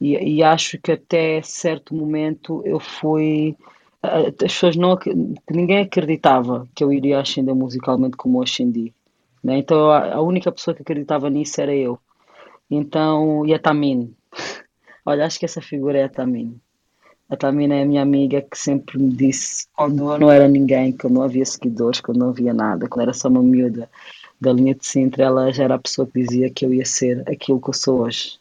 E, 0.00 0.36
e 0.36 0.42
acho 0.42 0.78
que 0.78 0.92
até 0.92 1.42
certo 1.42 1.94
momento 1.94 2.62
eu 2.64 2.78
fui. 2.80 3.56
As 4.02 4.32
pessoas 4.34 4.76
não. 4.76 4.96
Ninguém 5.50 5.80
acreditava 5.80 6.68
que 6.74 6.84
eu 6.84 6.92
iria 6.92 7.20
ascender 7.20 7.54
musicalmente 7.54 8.16
como 8.16 8.38
eu 8.38 8.42
ascendi. 8.44 8.94
Né? 9.42 9.58
Então 9.58 9.90
a, 9.90 10.14
a 10.14 10.20
única 10.22 10.52
pessoa 10.52 10.74
que 10.74 10.82
acreditava 10.82 11.28
nisso 11.30 11.60
era 11.60 11.74
eu. 11.74 11.98
Então, 12.70 13.46
e 13.46 13.54
a 13.54 13.58
Tamine. 13.58 14.14
Olha, 15.04 15.26
acho 15.26 15.38
que 15.38 15.44
essa 15.46 15.60
figura 15.60 15.98
é 15.98 16.04
a 16.04 16.08
Tamine. 16.08 16.60
A 17.30 17.36
Tamina 17.36 17.74
é 17.74 17.82
a 17.82 17.86
minha 17.86 18.00
amiga 18.00 18.40
que 18.40 18.56
sempre 18.56 18.98
me 18.98 19.12
disse, 19.12 19.66
quando 19.76 20.10
eu 20.10 20.18
não 20.18 20.30
era 20.30 20.48
ninguém, 20.48 20.92
quando 20.92 21.14
não 21.14 21.22
havia 21.22 21.44
seguidores, 21.44 22.00
quando 22.00 22.18
não 22.18 22.30
havia 22.30 22.54
nada, 22.54 22.88
quando 22.88 23.02
era 23.02 23.12
só 23.12 23.28
uma 23.28 23.42
miúda 23.42 23.88
da 24.40 24.50
linha 24.50 24.74
de 24.74 24.86
Sintra, 24.86 25.24
ela 25.24 25.52
já 25.52 25.64
era 25.64 25.74
a 25.74 25.78
pessoa 25.78 26.06
que 26.06 26.22
dizia 26.22 26.48
que 26.48 26.64
eu 26.64 26.72
ia 26.72 26.86
ser 26.86 27.22
aquilo 27.28 27.60
que 27.60 27.68
eu 27.68 27.74
sou 27.74 28.00
hoje. 28.00 28.38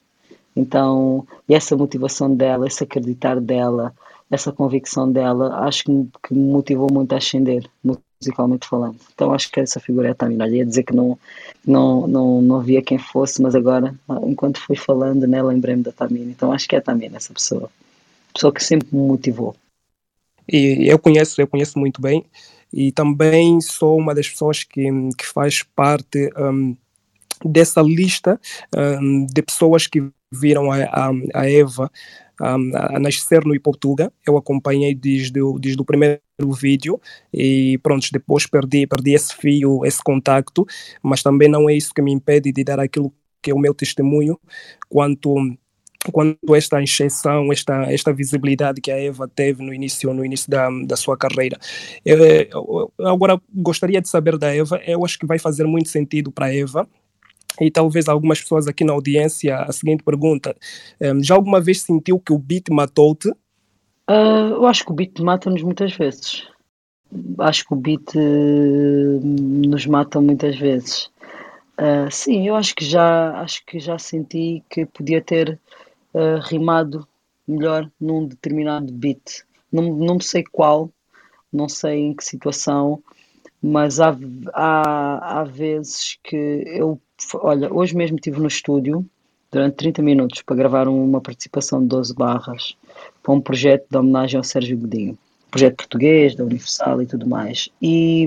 Então, 0.55 1.27
e 1.49 1.53
essa 1.53 1.75
motivação 1.75 2.33
dela, 2.33 2.65
esse 2.65 2.83
acreditar 2.83 3.41
dela, 3.41 3.93
essa 4.31 4.53
convicção 4.53 5.11
dela, 5.11 5.65
acho 5.65 5.83
que 5.83 5.91
me, 5.91 6.09
que 6.25 6.33
me 6.33 6.49
motivou 6.49 6.87
muito 6.91 7.13
a 7.13 7.17
ascender, 7.17 7.69
musicalmente 7.83 8.67
falando. 8.67 8.95
Então, 9.13 9.33
acho 9.33 9.51
que 9.51 9.59
essa 9.59 9.81
figura 9.81 10.07
é 10.07 10.11
a 10.11 10.15
Tamina. 10.15 10.45
Olha, 10.45 10.55
ia 10.55 10.65
dizer 10.65 10.83
que 10.83 10.95
não, 10.95 11.19
não, 11.65 12.07
não, 12.07 12.41
não 12.41 12.61
via 12.61 12.81
quem 12.81 12.97
fosse, 12.97 13.41
mas 13.41 13.53
agora, 13.53 13.93
enquanto 14.23 14.61
fui 14.61 14.77
falando, 14.77 15.27
né, 15.27 15.43
lembrei-me 15.43 15.83
da 15.83 15.91
Tamina. 15.91 16.31
Então, 16.31 16.53
acho 16.53 16.67
que 16.69 16.75
é 16.75 16.79
a 16.79 16.81
Tamina, 16.81 17.17
essa 17.17 17.33
pessoa. 17.33 17.69
Pessoa 18.37 18.53
que 18.53 18.63
sempre 18.63 18.87
me 18.91 19.01
motivou. 19.01 19.55
E 20.47 20.87
eu 20.87 20.99
conheço, 20.99 21.41
eu 21.41 21.47
conheço 21.47 21.79
muito 21.79 21.99
bem, 21.99 22.23
e 22.71 22.91
também 22.91 23.59
sou 23.59 23.97
uma 23.97 24.13
das 24.13 24.29
pessoas 24.29 24.63
que, 24.63 24.83
que 25.17 25.25
faz 25.25 25.63
parte 25.63 26.29
hum, 26.37 26.75
dessa 27.43 27.81
lista 27.81 28.39
hum, 29.01 29.25
de 29.25 29.41
pessoas 29.41 29.87
que 29.87 30.03
viram 30.31 30.71
a, 30.71 30.83
a, 30.83 31.11
a 31.33 31.49
Eva 31.49 31.89
hum, 32.39 32.71
a 32.75 32.99
nascer 32.99 33.43
no 33.43 33.55
Ipotuga. 33.55 34.13
Eu 34.25 34.37
acompanhei 34.37 34.93
desde, 34.93 35.41
o- 35.41 35.57
desde 35.57 35.81
o 35.81 35.85
primeiro 35.85 36.21
vídeo 36.55 37.01
e 37.33 37.79
pronto, 37.81 38.07
depois 38.11 38.45
perdi, 38.45 38.85
perdi 38.85 39.15
esse 39.15 39.35
fio, 39.35 39.83
esse 39.83 40.03
contacto, 40.03 40.63
mas 41.01 41.23
também 41.23 41.49
não 41.49 41.67
é 41.67 41.73
isso 41.73 41.91
que 41.91 42.03
me 42.03 42.11
impede 42.13 42.51
de 42.51 42.63
dar 42.63 42.79
aquilo 42.79 43.11
que 43.41 43.49
é 43.49 43.53
o 43.53 43.59
meu 43.59 43.73
testemunho 43.73 44.39
quanto 44.89 45.35
quanto 46.11 46.55
esta 46.55 46.81
injeção, 46.81 47.51
esta, 47.51 47.91
esta 47.91 48.13
visibilidade 48.13 48.81
que 48.81 48.91
a 48.91 48.99
Eva 48.99 49.27
teve 49.27 49.63
no 49.63 49.73
início, 49.73 50.13
no 50.13 50.23
início 50.23 50.49
da, 50.49 50.69
da 50.85 50.95
sua 50.95 51.17
carreira. 51.17 51.57
Eu, 52.05 52.17
eu- 52.25 52.93
eu 52.97 53.07
agora 53.07 53.39
gostaria 53.53 54.01
de 54.01 54.09
saber 54.09 54.37
da 54.37 54.53
Eva, 54.55 54.81
eu 54.85 55.03
acho 55.05 55.19
que 55.19 55.25
vai 55.25 55.39
fazer 55.39 55.65
muito 55.65 55.89
sentido 55.89 56.31
para 56.31 56.47
a 56.47 56.55
Eva, 56.55 56.87
e 57.59 57.71
talvez 57.71 58.07
algumas 58.07 58.39
pessoas 58.41 58.67
aqui 58.67 58.83
na 58.83 58.93
audiência, 58.93 59.57
a 59.57 59.71
seguinte 59.71 60.03
pergunta, 60.03 60.55
em, 61.01 61.23
já 61.23 61.35
alguma 61.35 61.59
vez 61.59 61.81
sentiu 61.81 62.19
que 62.19 62.31
o 62.31 62.37
beat 62.37 62.69
matou-te? 62.69 63.31
Ah, 64.07 64.49
eu 64.51 64.65
acho 64.65 64.85
que 64.85 64.91
o 64.91 64.95
beat 64.95 65.19
mata-nos 65.19 65.61
muitas 65.63 65.93
vezes. 65.93 66.47
Acho 67.39 67.65
que 67.65 67.73
o 67.73 67.77
beat 67.77 68.15
eh, 68.15 69.19
nos 69.21 69.85
mata 69.85 70.21
muitas 70.21 70.57
vezes. 70.57 71.09
Ah, 71.77 72.09
sim, 72.11 72.47
eu 72.47 72.55
acho 72.55 72.75
que 72.75 72.85
já 72.85 73.39
acho 73.41 73.63
que 73.65 73.79
já 73.79 73.97
senti 73.99 74.63
que 74.69 74.85
podia 74.85 75.21
ter 75.21 75.59
ah, 76.13 76.39
rimado 76.41 77.07
melhor 77.47 77.89
num 77.99 78.25
determinado 78.27 78.91
beat. 78.91 79.45
Não, 79.71 79.83
não 79.95 80.19
sei 80.19 80.43
qual, 80.43 80.91
não 81.51 81.69
sei 81.69 81.99
em 81.99 82.13
que 82.13 82.23
situação, 82.23 83.01
mas 83.61 83.99
há, 83.99 84.15
há, 84.53 85.39
há 85.39 85.43
vezes 85.43 86.17
que 86.23 86.35
eu. 86.35 86.99
Olha, 87.35 87.73
hoje 87.73 87.95
mesmo 87.95 88.17
estive 88.17 88.39
no 88.39 88.47
estúdio 88.47 89.05
durante 89.51 89.75
30 89.75 90.01
minutos 90.01 90.41
para 90.41 90.55
gravar 90.55 90.87
uma 90.87 91.21
participação 91.21 91.81
de 91.81 91.87
12 91.87 92.13
barras 92.13 92.77
para 93.23 93.33
um 93.33 93.41
projeto 93.41 93.87
de 93.89 93.97
homenagem 93.97 94.37
ao 94.37 94.43
Sérgio 94.43 94.77
Godinho. 94.77 95.17
Projeto 95.49 95.77
português, 95.77 96.35
da 96.35 96.43
Universal 96.43 97.01
e 97.01 97.07
tudo 97.07 97.27
mais. 97.27 97.69
E, 97.81 98.25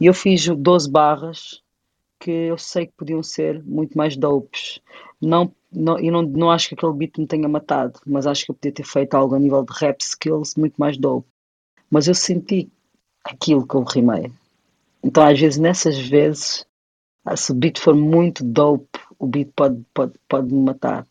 e 0.00 0.06
eu 0.06 0.14
fiz 0.14 0.48
12 0.48 0.90
barras 0.90 1.62
que 2.18 2.30
eu 2.30 2.56
sei 2.56 2.86
que 2.86 2.92
podiam 2.96 3.22
ser 3.22 3.62
muito 3.64 3.96
mais 3.96 4.16
dopes. 4.16 4.80
Não, 5.20 5.52
não, 5.72 5.98
e 5.98 6.10
não, 6.10 6.22
não 6.22 6.50
acho 6.50 6.68
que 6.68 6.74
aquele 6.74 6.92
beat 6.92 7.18
me 7.18 7.26
tenha 7.26 7.48
matado, 7.48 7.98
mas 8.06 8.26
acho 8.26 8.44
que 8.44 8.50
eu 8.50 8.54
podia 8.54 8.72
ter 8.72 8.84
feito 8.84 9.14
algo 9.14 9.34
a 9.34 9.38
nível 9.38 9.64
de 9.64 9.72
rap 9.72 10.00
skills 10.00 10.54
muito 10.56 10.74
mais 10.76 10.96
dope. 10.96 11.26
mas 11.90 12.08
eu 12.08 12.14
senti 12.14 12.70
aquilo 13.24 13.66
que 13.66 13.74
eu 13.74 13.82
rimei. 13.84 14.32
Então, 15.02 15.24
às 15.24 15.38
vezes, 15.38 15.58
nessas 15.58 15.98
vezes, 15.98 16.66
ah, 17.24 17.36
se 17.36 17.52
o 17.52 17.54
beat 17.54 17.78
for 17.78 17.94
muito 17.94 18.44
dope, 18.44 18.98
o 19.18 19.26
beat 19.26 19.50
pode, 19.54 19.82
pode, 19.94 20.12
pode 20.28 20.52
me 20.52 20.62
matar. 20.62 21.06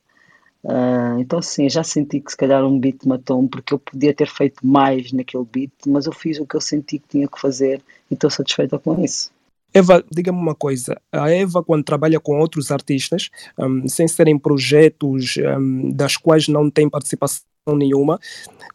Uh, 0.64 1.20
então, 1.20 1.42
sim, 1.42 1.68
já 1.70 1.84
senti 1.84 2.20
que 2.20 2.32
se 2.32 2.38
calhar 2.38 2.64
um 2.64 2.80
beat 2.80 3.06
matou-me, 3.06 3.50
porque 3.50 3.74
eu 3.74 3.80
podia 3.80 4.14
ter 4.14 4.28
feito 4.28 4.66
mais 4.66 5.12
naquele 5.12 5.46
beat, 5.46 5.72
mas 5.88 6.06
eu 6.06 6.14
fiz 6.14 6.40
o 6.40 6.46
que 6.46 6.56
eu 6.56 6.62
senti 6.62 7.00
que 7.00 7.08
tinha 7.08 7.28
que 7.28 7.40
fazer 7.40 7.82
e 8.10 8.14
estou 8.14 8.30
satisfeita 8.30 8.78
com 8.78 9.04
isso. 9.04 9.32
Eva, 9.74 10.04
diga-me 10.12 10.38
uma 10.38 10.56
coisa. 10.56 11.00
A 11.12 11.30
Eva, 11.30 11.64
quando 11.64 11.84
trabalha 11.84 12.20
com 12.20 12.40
outros 12.40 12.72
artistas, 12.72 13.30
um, 13.58 13.88
sem 13.88 14.08
serem 14.08 14.38
projetos 14.38 15.36
um, 15.38 15.92
das 15.92 16.18
quais 16.18 16.48
não 16.48 16.70
tem 16.70 16.90
participação 16.90 17.42
nenhuma, 17.68 18.20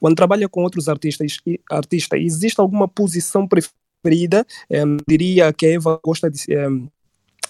quando 0.00 0.16
trabalha 0.16 0.48
com 0.48 0.62
outros 0.62 0.88
artistas, 0.88 1.38
artista, 1.70 2.16
existe 2.16 2.60
alguma 2.60 2.88
posição 2.88 3.46
preferida? 3.46 4.46
Um, 4.70 4.96
diria 5.06 5.52
que 5.52 5.66
a 5.66 5.72
Eva 5.72 6.00
gosta 6.02 6.30
de, 6.30 6.46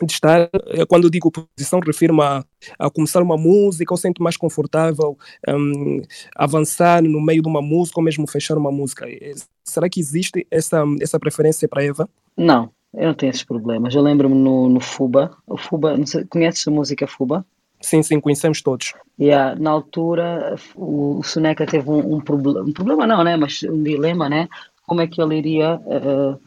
de 0.05 0.13
estar, 0.13 0.51
eh, 0.53 0.87
quando 0.87 1.11
digo 1.11 1.31
posição, 1.31 1.81
refiro-me 1.81 2.23
a, 2.23 2.45
a, 2.79 2.91
começar 2.91 3.23
uma 3.23 3.37
música, 3.37 3.93
ou 3.93 3.97
sente 3.97 4.21
mais 4.21 4.37
confortável 4.37 5.17
um, 5.49 6.03
avançar 6.35 7.03
no 7.03 7.21
meio 7.21 7.43
de 7.43 7.49
uma 7.49 7.63
música 7.63 8.01
ou 8.01 8.05
mesmo 8.05 8.27
fechar 8.27 8.59
uma 8.59 8.73
música. 8.73 9.09
Eh, 9.09 9.35
será 9.65 9.89
que 9.89 10.01
existe 10.01 10.47
essa, 10.51 10.83
essa 11.01 11.19
preferência 11.19 11.69
para 11.69 11.85
Eva? 11.85 12.09
Não, 12.37 12.71
eu 12.97 13.09
não 13.09 13.15
tenho 13.15 13.31
esses 13.31 13.45
problemas. 13.45 13.95
Eu 13.95 14.03
lembro-me 14.03 14.35
no, 14.35 14.69
no 14.69 14.81
Fuba. 14.81 15.37
O 15.47 15.57
Fuba, 15.57 15.97
não 15.97 16.07
sei, 16.07 16.25
conheces 16.25 16.67
a 16.67 16.71
música 16.71 17.07
Fuba? 17.07 17.45
Sim, 17.81 18.03
sim, 18.03 18.21
conhecemos 18.21 18.63
todos. 18.63 18.95
Yeah, 19.21 19.55
na 19.61 19.71
altura, 19.71 20.57
o, 20.75 21.19
o 21.19 21.23
Soneca 21.23 21.67
teve 21.67 21.89
um, 21.89 22.15
um, 22.15 22.21
problema, 22.21 22.63
um 22.63 22.73
problema 22.73 23.07
não, 23.07 23.23
né? 23.23 23.37
Mas 23.37 23.63
um 23.63 23.83
dilema, 23.83 24.29
né? 24.29 24.49
Como 24.87 25.01
é 25.01 25.07
que 25.07 25.21
ele 25.21 25.37
iria 25.37 25.77
uh, 25.77 26.41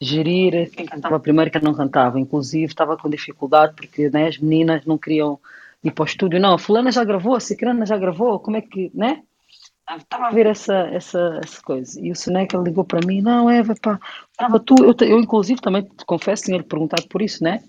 gerir 0.00 0.70
quem 0.70 0.84
cantava 0.84 1.18
primeiro 1.20 1.48
e 1.48 1.52
quem 1.52 1.62
não 1.62 1.74
cantava. 1.74 2.20
Inclusive, 2.20 2.66
estava 2.66 2.96
com 2.96 3.08
dificuldade 3.08 3.74
porque 3.74 4.10
né, 4.10 4.28
as 4.28 4.38
meninas 4.38 4.84
não 4.84 4.98
queriam 4.98 5.38
ir 5.82 5.92
para 5.92 6.02
o 6.02 6.06
estúdio. 6.06 6.40
Não, 6.40 6.58
fulana 6.58 6.90
já 6.90 7.04
gravou, 7.04 7.36
a 7.36 7.40
cicrana 7.40 7.86
já 7.86 7.96
gravou, 7.96 8.38
como 8.38 8.56
é 8.56 8.60
que, 8.60 8.90
né? 8.92 9.22
Estava 9.90 10.28
a 10.28 10.30
ver 10.30 10.46
essa, 10.46 10.74
essa, 10.88 11.40
essa 11.42 11.62
coisa. 11.62 12.00
E 12.00 12.10
o 12.10 12.16
Soneca 12.16 12.56
ligou 12.56 12.84
para 12.84 13.04
mim, 13.06 13.20
não, 13.20 13.50
Eva, 13.50 13.74
pá, 13.80 14.00
estava 14.30 14.60
tu, 14.60 14.74
eu, 14.82 14.94
eu 15.06 15.18
inclusive 15.18 15.60
também 15.60 15.82
te 15.82 16.04
confesso, 16.04 16.44
tinha-lhe 16.44 16.62
perguntado 16.62 17.06
por 17.08 17.20
isso, 17.20 17.42
né? 17.42 17.62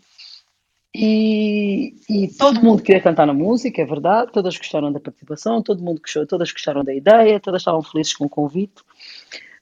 E, 0.95 1.95
e, 2.07 2.28
todo 2.38 2.61
mundo 2.61 2.84
queria 2.84 3.01
cantar 3.01 3.26
na 3.26 3.34
música, 3.34 3.82
é 3.82 3.86
verdade, 3.86 4.32
todas 4.32 4.55
gostaram 4.55 4.91
da 4.91 4.99
participação, 4.99 5.64
todo 5.64 5.84
mundo 5.84 5.99
gostou, 5.99 6.28
todas 6.28 6.51
gostaram 6.51 6.84
da 6.84 6.93
ideia, 6.93 7.39
todas 7.39 7.61
estavam 7.61 7.82
felizes 7.82 8.14
com 8.14 8.26
o 8.26 8.30
convite, 8.30 8.84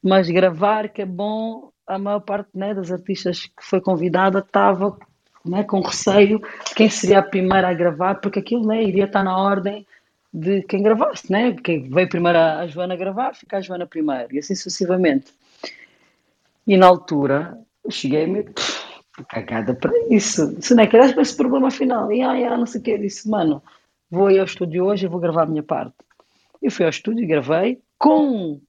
mas 0.04 0.30
gravar 0.30 0.90
que 0.90 1.02
é 1.02 1.06
bom, 1.06 1.72
a 1.88 1.98
maior 1.98 2.20
parte 2.20 2.50
né, 2.54 2.74
das 2.74 2.92
artistas 2.92 3.46
que 3.46 3.64
foi 3.64 3.80
convidada 3.80 4.40
estava 4.40 4.98
né, 5.46 5.64
com 5.64 5.80
receio 5.80 6.40
de 6.68 6.76
quem 6.76 6.90
seria 6.90 7.20
a 7.20 7.24
primeira 7.24 7.70
a 7.70 7.74
gravar, 7.74 8.16
porque 8.16 8.40
aquilo 8.40 8.68
né, 8.68 8.84
iria 8.84 9.06
estar 9.06 9.24
na 9.24 9.38
ordem 9.38 9.88
de 10.34 10.62
quem 10.64 10.82
gravasse, 10.82 11.32
né? 11.32 11.54
Quem 11.54 11.90
veio 11.90 12.10
primeiro 12.10 12.38
a 12.38 12.68
Joana 12.68 12.96
gravar, 12.96 13.34
fica 13.34 13.58
a 13.58 13.62
Joana 13.62 13.86
primeiro, 13.86 14.34
e 14.36 14.40
assim 14.40 14.56
sucessivamente. 14.56 15.34
E 16.66 16.78
na 16.78 16.88
altura, 16.88 17.58
eu 17.84 17.92
cheguei-me 17.92 18.46
cagada 19.28 19.74
para 19.74 19.92
isso. 20.10 20.62
Se 20.62 20.74
não 20.74 20.84
é 20.84 20.88
que 20.88 20.96
era 20.96 21.22
esse 21.22 21.36
problema 21.36 21.70
final, 21.70 22.12
e 22.12 22.22
ai, 22.22 22.46
ai, 22.46 22.58
não 22.58 22.66
sei 22.66 22.80
o 22.80 22.84
que, 22.84 22.98
disse, 22.98 23.30
mano, 23.30 23.62
vou 24.10 24.32
ir 24.32 24.40
ao 24.40 24.46
estúdio 24.46 24.86
hoje 24.86 25.06
e 25.06 25.10
vou 25.10 25.20
gravar 25.20 25.44
a 25.44 25.48
minha 25.48 25.64
parte. 25.64 25.96
Eu 26.62 26.72
fui 26.72 26.86
ao 26.86 26.92
estúdio 26.92 27.24
e 27.24 27.28
gravei 27.28 27.82
com 27.98 28.62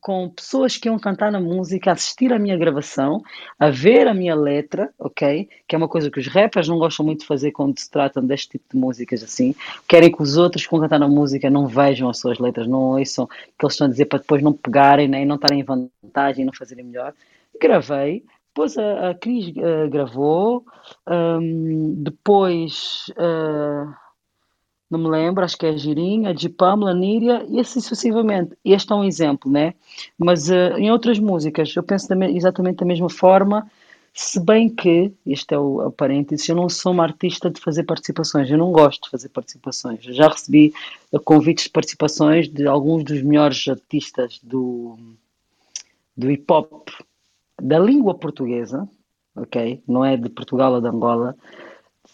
com 0.00 0.30
pessoas 0.30 0.76
que 0.76 0.88
iam 0.88 0.98
cantar 0.98 1.30
na 1.30 1.40
música, 1.40 1.92
assistir 1.92 2.32
à 2.32 2.38
minha 2.38 2.56
gravação, 2.56 3.22
a 3.58 3.68
ver 3.68 4.08
a 4.08 4.14
minha 4.14 4.34
letra, 4.34 4.90
ok? 4.98 5.48
Que 5.68 5.74
é 5.74 5.78
uma 5.78 5.88
coisa 5.88 6.10
que 6.10 6.18
os 6.18 6.26
rappers 6.26 6.66
não 6.66 6.78
gostam 6.78 7.04
muito 7.04 7.20
de 7.20 7.26
fazer 7.26 7.52
quando 7.52 7.78
se 7.78 7.90
tratam 7.90 8.24
deste 8.24 8.52
tipo 8.52 8.64
de 8.72 8.78
músicas 8.78 9.22
assim. 9.22 9.54
Querem 9.86 10.10
que 10.10 10.22
os 10.22 10.36
outros 10.36 10.64
que 10.64 10.70
vão 10.70 10.80
cantar 10.80 10.98
na 10.98 11.08
música 11.08 11.50
não 11.50 11.66
vejam 11.66 12.08
as 12.08 12.18
suas 12.18 12.38
letras, 12.38 12.66
não 12.66 12.98
ouçam 12.98 13.24
o 13.24 13.28
que 13.28 13.64
eles 13.64 13.74
estão 13.74 13.86
a 13.86 13.90
dizer 13.90 14.06
para 14.06 14.18
depois 14.18 14.42
não 14.42 14.52
pegarem, 14.52 15.06
nem 15.06 15.26
não 15.26 15.36
estarem 15.36 15.60
em 15.60 15.64
vantagem 15.64 16.42
e 16.42 16.46
não 16.46 16.54
fazerem 16.54 16.84
melhor. 16.84 17.12
Gravei, 17.60 18.24
depois 18.48 18.78
a, 18.78 19.10
a 19.10 19.14
Cris 19.14 19.48
uh, 19.48 19.90
gravou, 19.90 20.64
um, 21.06 21.94
depois. 22.02 23.06
Uh, 23.10 23.94
não 24.90 24.98
me 24.98 25.08
lembro, 25.08 25.44
acho 25.44 25.56
que 25.56 25.66
é 25.66 25.76
Girinha, 25.76 26.34
de 26.34 26.48
Pamela, 26.48 26.92
Níria 26.92 27.46
e 27.48 27.60
assim 27.60 27.80
sucessivamente. 27.80 28.56
Este 28.64 28.92
é 28.92 28.96
um 28.96 29.04
exemplo, 29.04 29.50
né? 29.50 29.74
Mas 30.18 30.48
uh, 30.50 30.76
em 30.76 30.90
outras 30.90 31.18
músicas 31.18 31.74
eu 31.76 31.82
penso 31.82 32.08
da 32.08 32.28
exatamente 32.28 32.78
da 32.78 32.86
mesma 32.86 33.08
forma, 33.08 33.70
se 34.12 34.40
bem 34.40 34.68
que, 34.68 35.12
este 35.24 35.54
é 35.54 35.58
o, 35.58 35.86
o 35.86 35.92
parênteses, 35.92 36.48
eu 36.48 36.56
não 36.56 36.68
sou 36.68 36.92
uma 36.92 37.04
artista 37.04 37.48
de 37.48 37.60
fazer 37.60 37.84
participações, 37.84 38.50
eu 38.50 38.58
não 38.58 38.72
gosto 38.72 39.04
de 39.04 39.10
fazer 39.10 39.28
participações. 39.28 40.04
Eu 40.04 40.12
já 40.12 40.28
recebi 40.28 40.74
uh, 41.12 41.20
convites 41.20 41.64
de 41.64 41.70
participações 41.70 42.48
de 42.48 42.66
alguns 42.66 43.04
dos 43.04 43.22
melhores 43.22 43.68
artistas 43.68 44.40
do, 44.42 44.98
do 46.16 46.28
hip 46.28 46.44
hop 46.50 46.88
da 47.62 47.78
língua 47.78 48.14
portuguesa, 48.14 48.88
ok? 49.36 49.80
Não 49.86 50.04
é 50.04 50.16
de 50.16 50.28
Portugal 50.28 50.72
ou 50.72 50.80
de 50.80 50.88
Angola 50.88 51.36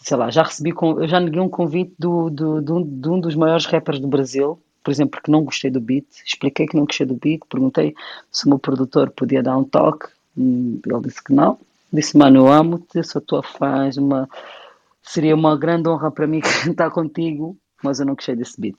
sei 0.01 0.17
lá, 0.17 0.29
já 0.29 0.43
recebi, 0.43 0.73
eu 0.79 1.07
já 1.07 1.19
neguei 1.19 1.39
um 1.39 1.49
convite 1.49 1.93
do, 1.97 2.29
do, 2.29 2.61
do, 2.61 2.83
de 2.83 3.09
um 3.09 3.19
dos 3.19 3.35
maiores 3.35 3.65
rappers 3.65 3.99
do 3.99 4.07
Brasil, 4.07 4.59
por 4.83 4.91
exemplo, 4.91 5.11
porque 5.11 5.31
não 5.31 5.43
gostei 5.43 5.69
do 5.69 5.81
beat, 5.81 6.05
expliquei 6.25 6.65
que 6.65 6.75
não 6.75 6.85
gostei 6.85 7.05
do 7.05 7.15
beat, 7.15 7.41
perguntei 7.49 7.93
se 8.31 8.45
o 8.45 8.49
meu 8.49 8.59
produtor 8.59 9.09
podia 9.11 9.43
dar 9.43 9.57
um 9.57 9.63
toque, 9.63 10.07
hum, 10.37 10.79
ele 10.85 11.01
disse 11.01 11.23
que 11.23 11.33
não, 11.33 11.59
disse, 11.91 12.17
mano, 12.17 12.37
eu 12.37 12.47
amo-te, 12.47 13.03
sou 13.03 13.21
tua 13.21 13.43
fã, 13.43 13.89
uma... 13.97 14.29
seria 15.03 15.35
uma 15.35 15.57
grande 15.57 15.89
honra 15.89 16.09
para 16.09 16.25
mim 16.25 16.39
cantar 16.63 16.89
contigo, 16.89 17.57
mas 17.83 17.99
eu 17.99 18.05
não 18.05 18.15
gostei 18.15 18.35
desse 18.35 18.59
beat. 18.59 18.77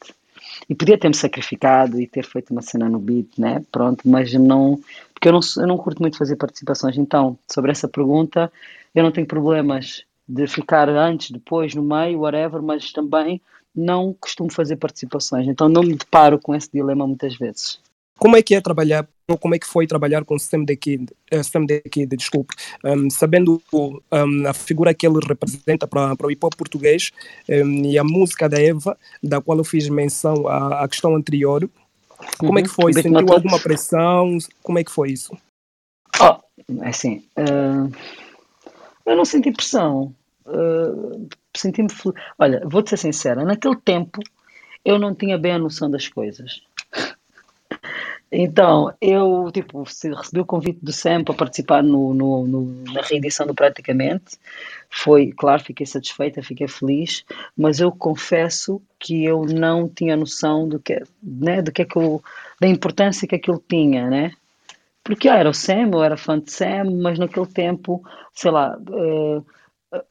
E 0.69 0.75
podia 0.75 0.97
ter-me 0.97 1.15
sacrificado 1.15 2.01
e 2.01 2.07
ter 2.07 2.25
feito 2.25 2.53
uma 2.53 2.63
cena 2.63 2.89
no 2.89 2.99
beat, 2.99 3.29
né? 3.37 3.63
Pronto, 3.71 4.09
mas 4.09 4.33
não, 4.33 4.81
porque 5.13 5.29
eu 5.29 5.33
não, 5.33 5.41
eu 5.59 5.67
não 5.67 5.77
curto 5.77 6.01
muito 6.01 6.17
fazer 6.17 6.37
participações. 6.37 6.97
Então, 6.97 7.39
sobre 7.51 7.71
essa 7.71 7.89
pergunta, 7.89 8.51
eu 8.95 9.03
não 9.03 9.11
tenho 9.11 9.27
problemas 9.27 10.05
de 10.29 10.47
ficar 10.47 10.89
antes, 10.89 11.31
depois, 11.31 11.75
no 11.75 11.83
meio, 11.83 12.21
whatever, 12.21 12.63
mas 12.63 12.93
também 12.93 13.41
não 13.75 14.15
costumo 14.19 14.51
fazer 14.51 14.77
participações, 14.77 15.47
então 15.47 15.69
não 15.69 15.83
me 15.83 15.95
deparo 15.95 16.39
com 16.39 16.55
esse 16.55 16.71
dilema 16.73 17.07
muitas 17.07 17.37
vezes. 17.37 17.79
Como 18.19 18.37
é 18.37 18.43
que 18.43 18.55
é 18.57 18.61
trabalhar, 18.61 19.07
ou 19.29 19.39
como 19.39 19.55
é 19.55 19.59
que 19.61 19.67
foi 19.67 19.87
trabalhar 19.87 20.25
com 20.25 20.37
Sam 20.37 20.65
the 20.65 20.75
Kid, 20.75 21.07
uh, 21.33 21.45
Sam 21.45 21.67
the 21.67 21.81
Kid 21.81 22.17
desculpe, 22.17 22.55
um, 22.85 23.09
sabendo 23.09 23.63
um, 23.73 24.49
a 24.49 24.53
figura 24.53 24.93
que 24.93 25.07
ele 25.07 25.21
representa 25.25 25.87
para, 25.87 26.17
para 26.17 26.27
o 26.27 26.31
hip 26.31 26.45
hop 26.45 26.55
português 26.57 27.13
um, 27.49 27.85
e 27.85 27.97
a 27.97 28.03
música 28.03 28.49
da 28.49 28.61
Eva, 28.61 28.99
da 29.23 29.41
qual 29.41 29.57
eu 29.59 29.65
fiz 29.65 29.89
menção 29.89 30.49
à, 30.49 30.83
à 30.83 30.89
questão 30.89 31.15
anterior, 31.15 31.71
como 32.37 32.53
uhum. 32.53 32.59
é 32.59 32.63
que 32.63 32.69
foi? 32.69 32.93
Sentiu 32.93 33.33
alguma 33.33 33.61
pressão? 33.61 34.37
Como 34.63 34.79
é 34.79 34.85
que 34.85 34.91
foi 34.91 35.13
isso? 35.13 35.37
Oh, 36.21 36.37
assim, 36.83 37.25
uh, 37.39 37.93
eu 39.09 39.17
não 39.17 39.25
senti 39.25 39.51
pressão. 39.51 40.15
Uh, 40.47 41.29
senti-me. 41.55 41.89
Olha, 42.39 42.63
vou-te 42.65 42.91
ser 42.91 42.97
sincera, 42.97 43.45
naquele 43.45 43.77
tempo 43.77 44.21
eu 44.85 44.99
não 44.99 45.15
tinha 45.15 45.37
bem 45.37 45.53
a 45.53 45.59
noção 45.59 45.91
das 45.91 46.09
coisas. 46.09 46.63
Então, 48.31 48.95
eu 49.01 49.51
tipo, 49.53 49.83
recebi 49.83 50.41
o 50.41 50.45
convite 50.45 50.79
do 50.83 50.93
Sam 50.93 51.25
para 51.25 51.35
participar 51.35 51.83
no, 51.83 52.13
no, 52.13 52.47
no, 52.47 52.85
na 52.93 53.01
reedição 53.01 53.47
do 53.47 53.55
Praticamente. 53.55 54.39
Foi, 54.91 55.33
claro, 55.33 55.65
fiquei 55.65 55.87
satisfeita, 55.87 56.43
fiquei 56.43 56.69
feliz, 56.69 57.25
mas 57.57 57.81
eu 57.81 57.91
confesso 57.91 58.83
que 58.99 59.25
eu 59.25 59.45
não 59.45 59.89
tinha 59.89 60.17
noção 60.17 60.69
do 60.69 60.79
que, 60.79 61.03
né, 61.23 61.63
do 61.63 61.73
que 61.73 61.83
é 61.83 61.85
que 61.87 61.97
eu, 61.97 62.23
da 62.61 62.69
importância 62.69 63.27
que 63.27 63.35
aquilo 63.35 63.63
tinha, 63.67 64.09
né? 64.09 64.33
Porque 65.09 65.27
ah, 65.27 65.37
era 65.37 65.49
o 65.49 65.55
Sam, 65.55 65.89
eu 65.95 66.05
era 66.05 66.19
fã 66.19 66.39
de 66.39 66.53
Sam, 66.53 66.99
mas 67.01 67.19
naquele 67.19 67.47
tempo, 67.47 68.05
sei 68.35 68.51
lá, 68.51 68.79
uh, 68.79 69.43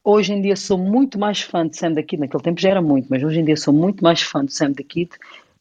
hoje 0.03 0.33
em 0.33 0.41
dia 0.41 0.55
sou 0.55 0.75
muito 0.75 1.19
mais 1.19 1.39
fã 1.39 1.67
de 1.67 1.77
Sam 1.77 1.93
da 1.93 2.01
Kid, 2.01 2.19
naquele 2.19 2.41
tempo 2.41 2.59
já 2.59 2.71
era 2.71 2.81
muito, 2.81 3.05
mas 3.07 3.21
hoje 3.21 3.39
em 3.39 3.45
dia 3.45 3.55
sou 3.55 3.71
muito 3.71 4.03
mais 4.03 4.23
fã 4.23 4.43
de 4.43 4.51
Sam 4.51 4.71
da 4.71 4.83
Kid 4.83 5.11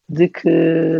de 0.08 0.28
que 0.28 0.48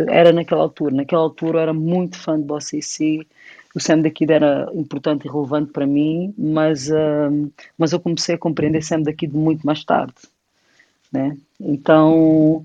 era 0.07 0.31
naquela 0.31 0.61
altura. 0.61 0.93
Naquela 0.93 1.23
altura 1.23 1.57
eu 1.57 1.61
era 1.63 1.73
muito 1.73 2.19
fã 2.19 2.39
de 2.39 2.45
Bossa 2.45 2.79
C. 2.79 3.25
O 3.73 3.79
Sam 3.79 4.01
da 4.01 4.11
Kid 4.11 4.31
era 4.31 4.69
importante 4.71 5.25
e 5.25 5.31
relevante 5.31 5.71
para 5.71 5.87
mim, 5.87 6.31
mas, 6.37 6.91
uh, 6.91 7.51
mas 7.75 7.91
eu 7.91 7.99
comecei 7.99 8.35
a 8.35 8.37
compreender 8.37 8.83
Sam 8.83 9.01
da 9.01 9.13
Kid 9.13 9.35
muito 9.35 9.65
mais 9.65 9.83
tarde. 9.83 10.13
Né? 11.11 11.35
Então 11.59 12.63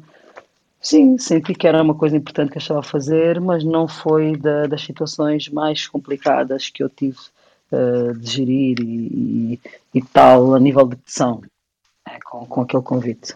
Sim, 0.83 1.17
senti 1.17 1.55
que 1.55 1.69
era 1.69 1.81
uma 1.81 1.95
coisa 1.95 2.17
importante 2.17 2.51
que 2.51 2.59
eu 2.59 2.61
estava 2.61 2.81
a 2.81 2.83
fazer, 2.83 3.41
mas 3.41 3.63
não 3.63 3.87
foi 3.87 4.37
da, 4.37 4.67
das 4.67 4.83
situações 4.83 5.49
mais 5.49 5.87
complicadas 5.87 6.69
que 6.69 6.83
eu 6.83 6.89
tive 6.89 7.19
uh, 7.71 8.13
de 8.15 8.29
gerir 8.29 8.81
e, 8.81 9.55
e, 9.55 9.61
e, 9.95 10.03
tal, 10.03 10.57
a 10.57 10.59
nível 10.59 10.85
de 10.89 10.97
pressão, 10.97 11.41
é, 12.05 12.19
com, 12.25 12.45
com 12.45 12.63
aquele 12.63 12.83
convite. 12.83 13.33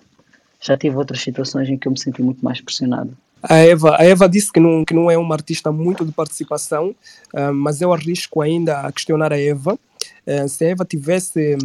Já 0.61 0.77
tive 0.77 0.97
outras 0.97 1.21
situações 1.21 1.69
em 1.69 1.79
que 1.79 1.87
eu 1.87 1.93
me 1.93 2.01
senti 2.01 2.21
muito 2.21 2.45
mais 2.45 2.61
pressionado. 2.61 3.17
A 3.41 3.55
Eva, 3.59 3.97
a 3.97 4.05
Eva 4.05 4.29
disse 4.29 4.53
que 4.53 4.59
não, 4.59 4.85
que 4.85 4.93
não 4.93 5.09
é 5.09 5.17
uma 5.17 5.37
artista 5.37 5.71
muito 5.71 6.05
de 6.05 6.11
participação, 6.11 6.97
uh, 7.33 7.55
mas 7.55 7.81
eu 7.81 7.93
arrisco 7.93 8.43
ainda 8.43 8.81
a 8.81 8.91
questionar 8.91 9.33
a 9.33 9.41
Eva. 9.41 9.79
Uh, 10.27 10.49
se 10.49 10.65
a 10.65 10.69
Eva 10.71 10.85
tivesse 10.85 11.57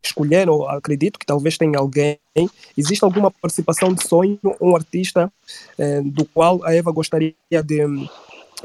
que 0.00 0.08
escolher, 0.08 0.48
ou 0.48 0.68
acredito 0.68 1.18
que 1.18 1.26
talvez 1.26 1.56
tenha 1.56 1.78
alguém, 1.78 2.18
existe 2.76 3.04
alguma 3.04 3.30
participação 3.30 3.92
de 3.92 4.06
sonho, 4.06 4.38
um 4.60 4.74
artista 4.74 5.32
uh, 5.78 6.10
do 6.10 6.24
qual 6.24 6.64
a 6.64 6.74
Eva 6.74 6.90
gostaria 6.90 7.34
de, 7.50 7.62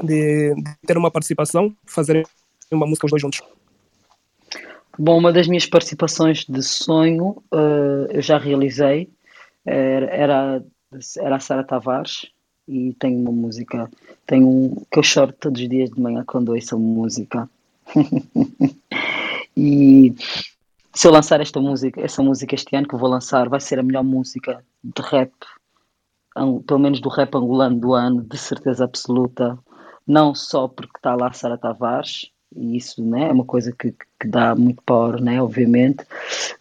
de, 0.02 0.54
de 0.54 0.54
ter 0.86 0.98
uma 0.98 1.10
participação, 1.10 1.74
fazer 1.86 2.26
uma 2.70 2.86
música 2.86 3.06
os 3.06 3.10
dois 3.10 3.22
juntos? 3.22 3.40
Bom, 4.98 5.18
uma 5.18 5.32
das 5.32 5.46
minhas 5.48 5.66
participações 5.66 6.44
de 6.44 6.62
sonho 6.62 7.42
eu 8.10 8.22
já 8.22 8.38
realizei, 8.38 9.10
era, 9.66 10.64
era 11.18 11.36
a 11.36 11.40
Sara 11.40 11.64
Tavares, 11.64 12.28
e 12.66 12.94
tenho 12.98 13.18
uma 13.20 13.32
música, 13.32 13.90
tenho 14.26 14.48
um 14.48 14.84
que 14.90 14.98
eu 14.98 15.02
choro 15.02 15.32
todos 15.32 15.60
os 15.60 15.68
dias 15.68 15.90
de 15.90 16.00
manhã 16.00 16.24
quando 16.26 16.50
ouço 16.50 16.74
a 16.74 16.78
música. 16.78 17.48
e 19.56 20.14
se 20.92 21.06
eu 21.06 21.12
lançar 21.12 21.40
esta 21.40 21.60
música, 21.60 22.00
essa 22.00 22.22
música 22.22 22.54
este 22.54 22.74
ano 22.76 22.88
que 22.88 22.96
vou 22.96 23.08
lançar, 23.08 23.48
vai 23.48 23.60
ser 23.60 23.78
a 23.78 23.82
melhor 23.82 24.04
música 24.04 24.64
de 24.82 25.02
rap, 25.02 25.32
pelo 26.66 26.80
menos 26.80 27.00
do 27.00 27.08
rap 27.08 27.34
angolano 27.34 27.78
do 27.78 27.94
ano, 27.94 28.22
de 28.22 28.38
certeza 28.38 28.84
absoluta. 28.84 29.58
Não 30.06 30.34
só 30.34 30.68
porque 30.68 30.98
está 30.98 31.14
lá 31.14 31.32
Sara 31.32 31.58
Tavares, 31.58 32.30
e 32.54 32.76
isso 32.76 33.02
né, 33.04 33.28
é 33.28 33.32
uma 33.32 33.44
coisa 33.44 33.72
que, 33.72 33.92
que 34.20 34.28
dá 34.28 34.54
muito 34.54 34.82
power, 34.82 35.20
né, 35.20 35.42
obviamente, 35.42 36.04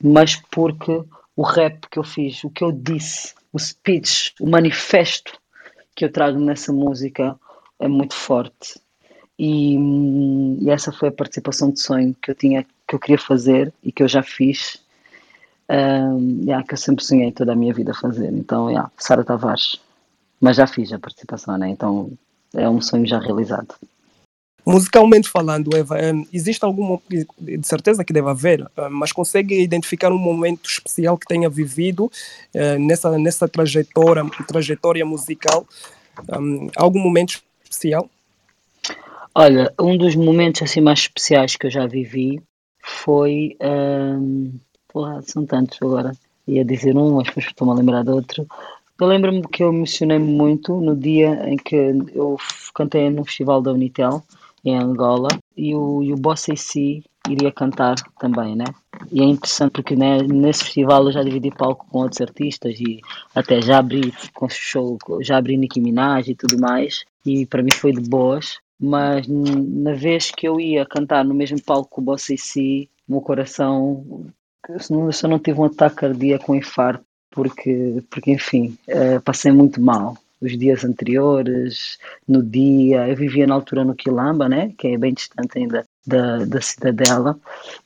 mas 0.01 0.35
porque 0.49 1.03
o 1.35 1.43
rap 1.43 1.87
que 1.89 1.99
eu 1.99 2.03
fiz, 2.03 2.43
o 2.43 2.49
que 2.49 2.63
eu 2.63 2.71
disse, 2.71 3.33
o 3.51 3.59
speech, 3.59 4.33
o 4.39 4.49
manifesto 4.49 5.39
que 5.95 6.05
eu 6.05 6.11
trago 6.11 6.39
nessa 6.39 6.73
música 6.73 7.39
é 7.79 7.87
muito 7.87 8.15
forte. 8.15 8.81
E, 9.37 9.75
e, 10.61 10.69
essa 10.69 10.91
foi 10.91 11.09
a 11.09 11.11
participação 11.11 11.71
de 11.71 11.79
sonho 11.79 12.15
que 12.21 12.31
eu 12.31 12.35
tinha, 12.35 12.65
que 12.93 12.95
eu 12.95 12.99
queria 12.99 13.17
fazer 13.17 13.73
e 13.83 13.91
que 13.91 14.03
eu 14.03 14.07
já 14.07 14.21
fiz, 14.21 14.81
um, 15.69 16.41
yeah, 16.43 16.65
que 16.65 16.73
eu 16.73 16.77
sempre 16.77 17.03
sonhei 17.03 17.31
toda 17.31 17.53
a 17.53 17.55
minha 17.55 17.73
vida 17.73 17.93
fazer. 17.93 18.31
Então, 18.31 18.69
yeah, 18.69 18.91
Sara 18.97 19.23
Tavares, 19.23 19.81
mas 20.39 20.57
já 20.57 20.67
fiz 20.67 20.93
a 20.93 20.99
participação, 20.99 21.57
né? 21.57 21.69
Então 21.69 22.11
é 22.53 22.69
um 22.69 22.81
sonho 22.81 23.05
já 23.05 23.19
realizado. 23.19 23.73
Musicalmente 24.65 25.27
falando, 25.27 25.75
Eva, 25.75 25.97
existe 26.31 26.63
algum, 26.63 26.97
de 27.09 27.67
certeza 27.67 28.03
que 28.05 28.13
deve 28.13 28.29
haver, 28.29 28.65
mas 28.91 29.11
consegue 29.11 29.61
identificar 29.61 30.09
um 30.09 30.17
momento 30.17 30.69
especial 30.69 31.17
que 31.17 31.27
tenha 31.27 31.49
vivido 31.49 32.09
nessa, 32.79 33.17
nessa 33.17 33.45
trajetória, 33.45 34.23
trajetória 34.47 35.05
musical? 35.05 35.67
Um, 36.39 36.69
algum 36.77 36.99
momento 36.99 37.41
especial? 37.61 38.09
Olha, 39.35 39.73
um 39.77 39.97
dos 39.97 40.15
momentos 40.15 40.61
assim 40.61 40.79
mais 40.79 40.99
especiais 40.99 41.57
que 41.57 41.67
eu 41.67 41.71
já 41.71 41.85
vivi 41.85 42.41
foi. 42.83 43.55
Um, 43.61 44.59
porra, 44.89 45.21
são 45.23 45.45
tantos 45.45 45.79
agora. 45.81 46.11
Ia 46.45 46.65
dizer 46.65 46.95
um, 46.97 47.15
mas 47.15 47.27
depois 47.27 47.45
estou-me 47.45 47.73
a 47.73 47.77
lembrar 47.77 48.03
de 48.03 48.11
outro. 48.11 48.45
Eu 48.99 49.07
lembro-me 49.07 49.41
que 49.41 49.63
eu 49.63 49.69
emocionei-me 49.69 50.31
muito 50.31 50.79
no 50.79 50.95
dia 50.95 51.49
em 51.49 51.57
que 51.57 51.75
eu 52.13 52.37
cantei 52.75 53.09
no 53.09 53.25
Festival 53.25 53.61
da 53.61 53.71
Unitel 53.71 54.21
em 54.63 54.77
Angola 54.77 55.29
e 55.57 55.73
o, 55.73 56.03
e 56.03 56.13
o 56.13 56.17
Boss 56.17 56.49
AC 56.49 57.03
iria 57.29 57.51
cantar 57.51 57.95
também, 58.19 58.55
né? 58.55 58.65
E 59.11 59.21
é 59.21 59.23
interessante 59.23 59.71
porque 59.71 59.95
né, 59.95 60.21
nesse 60.21 60.65
festival 60.65 61.05
eu 61.05 61.11
já 61.11 61.23
dividi 61.23 61.49
palco 61.51 61.85
com 61.89 61.99
outros 61.99 62.21
artistas 62.21 62.79
e 62.79 62.99
até 63.33 63.61
já 63.61 63.79
abri 63.79 64.13
com 64.33 64.47
show, 64.49 64.97
já 65.21 65.37
abri 65.37 65.57
Nicki 65.57 65.81
Minaj 65.81 66.29
e 66.29 66.35
tudo 66.35 66.59
mais 66.59 67.03
e 67.25 67.45
para 67.45 67.63
mim 67.63 67.71
foi 67.71 67.93
de 67.93 68.01
boas, 68.01 68.59
mas 68.85 69.25
na 69.29 69.93
vez 69.93 70.29
que 70.29 70.45
eu 70.45 70.59
ia 70.59 70.85
cantar 70.85 71.23
no 71.23 71.33
mesmo 71.33 71.61
palco 71.61 71.89
com 71.89 72.01
o 72.01 72.03
Boss 72.03 72.29
AC, 72.29 72.89
o 73.07 73.13
meu 73.13 73.21
coração, 73.21 74.25
eu 74.67 75.11
só 75.13 75.25
não 75.25 75.39
tive 75.39 75.61
um 75.61 75.63
ataque 75.63 75.95
cardíaco 75.95 76.51
um 76.51 76.55
infarto 76.55 77.05
porque, 77.31 78.03
porque 78.11 78.31
enfim, 78.31 78.77
uh, 78.89 79.21
passei 79.21 79.53
muito 79.53 79.81
mal 79.81 80.17
os 80.41 80.57
dias 80.57 80.83
anteriores, 80.83 81.97
no 82.27 82.43
dia. 82.43 83.07
Eu 83.07 83.15
vivia 83.15 83.47
na 83.47 83.55
altura 83.55 83.85
no 83.85 83.95
Quilamba, 83.95 84.49
né? 84.49 84.73
que 84.77 84.89
é 84.89 84.97
bem 84.97 85.13
distante 85.13 85.57
ainda 85.57 85.85
da, 86.05 86.43
da 86.43 86.59
cidadela, 86.59 87.39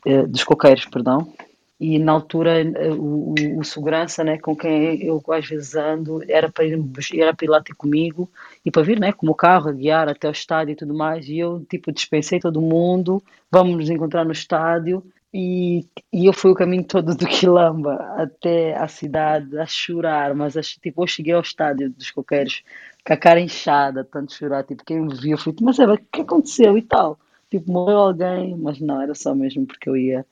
eh, 0.04 0.26
dos 0.26 0.44
coqueiros, 0.44 0.86
perdão. 0.86 1.32
E 1.80 2.00
na 2.00 2.12
altura 2.12 2.62
eh, 2.62 2.92
o, 2.92 3.36
o, 3.58 3.64
segurança 3.64 4.24
né, 4.24 4.40
com 4.40 4.56
quem 4.56 5.04
eu 5.04 5.24
às 5.30 5.48
vezes 5.48 5.76
ando 5.76 6.24
era 6.28 6.52
para, 6.52 6.66
ir, 6.66 6.74
era 7.14 7.34
para 7.36 7.46
ir 7.46 7.50
lá 7.50 7.62
ter 7.62 7.76
comigo 7.76 8.28
e 8.66 8.72
para 8.72 8.82
vir 8.82 9.00
né, 9.00 9.12
com 9.12 9.30
o 9.30 9.36
carro 9.36 9.70
a 9.70 9.74
guiar 9.74 10.10
até 10.10 10.28
o 10.28 10.32
estádio 10.32 10.74
e 10.74 10.76
tudo 10.76 10.96
mais. 10.96 11.28
E 11.30 11.38
eu 11.38 11.64
tipo 11.70 11.92
dispensei 11.92 12.40
todo 12.40 12.62
mundo, 12.62 13.22
vamos 13.52 13.76
nos 13.78 13.90
encontrar 13.92 14.26
no 14.26 14.32
estádio 14.32 15.04
e, 15.34 15.86
e 16.12 16.26
eu 16.26 16.34
fui 16.34 16.52
o 16.52 16.56
caminho 16.56 16.84
todo 16.84 17.14
do 17.16 17.28
Quilamba 17.28 17.96
até 18.18 18.76
a 18.76 18.88
cidade 18.88 19.58
a 19.60 19.66
chorar, 19.66 20.34
mas 20.34 20.54
tipo, 20.82 21.04
eu 21.04 21.08
cheguei 21.08 21.34
ao 21.34 21.42
estádio 21.42 21.90
dos 21.92 22.10
coqueiros 22.12 22.64
com 23.06 23.14
a 23.14 23.18
cara 23.18 23.40
inchada, 23.40 24.04
tanto 24.04 24.34
chorar, 24.34 24.64
tipo, 24.64 24.84
quem 24.84 25.00
me 25.02 25.14
viu, 25.16 25.38
eu 25.38 25.56
mas 25.62 25.80
é, 25.80 25.86
o 25.86 25.98
que 25.98 26.22
aconteceu 26.22 26.78
e 26.78 26.82
tal? 26.82 27.20
Tipo, 27.50 27.72
morreu 27.72 27.98
alguém, 27.98 28.56
mas 28.58 28.80
não, 28.80 29.02
era 29.02 29.14
só 29.16 29.36
mesmo 29.36 29.66
porque 29.66 29.88
eu 29.90 29.96
ia, 29.96 30.26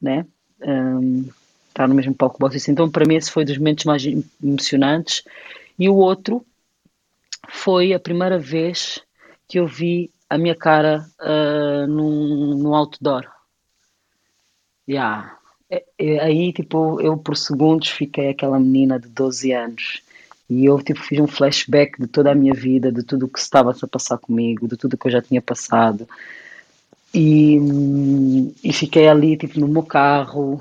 né, 0.00 0.26
um, 0.64 1.28
estar 1.68 1.88
no 1.88 1.94
mesmo 1.94 2.14
palco 2.14 2.36
que 2.36 2.40
vocês. 2.40 2.68
Então, 2.68 2.90
para 2.90 3.04
mim, 3.04 3.16
esse 3.16 3.30
foi 3.30 3.44
dos 3.44 3.58
momentos 3.58 3.84
mais 3.84 4.04
emocionantes. 4.42 5.22
E 5.78 5.88
o 5.88 5.96
outro 5.96 6.44
foi 7.48 7.92
a 7.92 8.00
primeira 8.00 8.38
vez 8.38 9.00
que 9.48 9.58
eu 9.58 9.66
vi 9.66 10.10
a 10.30 10.38
minha 10.38 10.54
cara 10.54 11.06
uh, 11.20 11.86
num, 11.86 12.74
outdoor. 12.74 13.26
Yeah. 14.88 15.38
Aí, 16.20 16.52
tipo, 16.52 17.00
eu 17.00 17.16
por 17.16 17.36
segundos 17.36 17.88
fiquei 17.88 18.28
aquela 18.28 18.58
menina 18.58 18.98
de 18.98 19.08
12 19.08 19.52
anos. 19.52 20.02
E 20.48 20.64
eu, 20.66 20.80
tipo, 20.82 21.00
fiz 21.00 21.18
um 21.18 21.26
flashback 21.26 22.00
de 22.00 22.06
toda 22.06 22.30
a 22.30 22.34
minha 22.34 22.54
vida, 22.54 22.92
de 22.92 23.02
tudo 23.02 23.26
o 23.26 23.28
que 23.28 23.38
estava 23.38 23.70
a 23.70 23.88
passar 23.88 24.18
comigo, 24.18 24.68
de 24.68 24.76
tudo 24.76 24.96
que 24.96 25.06
eu 25.06 25.12
já 25.12 25.22
tinha 25.22 25.40
passado. 25.40 26.06
E, 27.14 27.58
e 28.62 28.72
fiquei 28.72 29.08
ali, 29.08 29.36
tipo, 29.36 29.60
no 29.60 29.68
meu 29.68 29.84
carro, 29.84 30.60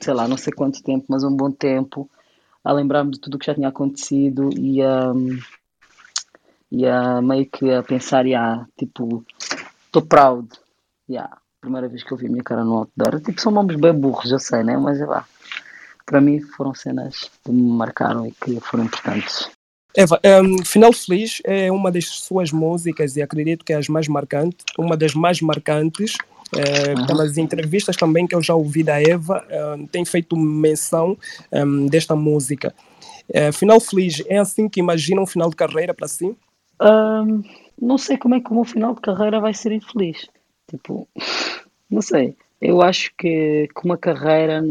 sei 0.00 0.12
lá, 0.12 0.26
não 0.26 0.36
sei 0.36 0.52
quanto 0.52 0.82
tempo, 0.82 1.06
mas 1.08 1.22
um 1.22 1.34
bom 1.34 1.50
tempo, 1.50 2.10
a 2.64 2.72
lembrar-me 2.72 3.12
de 3.12 3.20
tudo 3.20 3.36
o 3.36 3.38
que 3.38 3.46
já 3.46 3.54
tinha 3.54 3.68
acontecido 3.68 4.50
e 4.58 4.82
a, 4.82 5.12
e 6.72 6.86
a 6.86 7.22
meio 7.22 7.46
que 7.46 7.70
a 7.70 7.82
pensar, 7.82 8.26
yeah, 8.26 8.66
tipo, 8.76 9.24
estou 9.86 10.02
proud, 10.02 10.48
yeah 11.08 11.40
primeira 11.60 11.88
vez 11.88 12.02
que 12.02 12.12
eu 12.12 12.16
vi 12.16 12.28
minha 12.28 12.42
cara 12.42 12.64
no 12.64 12.78
outdoor. 12.78 13.20
Tipo, 13.20 13.40
são 13.40 13.52
nomes 13.52 13.76
bem 13.76 13.92
burros, 13.92 14.30
eu 14.32 14.38
sei, 14.38 14.62
né? 14.62 14.76
Mas 14.76 15.00
é 15.00 15.06
lá. 15.06 15.26
Para 16.06 16.20
mim 16.20 16.40
foram 16.40 16.74
cenas 16.74 17.30
que 17.44 17.52
me 17.52 17.70
marcaram 17.70 18.26
e 18.26 18.32
que 18.32 18.58
foram 18.60 18.84
importantes. 18.84 19.50
Eva, 19.96 20.20
um, 20.42 20.64
Final 20.64 20.92
Feliz 20.92 21.40
é 21.44 21.70
uma 21.70 21.90
das 21.90 22.06
suas 22.06 22.52
músicas 22.52 23.16
e 23.16 23.22
acredito 23.22 23.64
que 23.64 23.72
é 23.72 23.76
as 23.76 23.88
mais 23.88 24.06
marcantes, 24.06 24.64
uma 24.78 24.96
das 24.96 25.14
mais 25.14 25.40
marcantes. 25.40 26.16
É, 26.52 26.98
uhum. 26.98 27.06
Pelas 27.06 27.38
entrevistas 27.38 27.94
também 27.96 28.26
que 28.26 28.34
eu 28.34 28.42
já 28.42 28.56
ouvi 28.56 28.82
da 28.82 29.00
Eva, 29.00 29.46
um, 29.78 29.86
tem 29.86 30.04
feito 30.04 30.36
menção 30.36 31.16
um, 31.52 31.86
desta 31.86 32.16
música. 32.16 32.74
É, 33.32 33.52
final 33.52 33.80
Feliz 33.80 34.20
é 34.26 34.38
assim 34.38 34.68
que 34.68 34.80
imagina 34.80 35.20
um 35.20 35.26
final 35.26 35.48
de 35.48 35.54
carreira 35.54 35.94
para 35.94 36.08
si? 36.08 36.34
não 37.80 37.98
sei 37.98 38.16
como 38.16 38.34
é 38.34 38.40
que 38.40 38.50
o 38.50 38.54
meu 38.54 38.64
final 38.64 38.94
de 38.94 39.02
carreira 39.02 39.38
vai 39.38 39.54
ser 39.54 39.70
infeliz. 39.70 40.28
Tipo, 40.68 41.06
não 41.88 42.02
sei. 42.02 42.34
Eu 42.60 42.82
acho 42.82 43.12
que, 43.16 43.68
que 43.74 43.84
uma 43.84 43.96
carreira 43.96 44.62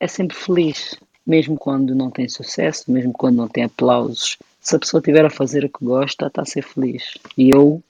é 0.00 0.06
sempre 0.06 0.36
feliz, 0.36 0.98
mesmo 1.26 1.56
quando 1.56 1.94
não 1.94 2.10
tem 2.10 2.28
sucesso, 2.28 2.90
mesmo 2.90 3.12
quando 3.12 3.36
não 3.36 3.48
tem 3.48 3.64
aplausos. 3.64 4.38
Se 4.60 4.76
a 4.76 4.78
pessoa 4.78 5.00
estiver 5.00 5.24
a 5.24 5.30
fazer 5.30 5.64
o 5.64 5.68
que 5.68 5.84
gosta, 5.84 6.26
está 6.26 6.42
a 6.42 6.46
ser 6.46 6.62
feliz. 6.62 7.18
E 7.36 7.50
eu, 7.50 7.82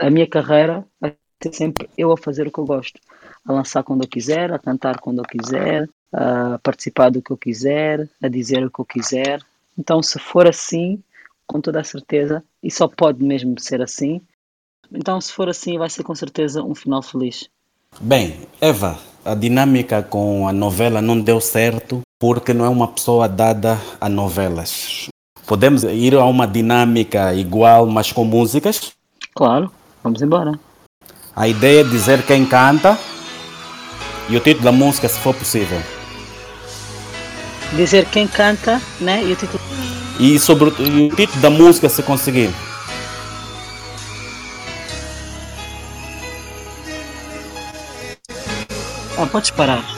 a 0.00 0.10
minha 0.10 0.26
carreira 0.26 0.84
vai 1.00 1.14
ser 1.42 1.52
sempre 1.54 1.88
eu 1.96 2.12
a 2.12 2.16
fazer 2.16 2.46
o 2.46 2.50
que 2.50 2.58
eu 2.58 2.66
gosto. 2.66 3.00
A 3.44 3.52
lançar 3.52 3.82
quando 3.82 4.02
eu 4.02 4.08
quiser, 4.08 4.52
a 4.52 4.58
cantar 4.58 4.98
quando 5.00 5.18
eu 5.18 5.24
quiser, 5.24 5.88
a 6.12 6.58
participar 6.62 7.10
do 7.10 7.22
que 7.22 7.30
eu 7.30 7.36
quiser, 7.36 8.08
a 8.22 8.28
dizer 8.28 8.64
o 8.64 8.70
que 8.70 8.80
eu 8.80 8.84
quiser. 8.84 9.40
Então, 9.78 10.02
se 10.02 10.18
for 10.18 10.46
assim, 10.46 11.02
com 11.46 11.60
toda 11.60 11.80
a 11.80 11.84
certeza, 11.84 12.42
e 12.62 12.70
só 12.70 12.88
pode 12.88 13.22
mesmo 13.22 13.58
ser 13.58 13.80
assim, 13.80 14.20
então, 14.90 15.20
se 15.20 15.32
for 15.32 15.48
assim, 15.48 15.76
vai 15.76 15.90
ser 15.90 16.02
com 16.02 16.14
certeza 16.14 16.62
um 16.62 16.74
final 16.74 17.02
feliz. 17.02 17.48
Bem, 18.00 18.40
Eva, 18.60 18.98
a 19.24 19.34
dinâmica 19.34 20.02
com 20.02 20.48
a 20.48 20.52
novela 20.52 21.02
não 21.02 21.20
deu 21.20 21.40
certo 21.40 22.00
porque 22.18 22.52
não 22.52 22.64
é 22.64 22.68
uma 22.68 22.88
pessoa 22.88 23.28
dada 23.28 23.78
a 24.00 24.08
novelas. 24.08 25.08
Podemos 25.46 25.84
ir 25.84 26.14
a 26.14 26.24
uma 26.24 26.46
dinâmica 26.46 27.32
igual, 27.32 27.86
mas 27.86 28.12
com 28.12 28.24
músicas? 28.24 28.92
Claro, 29.34 29.70
vamos 30.02 30.20
embora. 30.20 30.58
A 31.34 31.46
ideia 31.46 31.82
é 31.82 31.84
dizer 31.84 32.26
quem 32.26 32.44
canta 32.44 32.98
e 34.28 34.36
o 34.36 34.40
título 34.40 34.64
da 34.64 34.72
música, 34.72 35.08
se 35.08 35.18
for 35.20 35.34
possível. 35.34 35.80
Dizer 37.76 38.06
quem 38.06 38.26
canta, 38.26 38.80
né? 39.00 39.22
E 39.22 39.32
o 39.32 39.36
título. 39.36 39.62
E 40.18 40.38
sobre 40.38 40.70
o 40.70 40.82
e 40.82 41.08
o 41.08 41.14
título 41.14 41.40
da 41.40 41.50
música, 41.50 41.88
se 41.88 42.02
conseguir. 42.02 42.50
Ah, 49.16 49.26
podes 49.26 49.50
parar. 49.50 49.97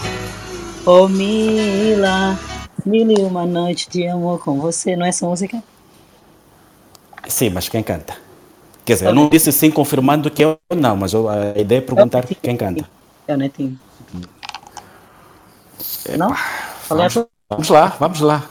Oh 0.86 1.06
Mila, 1.08 2.38
mil 2.84 3.10
e 3.10 3.22
uma 3.22 3.44
noite 3.46 3.88
de 3.88 4.06
amor 4.06 4.42
com 4.42 4.58
você, 4.58 4.96
não 4.96 5.04
é 5.06 5.10
essa 5.10 5.26
música? 5.26 5.62
Sim, 7.28 7.50
mas 7.50 7.68
quem 7.68 7.82
canta? 7.82 8.16
Quer 8.84 8.94
dizer, 8.94 9.06
eu 9.06 9.14
não 9.14 9.28
disse 9.28 9.52
sim 9.52 9.70
confirmando 9.70 10.30
que 10.30 10.42
eu 10.42 10.58
não, 10.74 10.96
mas 10.96 11.12
eu- 11.12 11.28
a 11.28 11.56
ideia 11.56 11.78
é 11.78 11.82
perguntar 11.82 12.26
quem 12.26 12.56
canta. 12.56 12.88
É 13.28 13.34
o 13.34 13.36
Netinho. 13.36 13.78
Não? 16.18 16.34
Tua- 16.88 17.28
Vamos 17.50 17.68
lá, 17.68 17.86
vamos 17.98 18.20
lá. 18.20 18.48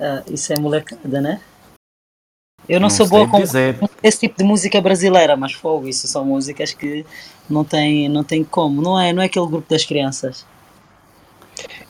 Ah, 0.00 0.22
isso 0.30 0.52
é 0.52 0.58
molecada, 0.58 1.20
né? 1.20 1.40
Eu 2.68 2.78
não, 2.80 2.88
Não 2.88 2.90
sou 2.94 3.06
boa 3.08 3.26
com 3.26 3.40
dizer. 3.40 3.78
esse 4.02 4.20
tipo 4.20 4.36
de 4.38 4.44
música 4.44 4.80
brasileira, 4.80 5.36
mas 5.36 5.52
fogo, 5.52 5.88
isso 5.88 6.06
são 6.06 6.24
músicas 6.24 6.72
que 6.74 7.04
não 7.48 7.64
tem, 7.64 8.08
não 8.08 8.22
tem 8.22 8.44
como, 8.44 8.82
não 8.82 8.98
é, 9.00 9.12
não 9.12 9.22
é 9.22 9.26
aquele 9.26 9.46
grupo 9.46 9.68
das 9.70 9.84
crianças. 9.84 10.44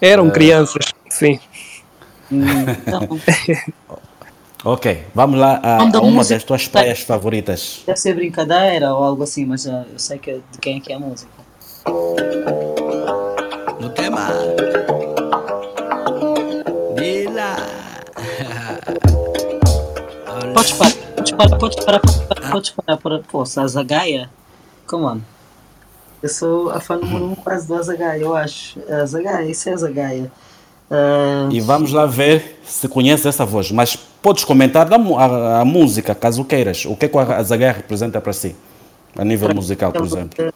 Eram 0.01 0.31
crianças, 0.31 0.85
sim. 1.11 1.39
Então, 2.31 3.09
Ok, 4.65 5.05
vamos 5.15 5.39
lá 5.39 5.61
a, 5.63 5.77
a 5.79 5.85
uma 5.85 6.11
música- 6.11 6.35
das 6.35 6.45
tuas 6.45 6.69
praias 6.69 7.01
favoritas. 7.01 7.83
deve 7.87 7.99
ser 7.99 8.15
brincadeira 8.15 8.93
ou 8.95 9.03
algo 9.05 9.23
assim, 9.23 9.45
mas 9.45 9.67
ah, 9.67 9.85
eu 9.93 9.99
sei 9.99 10.19
que, 10.19 10.33
de 10.53 10.59
quem 10.61 10.79
é 10.79 10.81
que 10.81 10.93
é 10.93 10.97
a 10.97 10.99
música. 10.99 11.31
No 13.81 13.91
tema. 13.91 14.29
Podes 20.59 20.73
parar, 20.73 20.93
podes 21.15 21.31
parar, 21.31 21.57
podes 21.57 21.85
parar, 21.85 22.01
podes 22.01 22.27
parar, 22.27 22.51
podes 22.51 22.71
parar, 22.71 22.97
para, 22.97 23.19
pô, 23.21 23.47
se 23.47 23.61
a 23.61 23.67
Zagaia, 23.69 24.29
come 24.89 25.05
on. 25.05 25.21
Eu 26.21 26.29
sou 26.29 26.71
a 26.71 26.81
fã 26.81 26.97
número 26.97 27.27
um 27.27 27.35
quase 27.37 27.69
do 27.69 27.77
Azagaia, 27.77 28.19
eu 28.21 28.35
acho. 28.35 28.77
A 28.91 29.07
Zagaia, 29.07 29.49
isso 29.49 29.69
é 29.69 29.73
a 29.75 29.77
Zagaia. 29.77 30.33
Ah, 30.91 31.49
E 31.53 31.61
vamos 31.61 31.93
lá 31.93 32.07
ver 32.07 32.61
se 32.65 32.89
conheces 32.89 33.25
essa 33.27 33.47
voz. 33.47 33.71
Mas 33.71 33.95
podes 33.95 34.43
comentar 34.43 34.93
a, 34.93 35.61
a 35.61 35.65
música, 35.65 36.13
caso 36.13 36.45
queiras. 36.45 36.85
O 36.87 36.97
que 36.97 37.07
é 37.07 37.09
que 37.09 37.17
a 37.17 37.43
Zagaia 37.45 37.71
representa 37.71 38.21
para 38.21 38.33
si? 38.33 38.57
A 39.17 39.25
nível 39.25 39.55
musical, 39.55 39.93
por 39.93 40.05
exemplo. 40.05 40.53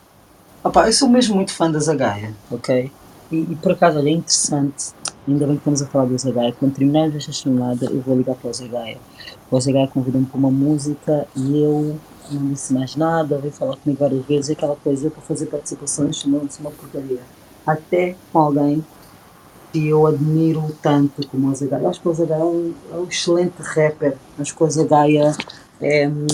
Opa, 0.64 0.88
eu 0.88 0.92
sou 0.92 1.08
mesmo 1.08 1.36
muito 1.36 1.54
fã 1.54 1.70
da 1.70 1.78
Zagaia, 1.78 2.34
ok? 2.50 2.90
E, 3.30 3.36
e 3.36 3.54
por 3.62 3.70
acaso, 3.70 4.00
olha, 4.00 4.08
é 4.08 4.12
interessante, 4.14 4.86
ainda 5.26 5.46
bem 5.46 5.56
que 5.56 5.60
estamos 5.60 5.82
a 5.82 5.86
falar 5.86 6.06
da 6.06 6.16
Zagaia, 6.16 6.52
quando 6.58 6.74
terminarmos 6.74 7.16
esta 7.16 7.32
chamada 7.32 7.86
eu 7.86 8.00
vou 8.00 8.16
ligar 8.16 8.34
para 8.36 8.50
o 8.50 8.54
Zagaia. 8.54 8.98
O 9.50 9.60
Zagaia 9.60 9.88
convidou-me 9.88 10.26
para 10.26 10.38
uma 10.38 10.50
música 10.50 11.26
e 11.36 11.62
eu 11.62 11.96
não 12.30 12.52
disse 12.52 12.72
mais 12.72 12.96
nada, 12.96 13.38
veio 13.38 13.52
falar 13.52 13.76
comigo 13.76 14.00
várias 14.00 14.24
vezes, 14.26 14.50
aquela 14.50 14.76
coisa, 14.76 15.10
para 15.10 15.22
fazer 15.22 15.46
participações 15.46 16.16
chamou-se 16.16 16.60
uma 16.60 16.70
porcaria. 16.70 17.20
Até 17.66 18.16
com 18.32 18.38
alguém 18.38 18.84
que 19.72 19.88
eu 19.88 20.06
admiro 20.06 20.76
tanto 20.82 21.26
como 21.28 21.48
o 21.48 21.54
Zagaia. 21.54 21.88
Acho 21.88 22.00
que 22.00 22.08
o 22.08 22.14
Zagaia 22.14 22.40
é 22.40 22.44
um, 22.44 22.74
é 22.92 22.96
um 22.96 23.04
excelente 23.04 23.54
rapper, 23.58 24.16
acho 24.38 24.54
que 24.54 24.62
o 24.62 24.70
Zagaia 24.70 25.34
é, 25.80 26.08
hum, 26.08 26.26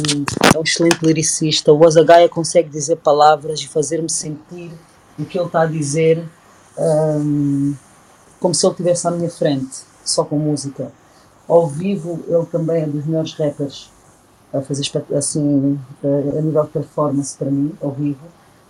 é 0.55 0.59
um 0.59 0.63
excelente 0.63 0.99
lyricista. 1.05 1.73
O 1.73 1.87
Azagaia 1.87 2.29
consegue 2.29 2.69
dizer 2.69 2.97
palavras 2.97 3.61
e 3.61 3.69
fazer-me 3.69 4.11
sentir 4.11 4.71
o 5.19 5.25
que 5.25 5.39
ele 5.39 5.47
está 5.47 5.63
a 5.63 5.67
dizer 5.67 6.25
hum, 6.79 7.75
como 8.41 8.55
se 8.55 8.65
ele 8.65 8.73
estivesse 8.73 9.07
à 9.07 9.11
minha 9.11 9.31
frente, 9.31 9.83
só 10.05 10.25
com 10.25 10.39
música. 10.39 10.91
Ao 11.49 11.67
vivo, 11.67 12.21
ele 12.27 12.47
também 12.47 12.83
é 12.83 12.87
dos 12.87 13.07
melhores 13.07 13.35
rappers 13.35 13.91
a 14.53 14.61
fazer 14.61 14.83
assim, 15.17 15.79
a, 16.03 16.39
a 16.39 16.43
nível 16.43 16.65
de 16.65 16.71
performance 16.71 17.37
para 17.37 17.51
mim, 17.51 17.75
ao 17.83 17.91
vivo. 17.91 18.21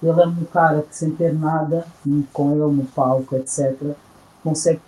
Ele 0.02 0.20
é 0.20 0.26
um 0.26 0.44
cara 0.44 0.82
que, 0.82 0.96
sem 0.96 1.10
ter 1.10 1.34
nada, 1.34 1.86
com 2.32 2.52
ele 2.52 2.76
no 2.76 2.84
palco, 2.84 3.34
etc., 3.36 3.76
consegue 4.42 4.80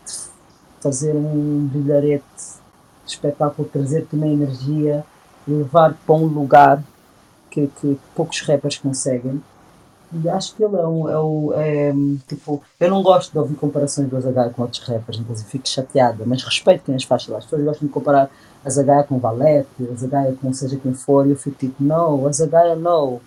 fazer 0.80 1.14
um 1.14 1.66
brilharete 1.66 2.24
espetáculo, 3.06 3.68
trazer-te 3.68 4.14
uma 4.14 4.28
energia, 4.28 5.04
levar 5.46 5.94
para 6.06 6.14
um 6.14 6.26
lugar 6.26 6.82
que, 7.50 7.66
que 7.66 7.98
poucos 8.14 8.40
rappers 8.42 8.78
conseguem. 8.78 9.42
Acho 10.32 10.56
que 10.56 10.64
ele 10.64 10.76
é. 10.76 10.80
É, 10.80 10.86
um- 10.86 11.52
é, 11.54 11.92
tipo, 12.26 12.62
eu 12.80 12.90
não 12.90 13.02
gosto 13.02 13.30
de 13.32 13.38
ouvir 13.38 13.54
comparações 13.54 14.08
do 14.08 14.16
Azagaia 14.16 14.50
com 14.50 14.62
outros 14.62 14.82
rappers, 14.82 15.18
inclusive 15.18 15.48
fico 15.48 15.68
chateada, 15.68 16.24
mas 16.26 16.42
respeito 16.42 16.82
quem 16.84 16.94
as 16.96 17.04
faz. 17.04 17.26
lá, 17.28 17.38
As 17.38 17.44
pessoas 17.44 17.62
gostam 17.64 17.86
de 17.86 17.94
comparar 17.94 18.28
Azagaia 18.64 19.04
com 19.04 19.18
Valete, 19.18 19.68
Azagaia 19.92 20.34
com 20.40 20.52
seja 20.52 20.76
quem 20.76 20.92
for, 20.94 21.26
e 21.26 21.30
eu 21.30 21.36
fico 21.36 21.56
tipo, 21.56 21.82
não, 21.82 22.26
Azagaia 22.26 22.74
não. 22.74 23.20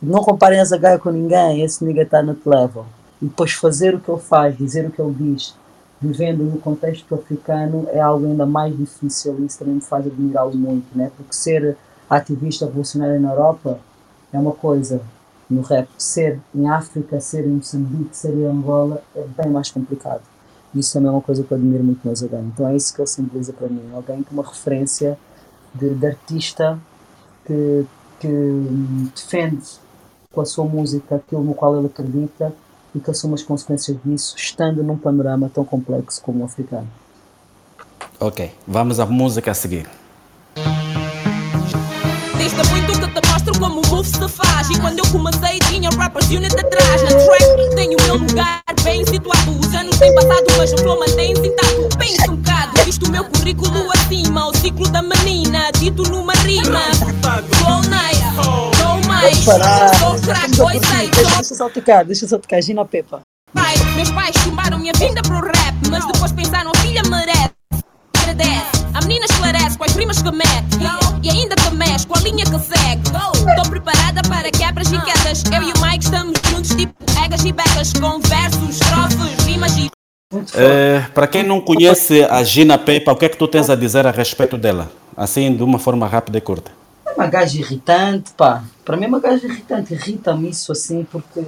Tipo, 0.00 0.12
não 0.12 0.22
comparem 0.24 0.60
Azagaia 0.60 0.98
com 0.98 1.10
ninguém, 1.10 1.62
esse 1.62 1.84
nigga 1.84 2.02
está 2.02 2.20
no 2.22 2.36
level. 2.44 2.84
E 3.22 3.26
depois 3.26 3.52
fazer 3.52 3.94
o 3.94 4.00
que 4.00 4.10
ele 4.10 4.20
faz, 4.20 4.56
dizer 4.58 4.86
o 4.86 4.90
que 4.90 5.00
ele 5.00 5.14
diz, 5.14 5.54
vivendo 6.00 6.42
no 6.42 6.58
contexto 6.58 7.14
africano, 7.14 7.86
é 7.92 8.00
algo 8.00 8.26
ainda 8.26 8.44
mais 8.44 8.76
difícil 8.76 9.36
e 9.38 9.46
isso 9.46 9.58
também 9.58 9.76
me 9.76 9.80
faz 9.80 10.04
admirá-lo 10.06 10.54
muito, 10.54 10.86
né? 10.96 11.10
porque 11.16 11.32
ser 11.32 11.76
ativista 12.10 12.66
revolucionário 12.66 13.20
na 13.20 13.30
Europa 13.30 13.78
é 14.32 14.38
uma 14.38 14.52
coisa, 14.52 15.00
no 15.48 15.60
rap, 15.62 15.88
ser 15.98 16.40
em 16.54 16.68
África, 16.68 17.20
ser 17.20 17.46
em 17.46 17.50
Moçambique, 17.50 18.16
ser 18.16 18.32
em 18.34 18.46
Angola 18.46 19.02
é 19.14 19.22
bem 19.22 19.50
mais 19.50 19.70
complicado. 19.70 20.22
Isso 20.74 20.92
também 20.92 21.08
é 21.08 21.12
uma 21.12 21.20
coisa 21.20 21.42
que 21.42 21.52
eu 21.52 21.56
admiro 21.56 21.84
muito 21.84 22.00
no 22.04 22.10
Azagaia. 22.10 22.42
Então 22.42 22.68
é 22.68 22.74
isso 22.74 22.94
que 22.94 23.00
ele 23.00 23.06
simboliza 23.06 23.52
para 23.52 23.68
mim. 23.68 23.82
Alguém 23.94 24.22
com 24.22 24.34
uma 24.34 24.42
referência 24.42 25.18
de, 25.74 25.94
de 25.94 26.06
artista 26.06 26.78
que, 27.46 27.86
que 28.18 28.26
hum, 28.26 29.08
defende 29.14 29.64
com 30.32 30.40
a 30.40 30.44
sua 30.44 30.64
música 30.64 31.16
aquilo 31.16 31.44
no 31.44 31.54
qual 31.54 31.76
ele 31.76 31.86
acredita 31.86 32.52
e 32.94 33.00
que 33.00 33.10
assume 33.10 33.34
as 33.34 33.42
consequências 33.42 33.96
disso, 34.04 34.34
estando 34.36 34.82
num 34.82 34.96
panorama 34.96 35.50
tão 35.52 35.64
complexo 35.64 36.20
como 36.22 36.42
o 36.42 36.44
africano. 36.44 36.88
Ok, 38.20 38.52
vamos 38.66 39.00
à 39.00 39.06
música 39.06 39.50
a 39.50 39.54
seguir. 39.54 39.88
Move 44.04 44.06
se 44.06 44.28
faz. 44.28 44.70
E 44.70 44.78
quando 44.80 44.98
eu 44.98 45.06
comecei 45.06 45.58
tinha 45.68 45.90
rappers 45.90 46.28
unit 46.28 46.54
atrás. 46.58 47.02
Na 47.02 47.08
track 47.08 47.74
tenho 47.74 47.98
o 47.98 48.02
meu 48.02 48.16
lugar 48.16 48.62
bem 48.82 49.04
situado. 49.06 49.58
Os 49.58 49.74
anos 49.74 49.98
têm 49.98 50.14
passado 50.14 50.44
mas 50.58 50.72
o 50.72 50.78
flow 50.78 50.98
mantém-se 50.98 51.46
intacto 51.46 51.88
Pensa 51.98 52.30
um 52.30 52.36
bocado, 52.36 52.84
visto 52.84 53.06
o 53.06 53.10
meu 53.10 53.24
currículo 53.24 53.90
acima. 53.92 54.48
O 54.48 54.56
ciclo 54.56 54.88
da 54.88 55.02
menina, 55.02 55.70
dito 55.78 56.02
numa 56.04 56.34
rima. 56.34 56.80
Flow 57.58 57.80
nice, 57.82 58.76
flow 58.76 59.00
mais! 59.06 59.38
Sou 59.38 60.20
crack, 60.20 60.56
pois 60.56 60.80
sei, 60.86 61.10
Deixa 61.10 61.52
eu 61.52 61.56
só 61.56 61.68
tocar, 61.68 62.04
deixa 62.04 62.24
eu 62.24 62.28
só 62.28 62.38
tocar, 62.38 62.60
Gina 62.60 62.84
Pepa. 62.84 63.20
pai 63.52 63.74
Meus 63.96 64.10
pais 64.10 64.34
chumbaram 64.42 64.78
minha 64.78 64.92
vinda 64.98 65.22
pro 65.22 65.40
rap 65.40 65.74
Mas 65.90 66.04
depois 66.06 66.32
pensaram, 66.32 66.72
filha 66.80 67.02
merece. 67.04 67.54
Agradece, 68.18 68.73
a 69.04 69.06
menina 69.06 69.26
esclarece 69.26 69.76
com 69.76 69.84
as 69.84 69.94
rimas 69.94 70.22
que 70.22 70.30
mete 70.30 70.78
E 71.22 71.30
ainda 71.30 71.54
te 71.54 71.74
mexe 71.74 72.06
com 72.06 72.16
a 72.16 72.20
linha 72.22 72.44
que 72.44 72.58
segue 72.58 73.02
Estou 73.04 73.70
preparada 73.70 74.22
para 74.28 74.50
quebras 74.50 74.90
e 74.90 74.98
quedas 74.98 75.44
Eu 75.52 75.62
e 75.62 75.72
o 75.72 75.82
Mike 75.82 76.04
estamos 76.04 76.40
juntos 76.50 76.70
tipo 76.74 76.94
egas 77.22 77.44
e 77.44 77.52
becas 77.52 77.92
Com 77.92 78.20
versos, 78.20 78.80
estrofes, 78.80 79.44
rimas 79.44 79.76
e 79.76 79.90
Eh, 80.54 81.04
para 81.14 81.28
quem 81.28 81.44
não 81.44 81.60
conhece 81.60 82.24
a 82.24 82.42
Gina 82.42 82.76
Pepa, 82.76 83.12
o 83.12 83.16
que 83.16 83.26
é 83.26 83.28
que 83.28 83.36
tu 83.36 83.46
tens 83.46 83.70
a 83.70 83.76
dizer 83.76 84.04
a 84.04 84.10
respeito 84.10 84.58
dela? 84.58 84.90
Assim, 85.16 85.54
de 85.54 85.62
uma 85.62 85.78
forma 85.78 86.08
rápida 86.08 86.38
e 86.38 86.40
curta. 86.40 86.72
É 87.06 87.12
uma 87.12 87.28
gaja 87.28 87.56
irritante, 87.56 88.32
pá. 88.36 88.64
Para 88.84 88.96
mim 88.96 89.04
é 89.04 89.08
uma 89.08 89.20
gaja 89.20 89.46
irritante. 89.46 89.94
Irrita-me 89.94 90.50
isso 90.50 90.72
assim, 90.72 91.06
porque 91.08 91.40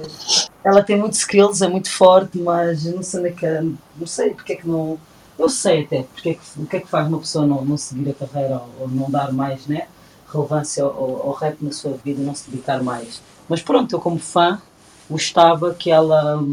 ela 0.63 0.81
tem 0.83 0.95
muitos 0.97 1.19
skills, 1.19 1.61
é 1.61 1.67
muito 1.67 1.91
forte, 1.91 2.37
mas 2.37 2.85
não 2.85 3.03
sei 3.03 3.25
é 3.25 3.31
que 3.31 3.45
é- 3.45 3.61
Não 3.61 4.07
sei 4.07 4.29
porque 4.29 4.53
é 4.53 4.55
que 4.55 4.67
não. 4.69 4.97
Eu 5.37 5.49
sei 5.49 5.83
até 5.83 6.03
porque 6.03 6.29
é 6.29 6.33
que, 6.33 6.41
o 6.57 6.65
que 6.65 6.77
é 6.77 6.79
que 6.79 6.87
faz 6.87 7.07
uma 7.07 7.19
pessoa 7.19 7.45
não, 7.45 7.63
não 7.63 7.77
seguir 7.77 8.09
a 8.09 8.13
carreira 8.13 8.55
ou, 8.55 8.83
ou 8.83 8.87
não 8.87 9.09
dar 9.09 9.31
mais 9.31 9.67
né, 9.67 9.87
relevância 10.31 10.83
ao, 10.83 11.27
ao 11.27 11.31
rap 11.33 11.61
na 11.61 11.71
sua 11.71 11.93
vida 12.03 12.21
e 12.21 12.25
não 12.25 12.33
se 12.33 12.49
dedicar 12.49 12.81
mais. 12.83 13.21
Mas 13.47 13.61
pronto, 13.61 13.93
eu 13.95 13.99
como 13.99 14.19
fã 14.19 14.61
gostava 15.09 15.73
que 15.73 15.89
ela, 15.91 16.43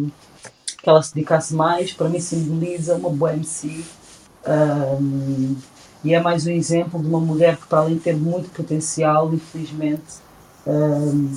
que 0.83 0.89
ela 0.89 1.03
se 1.03 1.15
dedicasse 1.15 1.55
mais. 1.55 1.93
Para 1.93 2.09
mim 2.09 2.21
simboliza 2.21 2.95
uma 2.97 3.11
boa 3.11 3.33
MC. 3.33 3.85
Ahm, 4.47 5.57
e 6.05 6.15
é 6.15 6.21
mais 6.21 6.47
um 6.47 6.51
exemplo 6.51 7.01
de 7.01 7.09
uma 7.09 7.21
mulher 7.21 7.57
que, 7.57 7.67
para 7.67 7.79
além 7.79 7.95
de 7.95 8.01
ter 8.01 8.15
muito 8.15 8.51
potencial, 8.51 9.33
infelizmente 9.33 10.21
ahm, 10.67 11.35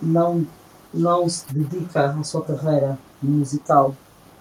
não, 0.00 0.46
não 0.92 1.28
se 1.28 1.44
dedica 1.52 2.10
à 2.10 2.24
sua 2.24 2.42
carreira 2.42 2.98
musical 3.22 3.94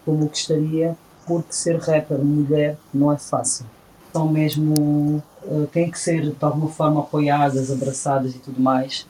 como 0.06 0.28
gostaria, 0.28 0.98
porque 1.26 1.54
ser 1.54 1.78
rapper 1.80 2.20
mulher 2.20 2.78
não 2.94 3.12
é 3.12 3.18
fácil. 3.18 3.66
São 4.12 4.28
mesmo, 4.28 5.24
eh, 5.44 5.68
têm 5.72 5.90
que 5.90 6.00
ser 6.00 6.32
de 6.32 6.36
alguma 6.42 6.70
forma 6.70 7.02
apoiadas, 7.02 7.72
abraçadas 7.72 8.36
e 8.36 8.40
tudo 8.40 8.62
mais, 8.62 9.08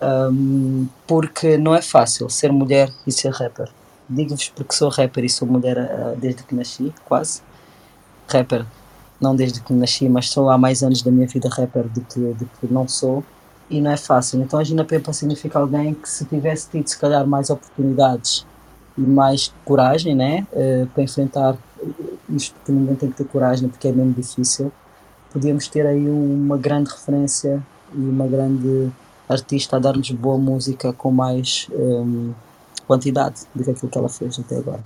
Ahm, 0.00 0.88
porque 1.06 1.58
não 1.58 1.74
é 1.74 1.82
fácil 1.82 2.30
ser 2.30 2.50
mulher 2.50 2.90
e 3.06 3.12
ser 3.12 3.30
rapper. 3.32 3.68
Digo-vos 4.08 4.48
porque 4.48 4.74
sou 4.74 4.88
rapper 4.88 5.24
e 5.24 5.28
sou 5.28 5.46
mulher 5.46 5.78
ah, 5.78 6.14
desde 6.18 6.42
que 6.42 6.54
nasci, 6.54 6.92
quase. 7.04 7.42
Rapper, 8.26 8.64
não 9.20 9.36
desde 9.36 9.60
que 9.60 9.72
nasci, 9.74 10.08
mas 10.08 10.30
sou 10.30 10.48
há 10.48 10.56
mais 10.56 10.82
anos 10.82 11.02
da 11.02 11.10
minha 11.10 11.26
vida 11.26 11.48
rapper 11.50 11.86
do 11.88 12.00
que, 12.00 12.18
do 12.18 12.46
que 12.46 12.72
não 12.72 12.88
sou. 12.88 13.22
E 13.68 13.80
não 13.80 13.90
é 13.90 13.96
fácil. 13.96 14.40
Então 14.40 14.58
a 14.58 14.64
Gina 14.64 14.84
Pepa 14.84 15.12
significa 15.12 15.58
alguém 15.58 15.94
que 15.94 16.08
se 16.08 16.24
tivesse 16.24 16.70
tido 16.70 16.88
se 16.88 16.98
calhar 16.98 17.26
mais 17.26 17.50
oportunidades 17.50 18.46
e 19.00 19.02
mais 19.02 19.52
coragem, 19.64 20.14
né? 20.14 20.46
eh, 20.52 20.86
para 20.92 21.02
enfrentar 21.02 21.56
isto 22.28 22.54
que 22.64 22.70
ninguém 22.70 22.94
tem 22.94 23.10
que 23.10 23.16
ter 23.16 23.24
coragem 23.24 23.68
porque 23.68 23.88
é 23.88 23.92
mesmo 23.92 24.12
difícil. 24.12 24.70
Podíamos 25.32 25.66
ter 25.68 25.86
aí 25.86 26.08
uma 26.08 26.58
grande 26.58 26.90
referência 26.90 27.62
e 27.94 27.98
uma 27.98 28.26
grande 28.26 28.90
artista 29.28 29.76
a 29.76 29.78
dar-nos 29.78 30.10
boa 30.10 30.36
música 30.36 30.92
com 30.92 31.10
mais 31.10 31.68
em, 31.72 32.34
quantidade 32.86 33.42
do 33.54 33.64
que 33.64 33.70
aquilo 33.70 33.90
que 33.90 33.98
ela 33.98 34.08
fez 34.08 34.38
até 34.38 34.56
agora. 34.56 34.80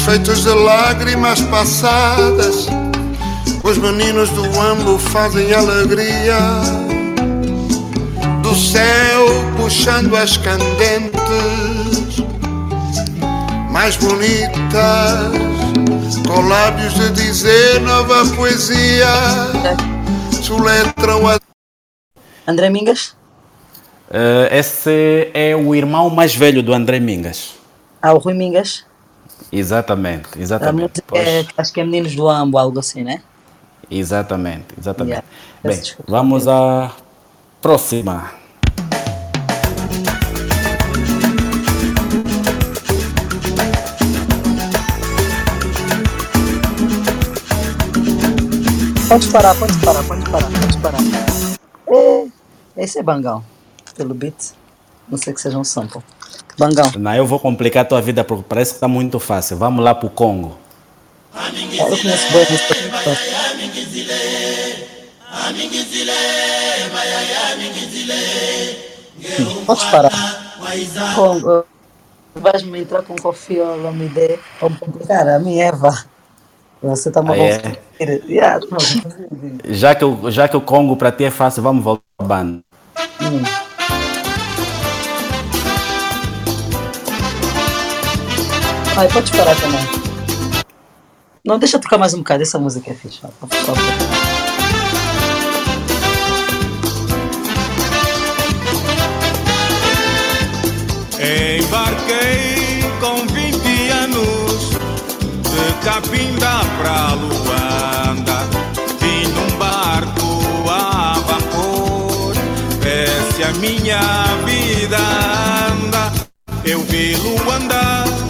Feitos 0.00 0.44
de 0.44 0.50
lágrimas 0.50 1.40
passadas, 1.42 2.66
os 3.62 3.78
meninos 3.78 4.30
do 4.30 4.44
Ambo 4.60 4.98
fazem 4.98 5.52
alegria. 5.52 6.38
Do 8.42 8.54
céu 8.54 9.26
puxando 9.56 10.16
as 10.16 10.36
candentes, 10.36 12.24
mais 13.70 13.96
bonitas, 13.96 15.32
com 16.26 16.40
lábios 16.48 16.94
de 16.94 17.10
dizer 17.10 17.80
nova 17.80 18.26
poesia. 18.34 19.06
Soletram 20.42 21.28
a 21.28 21.38
André 22.46 22.70
Mingas? 22.70 23.14
Eh, 24.10 24.58
esse 24.58 25.30
é 25.32 25.54
o 25.54 25.74
irmão 25.74 26.10
mais 26.10 26.34
velho 26.34 26.62
do 26.62 26.72
André 26.72 26.98
Mingas. 26.98 27.54
Ah, 28.02 28.14
o 28.14 28.18
Rui 28.18 28.34
Mingas? 28.34 28.89
Exatamente, 29.52 30.28
exatamente. 30.38 31.02
música 31.10 31.30
é, 31.30 31.44
acho 31.56 31.72
que 31.72 31.80
é 31.80 31.84
Meninos 31.84 32.14
do 32.14 32.28
Ambo, 32.28 32.58
algo 32.58 32.78
assim, 32.78 33.02
né? 33.02 33.22
Exatamente, 33.90 34.66
exatamente. 34.78 35.22
Yeah. 35.64 35.82
Bem, 35.82 35.82
vamos 36.06 36.46
à 36.46 36.92
próxima. 37.60 38.30
Pode 49.08 49.28
parar, 49.30 49.56
pode 49.56 49.76
parar, 49.84 50.04
pode 50.04 50.30
parar, 50.30 50.48
pode 50.48 50.78
parar. 50.78 50.98
Esse 52.76 53.00
é 53.00 53.02
Bangão, 53.02 53.44
pelo 53.96 54.14
beat. 54.14 54.52
Não 55.08 55.18
sei 55.18 55.34
que 55.34 55.40
seja 55.40 55.58
um 55.58 55.64
sample. 55.64 56.00
Bangão. 56.58 56.92
Não, 56.98 57.14
eu 57.14 57.26
vou 57.26 57.38
complicar 57.38 57.82
a 57.82 57.84
tua 57.84 58.00
vida 58.02 58.22
porque 58.24 58.44
parece 58.48 58.72
que 58.72 58.76
está 58.76 58.88
muito 58.88 59.18
fácil. 59.18 59.56
Vamos 59.56 59.82
lá 59.84 59.94
para 59.94 60.06
o 60.06 60.10
Congo. 60.10 60.58
Eu 61.78 61.86
conheço 61.86 62.32
boa 62.32 62.46
música. 62.50 62.74
Pode 69.66 69.90
parar. 69.90 70.10
Com, 71.14 71.64
Vais-me 72.34 72.80
entrar 72.80 73.02
com 73.02 73.16
Kofi 73.16 73.58
Olomide. 73.58 74.38
Vamos 74.60 74.78
complicar. 74.78 75.28
A 75.28 75.38
minha 75.38 75.66
Eva. 75.66 76.04
Você 76.82 77.08
está 77.08 77.20
uma 77.20 77.34
Ah, 77.34 77.38
é? 77.38 77.78
Yeah. 78.26 78.60
Já 79.64 79.94
que, 79.94 80.04
o, 80.04 80.30
já 80.30 80.48
que 80.48 80.56
o 80.56 80.60
Congo 80.60 80.96
para 80.96 81.12
ti 81.12 81.24
é 81.24 81.30
fácil, 81.30 81.62
vamos 81.62 81.84
voltar 81.84 82.02
à 82.18 82.24
banda. 82.24 82.62
Hum. 83.20 83.59
Ai, 89.00 89.08
pode 89.08 89.32
parar 89.32 89.56
também. 89.56 89.80
Não, 91.42 91.58
deixa 91.58 91.78
eu 91.78 91.80
tocar 91.80 91.96
mais 91.96 92.12
um 92.12 92.18
bocado. 92.18 92.42
Essa 92.42 92.58
música 92.58 92.90
é 92.90 92.94
fixe. 92.94 93.20
ó. 93.22 93.28
Por 93.28 93.48
favor. 93.48 93.76
Embarquei 101.18 102.82
com 103.00 103.26
20 103.26 103.88
anos 103.88 104.68
de 105.48 105.72
Capinda 105.82 106.60
pra 106.78 107.14
Luanda. 107.14 108.46
Vim 109.00 109.26
num 109.32 109.56
barco 109.56 110.68
a 110.68 111.14
vapor. 111.20 112.34
Desce 112.82 113.44
a 113.44 113.52
minha 113.54 113.98
vida 114.44 114.98
anda. 115.72 116.12
Eu 116.66 116.80
vi 116.80 117.16
Luanda 117.16 118.29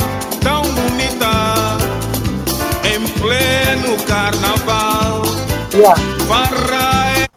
bonita 0.91 1.31
em 2.85 3.21
pleno 3.21 3.97
carnaval. 4.05 5.23
Farra 6.27 7.29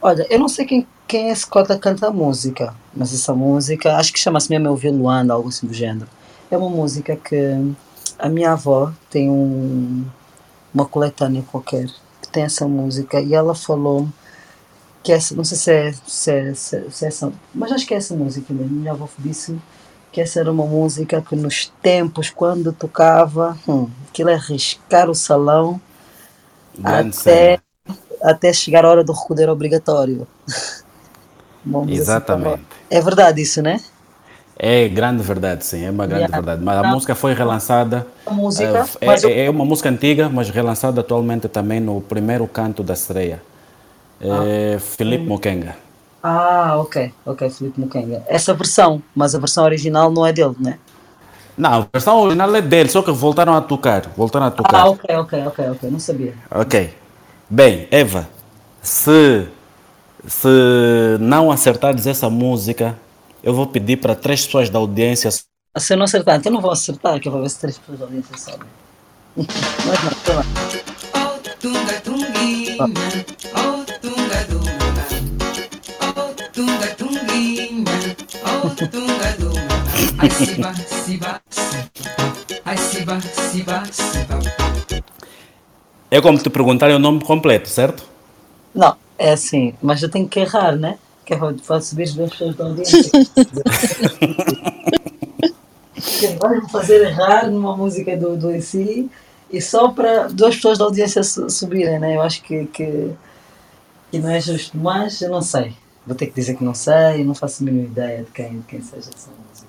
Olha, 0.00 0.26
eu 0.30 0.38
não 0.38 0.48
sei 0.48 0.64
quem, 0.64 0.86
quem 1.08 1.28
é 1.28 1.32
esse 1.32 1.46
cota 1.46 1.76
canta 1.76 2.06
a 2.06 2.10
música, 2.12 2.74
mas 2.94 3.12
essa 3.12 3.34
música, 3.34 3.96
acho 3.96 4.12
que 4.12 4.20
chama-se 4.20 4.48
mesmo 4.48 4.68
Eu 4.68 4.76
Vi 4.76 4.90
Luanda, 4.90 5.34
algo 5.34 5.48
assim 5.48 5.66
do 5.66 5.74
gênero. 5.74 6.08
É 6.50 6.56
uma 6.56 6.70
música 6.70 7.16
que 7.16 7.36
a 8.18 8.28
minha 8.28 8.52
avó 8.52 8.92
tem 9.10 9.28
um, 9.28 10.04
uma 10.72 10.86
coletânea 10.86 11.42
qualquer 11.50 11.86
que 12.22 12.28
tem 12.30 12.44
essa 12.44 12.68
música 12.68 13.20
e 13.20 13.34
ela 13.34 13.54
falou 13.54 14.08
que 15.02 15.12
essa, 15.12 15.34
não 15.34 15.44
sei 15.44 15.58
se 15.58 15.72
é, 15.72 15.94
se 16.06 16.30
é, 16.30 16.54
se 16.54 16.76
é- 16.76 16.90
se 16.90 17.04
é 17.04 17.08
essa, 17.08 17.32
mas 17.54 17.72
acho 17.72 17.86
que 17.86 17.94
é 17.94 17.96
essa 17.96 18.14
música 18.14 18.54
mesmo. 18.54 18.76
Minha 18.76 18.92
avó 18.92 19.08
disse 19.18 19.56
que 20.16 20.20
essa 20.22 20.40
era 20.40 20.50
uma 20.50 20.64
música 20.64 21.20
que 21.20 21.36
nos 21.36 21.70
tempos, 21.82 22.30
quando 22.30 22.72
tocava, 22.72 23.54
hum, 23.68 23.86
aquilo 24.08 24.30
é 24.30 24.34
riscar 24.34 25.10
o 25.10 25.14
salão 25.14 25.78
Grande 26.78 27.16
até, 27.18 27.60
até 28.22 28.50
chegar 28.50 28.86
a 28.86 28.88
hora 28.88 29.04
do 29.04 29.12
recolher 29.12 29.50
obrigatório. 29.50 30.26
Música- 31.66 31.92
Exatamente. 31.92 32.64
É 32.90 32.98
verdade 33.02 33.42
isso, 33.42 33.60
né? 33.60 33.78
É 34.58 34.88
grande 34.88 35.22
verdade, 35.22 35.66
sim, 35.66 35.84
é 35.84 35.90
uma 35.90 36.06
grande 36.06 36.22
Yeah. 36.22 36.36
verdade. 36.38 36.64
Mas 36.64 36.78
a 36.78 36.82
Não. 36.82 36.94
música 36.94 37.14
foi 37.14 37.34
relançada. 37.34 38.06
A 38.24 38.30
música, 38.32 38.86
eh, 39.02 39.06
mas 39.06 39.22
eu- 39.22 39.28
é, 39.30 39.44
é 39.44 39.50
uma 39.50 39.66
música 39.66 39.90
antiga, 39.90 40.30
mas 40.30 40.48
relançada 40.48 41.02
atualmente 41.02 41.46
também 41.46 41.78
no 41.78 42.00
primeiro 42.00 42.46
canto 42.48 42.82
da 42.82 42.96
sereia. 42.96 43.42
É 44.20 44.78
Felipe 44.78 45.26
Mukenga. 45.26 45.76
Ah, 46.28 46.76
ok, 46.78 47.14
ok, 47.24 47.48
Felipe 47.50 47.78
Mukenga. 47.78 48.24
Essa 48.26 48.52
versão, 48.52 49.00
mas 49.14 49.32
a 49.36 49.38
versão 49.38 49.62
original 49.62 50.10
não 50.10 50.26
é 50.26 50.32
dele, 50.32 50.56
né? 50.58 50.76
Não, 51.56 51.82
a 51.82 51.86
versão 51.92 52.18
original 52.18 52.52
é 52.56 52.60
dele, 52.60 52.88
só 52.88 53.00
que 53.00 53.12
voltaram 53.12 53.54
a 53.54 53.60
tocar. 53.60 54.10
Voltaram 54.16 54.46
a 54.46 54.50
tocar. 54.50 54.76
Ah, 54.76 54.86
ok, 54.86 55.16
ok, 55.18 55.46
ok, 55.46 55.70
ok, 55.70 55.88
não 55.88 56.00
sabia. 56.00 56.34
Ok. 56.50 56.92
Bem, 57.48 57.86
Eva, 57.92 58.28
se, 58.82 59.46
se 60.26 60.48
não 61.20 61.52
acertares 61.52 62.08
essa 62.08 62.28
música, 62.28 62.98
eu 63.40 63.54
vou 63.54 63.68
pedir 63.68 63.98
para 63.98 64.16
três 64.16 64.44
pessoas 64.44 64.68
da 64.68 64.80
audiência. 64.80 65.30
Se 65.30 65.92
eu 65.92 65.96
não 65.96 66.06
acertar, 66.06 66.34
então 66.34 66.50
eu 66.50 66.54
não 66.54 66.60
vou 66.60 66.72
acertar, 66.72 67.20
que 67.20 67.28
eu 67.28 67.32
vou 67.32 67.40
ver 67.40 67.50
se 67.50 67.60
três 67.60 67.78
pessoas 67.78 68.00
da 68.00 68.04
audiência 68.06 68.36
sabem. 68.36 68.66
Mas 69.36 69.46
não, 70.02 70.10
sei 70.24 70.34
lá. 70.34 70.44
Tunga 71.60 72.00
tunguinha, 72.00 72.76
oh 73.54 73.65
tunga 78.76 79.32
dunga. 79.38 79.62
Ai 80.18 80.30
siba, 80.30 80.74
siba, 80.74 81.40
siba, 81.50 82.16
ai 82.64 82.76
siba, 82.76 83.20
siba, 83.20 83.82
siba. 83.92 85.02
É 86.10 86.20
como 86.20 86.38
te 86.38 86.50
perguntarem 86.50 86.96
o 86.96 86.98
nome 86.98 87.22
completo, 87.24 87.68
certo? 87.68 88.04
Não, 88.74 88.94
é 89.18 89.32
assim, 89.32 89.74
mas 89.82 90.02
eu 90.02 90.10
tenho 90.10 90.28
que 90.28 90.40
errar, 90.40 90.76
né? 90.76 90.98
Que 91.24 91.34
é 91.34 91.36
para- 91.36 91.54
para 91.66 91.80
subir 91.80 92.04
as 92.04 92.14
duas 92.14 92.30
pessoas 92.30 92.54
da 92.56 92.64
audiência. 92.64 93.10
Vai 96.40 96.60
me 96.60 96.68
fazer 96.70 97.02
errar 97.06 97.50
numa 97.50 97.76
música 97.76 98.16
do, 98.16 98.36
do 98.36 98.54
IC 98.54 99.08
e 99.50 99.60
só 99.60 99.88
para 99.88 100.28
duas 100.28 100.54
pessoas 100.56 100.78
da 100.78 100.84
audiência 100.84 101.22
su- 101.22 101.48
subirem, 101.50 101.98
né? 101.98 102.16
Eu 102.16 102.22
acho 102.22 102.42
que, 102.42 102.66
que, 102.66 103.10
que 104.10 104.18
não 104.18 104.30
é 104.30 104.40
justo, 104.40 104.76
mas 104.78 105.20
eu 105.20 105.30
não 105.30 105.42
sei. 105.42 105.74
Vou 106.06 106.14
ter 106.14 106.26
que 106.26 106.34
dizer 106.34 106.54
que 106.56 106.64
não 106.64 106.74
sei, 106.74 107.24
não 107.24 107.34
faço 107.34 107.62
a 107.62 107.66
mínima 107.66 107.86
ideia 107.86 108.18
de 108.22 108.30
quem, 108.30 108.58
de 108.60 108.62
quem 108.68 108.80
seja 108.80 109.10
essa 109.14 109.28
música. 109.50 109.66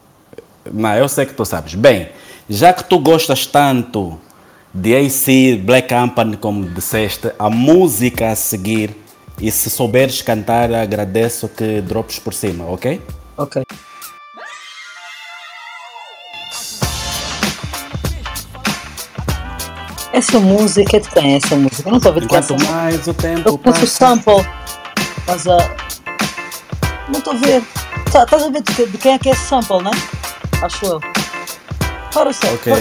Não, 0.72 0.96
eu 0.96 1.08
sei 1.10 1.26
que 1.26 1.34
tu 1.34 1.44
sabes. 1.46 1.74
Bem, 1.76 2.10
já 2.50 2.72
que 2.74 2.84
tu 2.84 3.00
gostas 3.00 3.46
tanto 3.46 4.20
de 4.74 4.96
AC, 4.96 5.58
Black 5.64 5.94
Company, 5.94 6.38
como 6.38 6.66
disseste, 6.70 7.32
a 7.40 7.50
música 7.50 8.30
a 8.32 8.36
seguir, 8.36 8.96
e 9.40 9.52
se 9.52 9.70
souberes 9.70 10.22
cantar, 10.22 10.72
agradeço 10.74 11.48
que 11.48 11.82
drops 11.82 12.20
por 12.20 12.34
cima, 12.34 12.66
ok? 12.66 13.02
Ok. 13.38 13.64
Essa 20.14 20.40
música 20.40 20.98
é 20.98 21.00
de 21.00 21.10
quem 21.10 21.36
essa 21.36 21.56
música? 21.56 21.88
Eu 21.88 21.92
não 21.92 21.98
estou 21.98 22.12
a 22.12 22.16
ver 22.16 22.22
de 22.22 22.28
quem 22.28 22.38
música. 22.38 22.72
mais 22.72 23.08
o 23.08 23.14
tempo 23.14 23.50
Eu 23.50 23.58
conheço 23.58 23.80
o 23.80 23.82
passa. 23.82 23.88
sample, 23.88 24.48
mas 25.28 25.48
a. 25.48 25.58
Não 27.10 27.20
estou 27.20 27.34
a 27.34 27.38
ver. 27.38 27.64
Tá- 28.12 28.24
Estás 28.24 28.44
a 28.44 28.50
ver 28.50 28.62
de, 28.62 28.86
de 28.86 28.98
quem 28.98 29.14
é 29.14 29.20
que 29.20 29.30
é 29.30 29.32
esse 29.32 29.46
sample, 29.46 29.82
né? 29.84 29.92
Acho 30.62 30.86
eu. 30.86 31.00
Para 32.14 32.34
só. 32.34 32.48
Ok. 32.54 32.74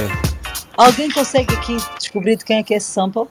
Alguém 0.77 1.11
consegue 1.11 1.55
aqui 1.55 1.77
descobrir 1.99 2.37
de 2.37 2.45
quem 2.45 2.59
é 2.59 2.62
que 2.62 2.74
é 2.74 2.77
esse 2.77 2.91
sample? 2.91 3.24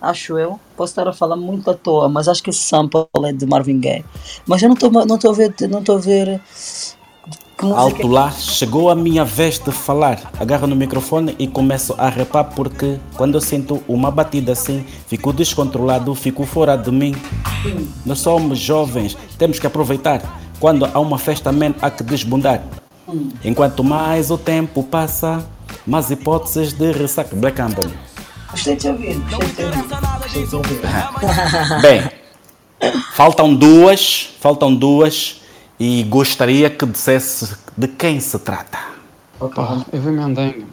Acho 0.00 0.38
eu. 0.38 0.60
Posso 0.76 0.92
estar 0.92 1.08
a 1.08 1.12
falar 1.12 1.36
muito 1.36 1.70
à 1.70 1.74
toa, 1.74 2.08
mas 2.08 2.28
acho 2.28 2.42
que 2.42 2.50
esse 2.50 2.60
sample 2.60 3.06
é 3.24 3.32
de 3.32 3.46
Marvin 3.46 3.80
Gaye. 3.80 4.04
Mas 4.46 4.62
eu 4.62 4.68
não 4.68 4.74
estou 4.74 4.90
não 4.90 5.02
a 5.16 5.34
ver. 5.34 5.54
Não 5.68 5.80
estou 5.80 5.96
a 5.96 6.00
ver. 6.00 6.40
Alto 7.58 8.06
lá, 8.06 8.30
chegou 8.32 8.90
a 8.90 8.94
minha 8.94 9.24
vez 9.24 9.58
de 9.58 9.72
falar. 9.72 10.20
Agarro 10.38 10.66
no 10.66 10.76
microfone 10.76 11.34
e 11.38 11.46
começo 11.46 11.94
a 11.96 12.10
repar 12.10 12.44
porque 12.44 12.98
quando 13.16 13.36
eu 13.36 13.40
sinto 13.40 13.82
uma 13.88 14.10
batida 14.10 14.52
assim, 14.52 14.84
fico 15.06 15.32
descontrolado, 15.32 16.14
fico 16.14 16.44
fora 16.44 16.76
de 16.76 16.90
mim. 16.90 17.16
Nós 18.04 18.18
somos 18.18 18.58
jovens, 18.58 19.16
temos 19.38 19.58
que 19.58 19.66
aproveitar. 19.66 20.20
Quando 20.60 20.84
há 20.84 21.00
uma 21.00 21.18
festa, 21.18 21.50
man, 21.50 21.74
há 21.80 21.90
que 21.90 22.02
desbundar. 22.02 22.62
Enquanto 23.42 23.82
mais 23.82 24.30
o 24.30 24.36
tempo 24.36 24.82
passa, 24.82 25.42
mais 25.86 26.10
hipóteses 26.10 26.74
de 26.74 26.92
ressaca. 26.92 27.34
Black 27.34 27.60
Company. 27.60 27.94
Gostei 28.50 28.76
de 28.76 28.88
ouvir. 28.88 29.18
Gostei 29.30 30.46
de 30.46 30.54
ouvir. 30.54 30.80
Bem, 31.80 32.10
faltam 33.14 33.54
duas, 33.54 34.28
faltam 34.40 34.74
duas 34.74 35.45
e 35.78 36.02
gostaria 36.04 36.70
que 36.70 36.86
dissesse 36.86 37.56
de 37.76 37.88
quem 37.88 38.20
se 38.20 38.38
trata. 38.38 38.78
Pá, 39.54 39.84
Eva 39.92 40.10
Mendengue. 40.10 40.66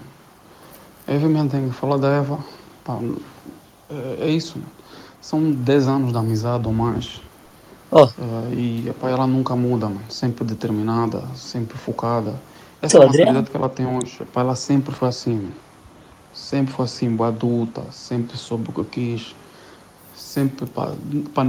Eva 1.08 1.28
Mendengue, 1.28 1.72
falou 1.74 1.98
da 2.00 2.10
Eva. 2.10 2.40
Pá, 2.84 2.98
é, 3.90 4.28
é 4.28 4.30
isso. 4.30 4.58
São 5.22 5.52
10 5.52 5.88
anos 5.88 6.12
de 6.12 6.18
amizade 6.18 6.68
ou 6.68 6.74
mais. 6.74 7.22
Oh. 7.92 8.10
Eh, 8.18 8.54
e 8.56 8.94
pá, 9.00 9.10
ela 9.10 9.28
nunca 9.28 9.56
muda, 9.56 9.88
mano. 9.90 10.02
sempre 10.10 10.44
determinada, 10.46 11.24
sempre 11.36 11.78
focada. 11.78 12.42
Essa 12.82 12.98
Então, 12.98 13.02
é 13.02 13.06
a 13.06 13.10
Adriano? 13.10 13.42
maturidade 13.42 13.50
que 13.52 13.58
ela 13.58 13.70
tem 13.70 13.86
hoje. 13.88 14.26
Pá, 14.34 14.42
ela 14.42 14.56
sempre 14.56 14.94
foi 14.96 15.10
assim. 15.10 15.36
mano. 15.36 15.54
Sempre 16.34 16.74
foi 16.74 16.86
assim, 16.86 17.16
boa 17.16 17.30
adulta, 17.30 17.84
sempre 17.92 18.38
soube 18.38 18.70
o 18.70 18.74
que 18.74 18.84
quis. 19.18 19.36
Sempre, 20.34 20.66
pá, 20.66 20.92
pá, 21.32 21.44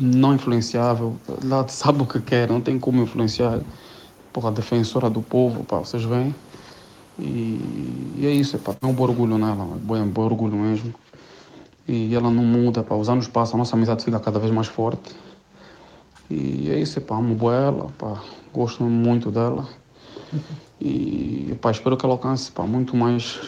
não 0.00 0.34
influenciável. 0.34 1.16
Ela 1.44 1.68
sabe 1.68 2.00
o 2.02 2.06
que 2.06 2.18
quer, 2.18 2.48
não 2.48 2.62
tem 2.62 2.78
como 2.78 3.02
influenciar. 3.02 3.60
Porra, 4.32 4.50
defensora 4.50 5.10
do 5.10 5.20
povo, 5.20 5.64
pá, 5.64 5.80
vocês 5.80 6.02
veem. 6.02 6.34
E, 7.18 8.14
e 8.16 8.26
é 8.26 8.30
isso, 8.30 8.58
pá, 8.58 8.74
um 8.82 8.94
bom 8.94 9.02
orgulho 9.02 9.36
nela, 9.36 9.64
é 9.74 9.78
bom, 9.78 10.06
bom 10.06 10.22
orgulho 10.22 10.56
mesmo. 10.56 10.94
E 11.86 12.14
ela 12.14 12.30
não 12.30 12.42
muda, 12.42 12.82
pá, 12.82 12.94
os 12.94 13.10
anos 13.10 13.28
passam, 13.28 13.56
a 13.56 13.58
nossa 13.58 13.76
amizade 13.76 14.02
fica 14.02 14.18
cada 14.18 14.38
vez 14.38 14.50
mais 14.50 14.66
forte. 14.66 15.14
E 16.30 16.70
é 16.70 16.78
isso, 16.80 16.98
pá, 17.02 17.16
amo 17.18 17.50
ela, 17.50 17.90
pá, 17.98 18.18
gosto 18.50 18.82
muito 18.82 19.30
dela. 19.30 19.68
E 20.80 21.54
pá, 21.60 21.70
espero 21.70 21.98
que 21.98 22.06
ela 22.06 22.14
alcance 22.14 22.50
pá, 22.50 22.62
muito 22.62 22.96
mais, 22.96 23.42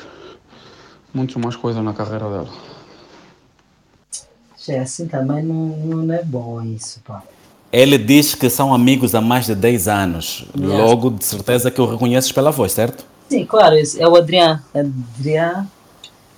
muito 1.14 1.40
mais 1.40 1.56
coisas 1.56 1.82
na 1.82 1.94
carreira 1.94 2.28
dela. 2.28 2.73
É 4.68 4.78
assim 4.80 5.06
também 5.06 5.42
não, 5.42 5.54
não 5.54 6.14
é 6.14 6.22
bom 6.22 6.62
isso, 6.62 7.00
pá. 7.04 7.22
Ele 7.72 7.98
diz 7.98 8.34
que 8.34 8.48
são 8.48 8.72
amigos 8.72 9.14
há 9.14 9.20
mais 9.20 9.46
de 9.46 9.54
10 9.54 9.88
anos. 9.88 10.46
Yes. 10.56 10.68
Logo, 10.68 11.10
de 11.10 11.24
certeza 11.24 11.70
que 11.70 11.80
o 11.80 11.86
reconheces 11.86 12.30
pela 12.30 12.52
voz, 12.52 12.72
certo? 12.72 13.04
Sim, 13.28 13.44
claro, 13.44 13.74
é 13.74 14.08
o 14.08 14.14
Adriano. 14.14 14.62
Adriano 14.72 15.68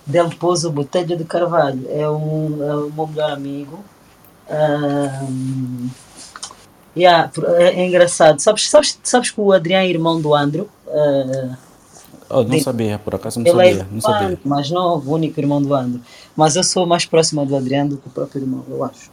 Del 0.06 0.30
Pozo 0.30 0.70
Botelho 0.70 1.16
de 1.16 1.24
Carvalho. 1.24 1.84
É, 1.90 2.08
um, 2.08 2.62
é 2.62 2.74
o 2.76 2.90
meu 2.90 3.06
melhor 3.06 3.32
amigo. 3.32 3.84
Ahm, 4.48 5.88
yeah, 6.96 7.30
é, 7.58 7.82
é 7.82 7.86
engraçado. 7.86 8.40
Sabes, 8.40 8.70
sabes, 8.70 8.98
sabes 9.02 9.30
que 9.30 9.40
o 9.40 9.52
Adriano 9.52 9.84
é 9.84 9.88
irmão 9.88 10.20
do 10.20 10.34
Andro? 10.34 10.68
Ah, 10.88 11.56
Oh, 12.28 12.42
não 12.42 12.52
Sim. 12.52 12.60
sabia, 12.60 12.98
por 12.98 13.14
acaso 13.14 13.38
não 13.38 13.46
é 13.46 13.50
sabia. 13.50 13.86
Não 13.90 14.00
sabia. 14.00 14.38
mais 14.44 14.70
novo, 14.70 15.10
o 15.10 15.14
único 15.14 15.38
irmão 15.38 15.62
do 15.62 15.72
Andro. 15.72 16.00
Mas 16.36 16.54
eu 16.54 16.62
sou 16.62 16.86
mais 16.86 17.06
próxima 17.06 17.46
do 17.46 17.56
Adriano 17.56 17.90
do 17.90 17.96
que 17.96 18.08
o 18.08 18.10
próprio 18.10 18.42
irmão, 18.42 18.64
eu 18.68 18.84
acho. 18.84 19.10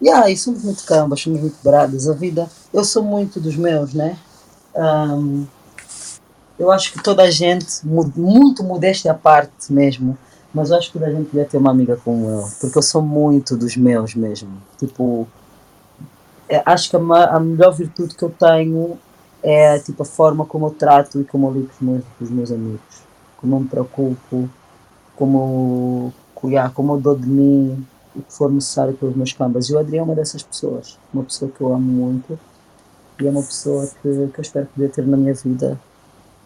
E 0.00 0.08
aí, 0.08 0.36
somos 0.36 0.62
muito 0.62 0.84
cambas, 0.84 1.20
somos 1.20 1.40
muito 1.40 1.56
bradas. 1.62 2.08
A 2.08 2.12
vida, 2.14 2.48
eu 2.72 2.84
sou 2.84 3.02
muito 3.02 3.40
dos 3.40 3.56
meus, 3.56 3.92
né? 3.94 4.16
Ahm, 4.76 5.44
eu 6.58 6.70
acho 6.70 6.92
que 6.92 7.02
toda 7.02 7.22
a 7.24 7.30
gente, 7.30 7.66
mu- 7.84 8.10
muito 8.14 8.62
modéstia 8.62 9.10
à 9.12 9.14
parte 9.14 9.72
mesmo, 9.72 10.16
mas 10.54 10.70
eu 10.70 10.76
acho 10.76 10.88
que 10.88 10.98
toda 10.98 11.06
a 11.06 11.10
gente 11.12 11.26
devia 11.26 11.44
ter 11.44 11.56
uma 11.56 11.70
amiga 11.70 11.98
como 12.04 12.28
eu, 12.28 12.48
porque 12.60 12.78
eu 12.78 12.82
sou 12.82 13.02
muito 13.02 13.56
dos 13.56 13.76
meus 13.76 14.14
mesmo. 14.14 14.50
Tipo, 14.78 15.26
é, 16.48 16.62
acho 16.64 16.90
que 16.90 16.96
a, 16.96 17.00
a 17.36 17.40
melhor 17.40 17.72
virtude 17.72 18.14
que 18.14 18.22
eu 18.22 18.30
tenho 18.30 18.98
é 19.42 19.78
tipo 19.80 20.02
a 20.02 20.06
forma 20.06 20.44
como 20.44 20.66
eu 20.66 20.70
trato 20.70 21.20
e 21.20 21.24
como 21.24 21.48
eu 21.48 21.52
com 21.52 21.60
os 21.72 21.80
meus, 21.80 22.04
com 22.18 22.24
os 22.24 22.30
meus 22.30 22.52
amigos, 22.52 22.80
como 23.38 23.56
eu 23.56 23.60
me 23.60 23.68
preocupo, 23.68 24.48
como, 25.16 26.12
yeah, 26.48 26.72
como 26.72 26.94
eu 26.94 27.00
dou 27.00 27.16
de 27.16 27.26
mim 27.26 27.86
o 28.14 28.22
que 28.22 28.32
for 28.32 28.50
necessário 28.50 28.94
pelos 28.94 29.16
meus 29.16 29.32
cambas. 29.32 29.68
E 29.68 29.74
o 29.74 29.78
Adriano 29.78 30.10
é 30.10 30.10
uma 30.10 30.14
dessas 30.14 30.42
pessoas, 30.42 30.98
uma 31.12 31.24
pessoa 31.24 31.50
que 31.50 31.60
eu 31.60 31.74
amo 31.74 31.80
muito 31.80 32.38
e 33.20 33.26
é 33.26 33.30
uma 33.30 33.42
pessoa 33.42 33.86
que, 33.86 34.08
que 34.28 34.38
eu 34.38 34.42
espero 34.42 34.66
poder 34.66 34.90
ter 34.90 35.06
na 35.06 35.16
minha 35.16 35.34
vida 35.34 35.80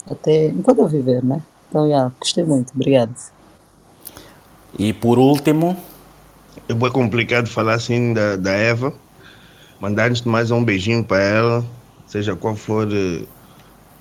até 0.08 0.46
enquanto 0.48 0.78
eu 0.78 0.88
viver, 0.88 1.24
né? 1.24 1.42
Então, 1.68 1.86
yeah, 1.86 2.12
gostei 2.20 2.44
muito, 2.44 2.72
obrigado. 2.74 3.14
E 4.78 4.92
por 4.92 5.18
último, 5.18 5.76
É 6.68 6.74
bem 6.74 6.90
complicado 6.90 7.48
falar 7.48 7.74
assim 7.74 8.12
da, 8.12 8.34
da 8.34 8.50
Eva. 8.50 8.92
Mandar 9.80 10.08
antes 10.08 10.22
de 10.22 10.28
mais 10.28 10.50
um 10.50 10.64
beijinho 10.64 11.04
para 11.04 11.22
ela, 11.22 11.64
seja 12.06 12.34
qual 12.34 12.56
for 12.56 12.88
eh, 12.90 13.24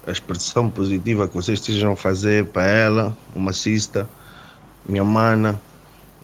a 0.07 0.11
expressão 0.11 0.69
positiva 0.69 1.27
que 1.27 1.35
vocês 1.35 1.59
estejam 1.59 1.91
a 1.91 1.95
fazer 1.95 2.45
para 2.47 2.65
ela, 2.65 3.17
uma 3.35 3.53
cista, 3.53 4.09
minha 4.87 5.03
mana, 5.03 5.61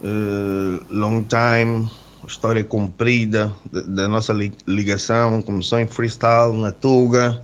eh, 0.02 0.80
long 0.90 1.22
time, 1.24 1.88
história 2.26 2.64
comprida 2.64 3.52
da, 3.72 4.08
nossa 4.08 4.32
li- 4.32 4.52
ligação, 4.66 5.42
começou 5.42 5.78
em 5.78 5.86
freestyle 5.86 6.56
na 6.60 6.72
Tuga. 6.72 7.42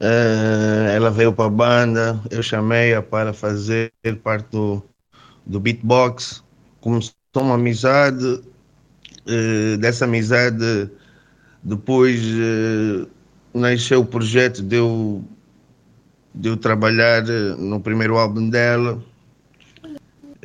Eh, 0.00 0.94
ela 0.96 1.10
veio 1.10 1.32
para 1.32 1.46
a 1.46 1.50
banda, 1.50 2.20
eu 2.30 2.42
chamei-a 2.42 3.02
para 3.02 3.32
fazer 3.32 3.92
parte 4.22 4.48
do, 4.50 4.82
do 5.46 5.60
beatbox. 5.60 6.44
Começou 6.80 7.14
uma 7.36 7.54
amizade, 7.56 8.42
eh, 9.26 9.76
dessa 9.78 10.04
amizade 10.06 10.90
depois 11.62 12.20
eh, 12.22 13.06
nasceu 13.54 14.00
o 14.00 14.06
projeto 14.06 14.62
de 14.62 14.76
eu, 14.76 15.24
de 16.34 16.48
eu 16.48 16.56
trabalhar 16.56 17.22
no 17.58 17.80
primeiro 17.80 18.16
álbum 18.18 18.48
dela. 18.48 19.02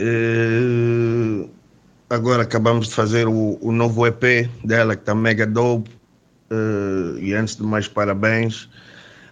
Eh, 0.01 1.45
agora 2.09 2.43
acabamos 2.43 2.87
de 2.87 2.95
fazer 2.95 3.27
o, 3.27 3.57
o 3.61 3.69
novo 3.73 4.07
EP 4.07 4.49
dela, 4.63 4.95
que 4.95 5.01
está 5.01 5.13
mega 5.13 5.45
dope. 5.45 5.91
Eh, 6.49 7.19
e 7.19 7.33
antes 7.33 7.57
de 7.57 7.63
mais, 7.63 7.87
parabéns. 7.87 8.69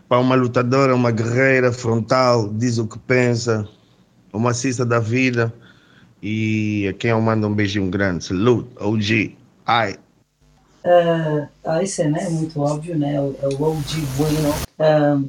Para 0.09 0.19
uma 0.19 0.35
lutadora, 0.35 0.93
uma 0.93 1.11
guerreira 1.11 1.71
frontal, 1.71 2.49
diz 2.53 2.77
o 2.77 2.87
que 2.87 2.99
pensa, 2.99 3.67
uma 4.33 4.53
cista 4.53 4.85
da 4.85 4.99
vida. 4.99 5.53
E 6.21 6.87
a 6.89 6.93
quem 6.93 7.11
eu 7.11 7.21
mando 7.21 7.47
um 7.47 7.53
beijinho 7.53 7.89
grande. 7.89 8.25
Salute, 8.25 8.69
OG. 8.79 9.37
Ai. 9.65 9.97
Ah, 11.63 11.83
isso 11.83 12.01
é, 12.01 12.09
né? 12.09 12.27
muito 12.29 12.59
óbvio, 12.59 12.97
né? 12.97 13.15
É 13.15 13.21
o 13.21 13.35
é 13.41 13.47
o 13.47 13.61
OG 13.61 14.01
Bueno. 14.17 14.53
Ah, 14.79 15.21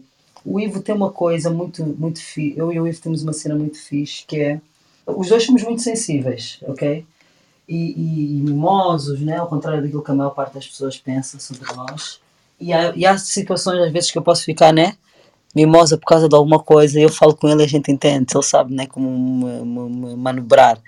o 0.44 0.58
Ivo 0.58 0.80
tem 0.80 0.94
uma 0.94 1.10
coisa 1.10 1.50
muito, 1.50 1.84
muito 1.84 2.20
fixe. 2.20 2.58
Eu 2.58 2.72
e 2.72 2.80
o 2.80 2.86
Ivo 2.86 3.00
temos 3.00 3.22
uma 3.22 3.32
cena 3.32 3.54
muito 3.54 3.78
fixe 3.78 4.24
que 4.26 4.40
é. 4.40 4.60
Os 5.16 5.28
dois 5.28 5.44
somos 5.44 5.62
muito 5.62 5.82
sensíveis, 5.82 6.58
ok? 6.62 7.04
E, 7.68 7.76
e, 7.76 8.38
e 8.38 8.42
mimosos, 8.42 9.20
né? 9.20 9.36
Ao 9.38 9.48
contrário 9.48 9.82
daquilo 9.82 10.02
que 10.02 10.10
a 10.10 10.14
maior 10.14 10.30
parte 10.30 10.54
das 10.54 10.66
pessoas 10.66 10.98
pensa 10.98 11.38
sobre 11.40 11.66
nós. 11.74 12.20
E 12.60 12.72
há, 12.72 12.94
e 12.96 13.06
há 13.06 13.18
situações, 13.18 13.80
às 13.82 13.92
vezes, 13.92 14.10
que 14.10 14.18
eu 14.18 14.22
posso 14.22 14.44
ficar, 14.44 14.72
né? 14.72 14.96
Mimosa 15.54 15.98
por 15.98 16.06
causa 16.06 16.28
de 16.28 16.36
alguma 16.36 16.60
coisa 16.60 17.00
eu 17.00 17.10
falo 17.10 17.34
com 17.36 17.48
ele 17.48 17.62
e 17.62 17.66
a 17.66 17.68
gente 17.68 17.90
entende. 17.92 18.26
Ele 18.34 18.44
sabe, 18.44 18.74
né? 18.74 18.86
Como 18.86 19.10
me, 19.10 19.64
me- 19.64 20.08
me 20.08 20.16
manobrar. 20.16 20.80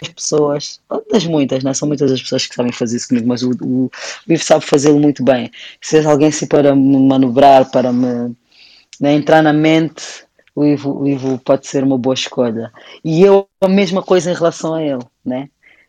As 0.00 0.08
pessoas, 0.08 0.80
das 1.10 1.26
muitas, 1.26 1.64
né? 1.64 1.74
são 1.74 1.88
muitas 1.88 2.12
as 2.12 2.22
pessoas 2.22 2.46
que 2.46 2.54
sabem 2.54 2.70
fazer 2.72 2.96
isso 2.96 3.08
comigo, 3.08 3.26
mas 3.26 3.42
o, 3.42 3.50
o, 3.60 3.90
sabe 4.38 4.64
fazê-lo 4.64 5.00
muito 5.00 5.24
bem. 5.24 5.50
Se 5.80 5.98
alguém 6.06 6.30
se 6.30 6.46
para 6.46 6.72
me 6.74 6.98
manobrar, 7.00 7.68
para 7.68 7.92
me 7.92 8.32
né, 9.00 9.14
entrar 9.14 9.42
na 9.42 9.52
mente, 9.52 10.26
o 10.58 10.66
Ivo, 10.66 11.02
o 11.02 11.08
Ivo 11.08 11.38
pode 11.38 11.66
ser 11.66 11.84
uma 11.84 11.96
boa 11.96 12.14
escolha. 12.14 12.72
E 13.04 13.22
eu, 13.22 13.46
a 13.60 13.68
mesma 13.68 14.02
coisa 14.02 14.30
em 14.30 14.34
relação 14.34 14.74
a 14.74 14.82
ele, 14.82 15.04
né? 15.24 15.48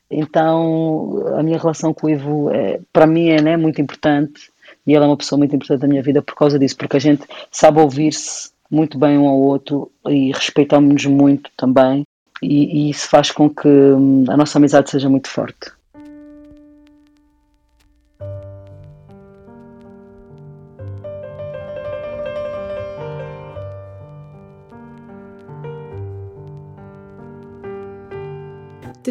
Então, 0.10 1.24
a 1.38 1.44
minha 1.44 1.58
relação 1.58 1.94
com 1.94 2.08
o 2.08 2.10
Ivo, 2.10 2.50
é, 2.52 2.80
para 2.92 3.06
mim, 3.06 3.30
é 3.30 3.42
né, 3.42 3.58
muito 3.58 3.82
importante 3.82 4.52
e 4.86 4.94
ele 4.94 5.04
é 5.04 5.08
uma 5.08 5.18
pessoa 5.18 5.38
muito 5.38 5.56
importante 5.56 5.82
da 5.82 5.88
minha 5.88 6.02
vida 6.02 6.22
por 6.22 6.36
causa 6.36 6.58
disso, 6.58 6.76
porque 6.78 6.98
a 6.98 7.02
gente 7.02 7.24
sabe 7.52 7.80
ouvir-se 7.80 8.50
muito 8.72 8.98
bem 8.98 9.18
um 9.18 9.28
ao 9.28 9.40
outro 9.40 9.92
e 10.08 10.32
respeitamos-nos 10.32 11.06
muito 11.06 11.50
também, 11.56 12.04
e, 12.42 12.88
e 12.88 12.90
isso 12.90 13.08
faz 13.08 13.32
com 13.32 13.50
que 13.50 13.68
hum, 13.68 14.26
a 14.28 14.38
nossa 14.38 14.58
amizade 14.58 14.90
seja 14.90 15.10
muito 15.10 15.28
forte. 15.30 15.72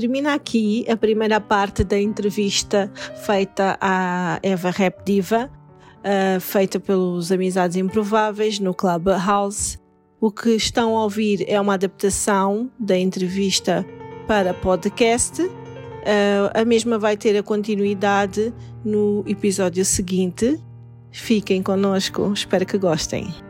Termina 0.01 0.35
aqui 0.35 0.87
a 0.89 0.97
primeira 0.97 1.41
parte 1.41 1.83
da 1.83 2.01
entrevista 2.01 2.89
feita 3.27 3.77
à 3.81 4.39
Eva 4.45 4.71
Rap 4.71 5.05
Diva, 5.05 5.51
uh, 5.51 6.41
feita 6.41 6.79
pelos 6.79 7.33
Amizades 7.33 7.77
Improváveis 7.77 8.61
no 8.61 8.73
Clubhouse. 8.73 9.77
O 10.21 10.31
que 10.31 10.51
estão 10.51 10.97
a 10.97 11.03
ouvir 11.03 11.45
é 11.49 11.61
uma 11.61 11.75
adaptação 11.75 12.71
da 12.79 12.97
entrevista 12.97 13.85
para 14.29 14.55
podcast. 14.55 15.43
Uh, 15.43 15.51
a 16.55 16.65
mesma 16.65 16.97
vai 16.97 17.17
ter 17.17 17.37
a 17.37 17.43
continuidade 17.43 18.55
no 18.85 19.25
episódio 19.27 19.85
seguinte. 19.85 20.63
Fiquem 21.11 21.61
connosco, 21.61 22.33
espero 22.33 22.65
que 22.65 22.79
gostem. 22.79 23.48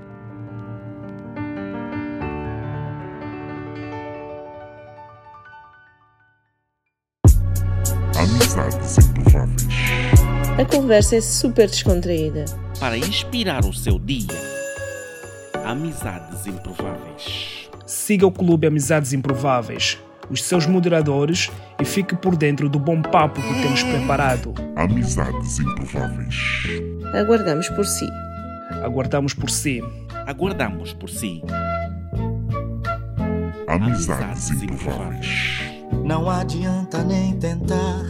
A 10.58 10.64
conversa 10.64 11.14
é 11.14 11.20
super 11.20 11.68
descontraída. 11.68 12.44
Para 12.80 12.98
inspirar 12.98 13.64
o 13.64 13.72
seu 13.72 13.96
dia. 13.96 14.26
Amizades 15.64 16.48
improváveis. 16.48 17.70
Siga 17.86 18.26
o 18.26 18.32
Clube 18.32 18.66
Amizades 18.66 19.12
Improváveis, 19.12 19.98
os 20.28 20.42
seus 20.42 20.66
moderadores 20.66 21.48
e 21.80 21.84
fique 21.84 22.16
por 22.16 22.34
dentro 22.34 22.68
do 22.68 22.80
bom 22.80 23.00
papo 23.00 23.40
que 23.40 23.62
temos 23.62 23.84
preparado. 23.84 24.52
Amizades 24.74 25.60
improváveis. 25.60 26.34
Aguardamos 27.14 27.68
por 27.68 27.86
si. 27.86 28.08
Aguardamos 28.82 29.34
por 29.34 29.50
si. 29.50 29.80
Aguardamos 30.26 30.92
por 30.92 31.08
si. 31.08 31.40
Amizades 33.68 34.50
improváveis. 34.50 35.60
Não 36.04 36.28
adianta 36.28 37.04
nem 37.04 37.38
tentar 37.38 38.02